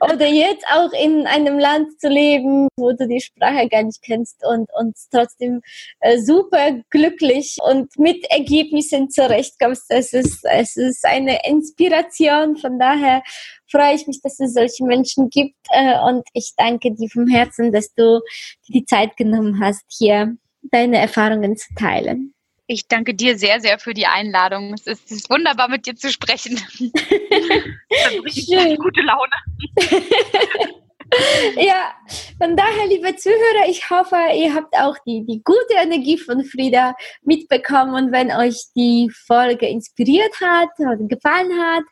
oder 0.00 0.26
jetzt 0.26 0.64
auch 0.72 0.92
in 0.92 1.26
einem 1.26 1.58
Land 1.58 2.00
zu 2.00 2.08
leben, 2.08 2.68
wo 2.76 2.92
du 2.92 3.06
die 3.06 3.20
Sprache 3.20 3.68
gar 3.68 3.84
nicht 3.84 4.02
kennst 4.02 4.44
und, 4.44 4.68
und 4.78 4.96
trotzdem 5.10 5.60
äh, 6.00 6.18
super 6.18 6.82
glücklich 6.90 7.58
und 7.62 7.96
mit 7.98 8.24
Ergebnissen 8.30 9.10
zurechtkommst. 9.10 9.84
Es 9.88 10.12
ist, 10.12 10.44
es 10.44 10.76
ist 10.76 11.04
eine 11.04 11.38
Inspiration. 11.46 12.56
Von 12.56 12.78
daher 12.78 13.22
freue 13.70 13.94
ich 13.94 14.06
mich, 14.06 14.20
dass 14.20 14.40
es 14.40 14.54
solche 14.54 14.84
Menschen 14.84 15.30
gibt 15.30 15.56
äh, 15.70 15.98
und 16.00 16.24
ich 16.32 16.54
danke 16.56 16.92
dir 16.92 17.08
vom 17.08 17.28
Herzen, 17.28 17.72
dass 17.72 17.94
du 17.94 18.20
die 18.68 18.84
Zeit 18.84 19.16
genommen 19.16 19.60
hast, 19.62 19.84
hier 19.88 20.36
deine 20.62 20.98
Erfahrungen 20.98 21.56
zu 21.56 21.74
teilen. 21.74 22.31
Ich 22.72 22.88
danke 22.88 23.12
dir 23.12 23.38
sehr, 23.38 23.60
sehr 23.60 23.78
für 23.78 23.92
die 23.92 24.06
Einladung. 24.06 24.72
Es 24.72 24.86
ist, 24.86 25.04
es 25.10 25.18
ist 25.18 25.30
wunderbar, 25.30 25.68
mit 25.68 25.84
dir 25.84 25.94
zu 25.94 26.10
sprechen. 26.10 26.56
das 26.80 28.46
bringt 28.46 28.78
gute 28.78 29.02
Laune. 29.02 29.30
ja, 31.62 31.92
von 32.40 32.56
daher, 32.56 32.86
liebe 32.86 33.14
Zuhörer, 33.14 33.68
ich 33.68 33.90
hoffe, 33.90 34.16
ihr 34.34 34.54
habt 34.54 34.74
auch 34.74 34.96
die, 35.06 35.22
die 35.26 35.42
gute 35.44 35.74
Energie 35.82 36.16
von 36.16 36.46
Frieda 36.46 36.94
mitbekommen. 37.20 37.92
Und 37.92 38.10
wenn 38.10 38.32
euch 38.32 38.56
die 38.74 39.10
Folge 39.26 39.68
inspiriert 39.68 40.40
hat 40.40 40.70
oder 40.78 40.96
gefallen 40.96 41.52
hat, 41.60 41.84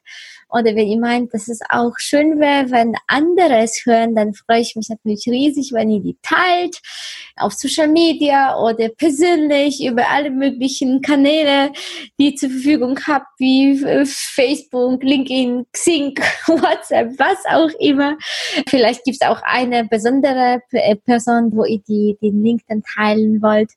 oder 0.52 0.74
wenn 0.74 0.88
ihr 0.88 0.98
meint, 0.98 1.32
dass 1.34 1.48
es 1.48 1.60
auch 1.68 1.94
schön 1.98 2.40
wäre, 2.40 2.70
wenn 2.70 2.94
andere 3.06 3.58
es 3.62 3.82
hören, 3.84 4.14
dann 4.14 4.34
freue 4.34 4.60
ich 4.60 4.76
mich 4.76 4.88
natürlich 4.88 5.26
riesig, 5.26 5.72
wenn 5.72 5.90
ihr 5.90 6.00
die 6.00 6.16
teilt 6.22 6.80
auf 7.36 7.52
Social 7.52 7.88
Media 7.88 8.58
oder 8.58 8.88
persönlich 8.88 9.84
über 9.84 10.08
alle 10.08 10.30
möglichen 10.30 11.00
Kanäle, 11.00 11.72
die 12.18 12.30
ihr 12.30 12.36
zur 12.36 12.50
Verfügung 12.50 12.98
habt, 13.06 13.26
wie 13.38 13.82
äh, 13.82 14.04
Facebook, 14.06 15.02
LinkedIn, 15.02 15.66
Xing, 15.72 16.14
WhatsApp, 16.46 17.18
was 17.18 17.38
auch 17.46 17.70
immer. 17.78 18.16
Vielleicht 18.68 19.04
gibt 19.04 19.18
es 19.20 19.28
auch 19.28 19.40
eine 19.42 19.84
besondere 19.84 20.60
äh, 20.72 20.96
Person, 20.96 21.52
wo 21.52 21.64
ihr 21.64 21.80
die, 21.88 22.16
den 22.22 22.42
Link 22.42 22.62
dann 22.68 22.82
teilen 22.82 23.40
wollt. 23.42 23.70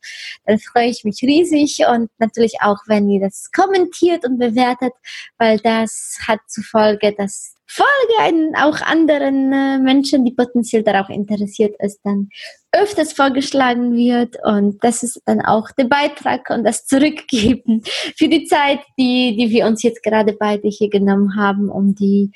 Dann 0.45 0.59
freue 0.59 0.89
ich 0.89 1.03
mich 1.03 1.21
riesig 1.21 1.79
und 1.87 2.09
natürlich 2.17 2.61
auch, 2.61 2.79
wenn 2.87 3.09
ihr 3.09 3.21
das 3.21 3.51
kommentiert 3.51 4.25
und 4.25 4.37
bewertet, 4.37 4.93
weil 5.37 5.59
das 5.59 6.17
hat 6.27 6.39
zu 6.47 6.61
Folge, 6.63 7.13
dass 7.17 7.55
folge 7.67 8.53
auch 8.57 8.81
anderen 8.81 9.51
äh, 9.51 9.79
Menschen, 9.79 10.25
die 10.25 10.33
potenziell 10.33 10.83
darauf 10.83 11.09
interessiert 11.09 11.75
ist, 11.79 11.99
dann 12.03 12.29
öfters 12.71 13.13
vorgeschlagen 13.13 13.93
wird 13.95 14.37
und 14.43 14.83
das 14.83 15.03
ist 15.03 15.21
dann 15.25 15.41
auch 15.41 15.69
der 15.77 15.85
Beitrag 15.85 16.49
und 16.49 16.63
das 16.63 16.85
Zurückgeben 16.85 17.81
für 18.17 18.27
die 18.27 18.45
Zeit, 18.45 18.79
die, 18.97 19.35
die 19.37 19.49
wir 19.49 19.65
uns 19.65 19.83
jetzt 19.83 20.03
gerade 20.03 20.33
beide 20.33 20.67
hier 20.67 20.89
genommen 20.89 21.35
haben, 21.37 21.69
um 21.69 21.95
die 21.95 22.31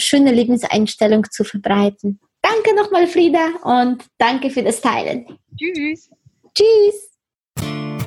schöne 0.00 0.32
Lebenseinstellung 0.32 1.24
zu 1.30 1.44
verbreiten. 1.44 2.20
Danke 2.42 2.74
nochmal, 2.76 3.06
Frieda, 3.06 3.48
und 3.62 4.04
danke 4.18 4.50
für 4.50 4.62
das 4.62 4.80
Teilen. 4.80 5.26
Tschüss. 5.56 6.10
Tschüss. 6.54 7.15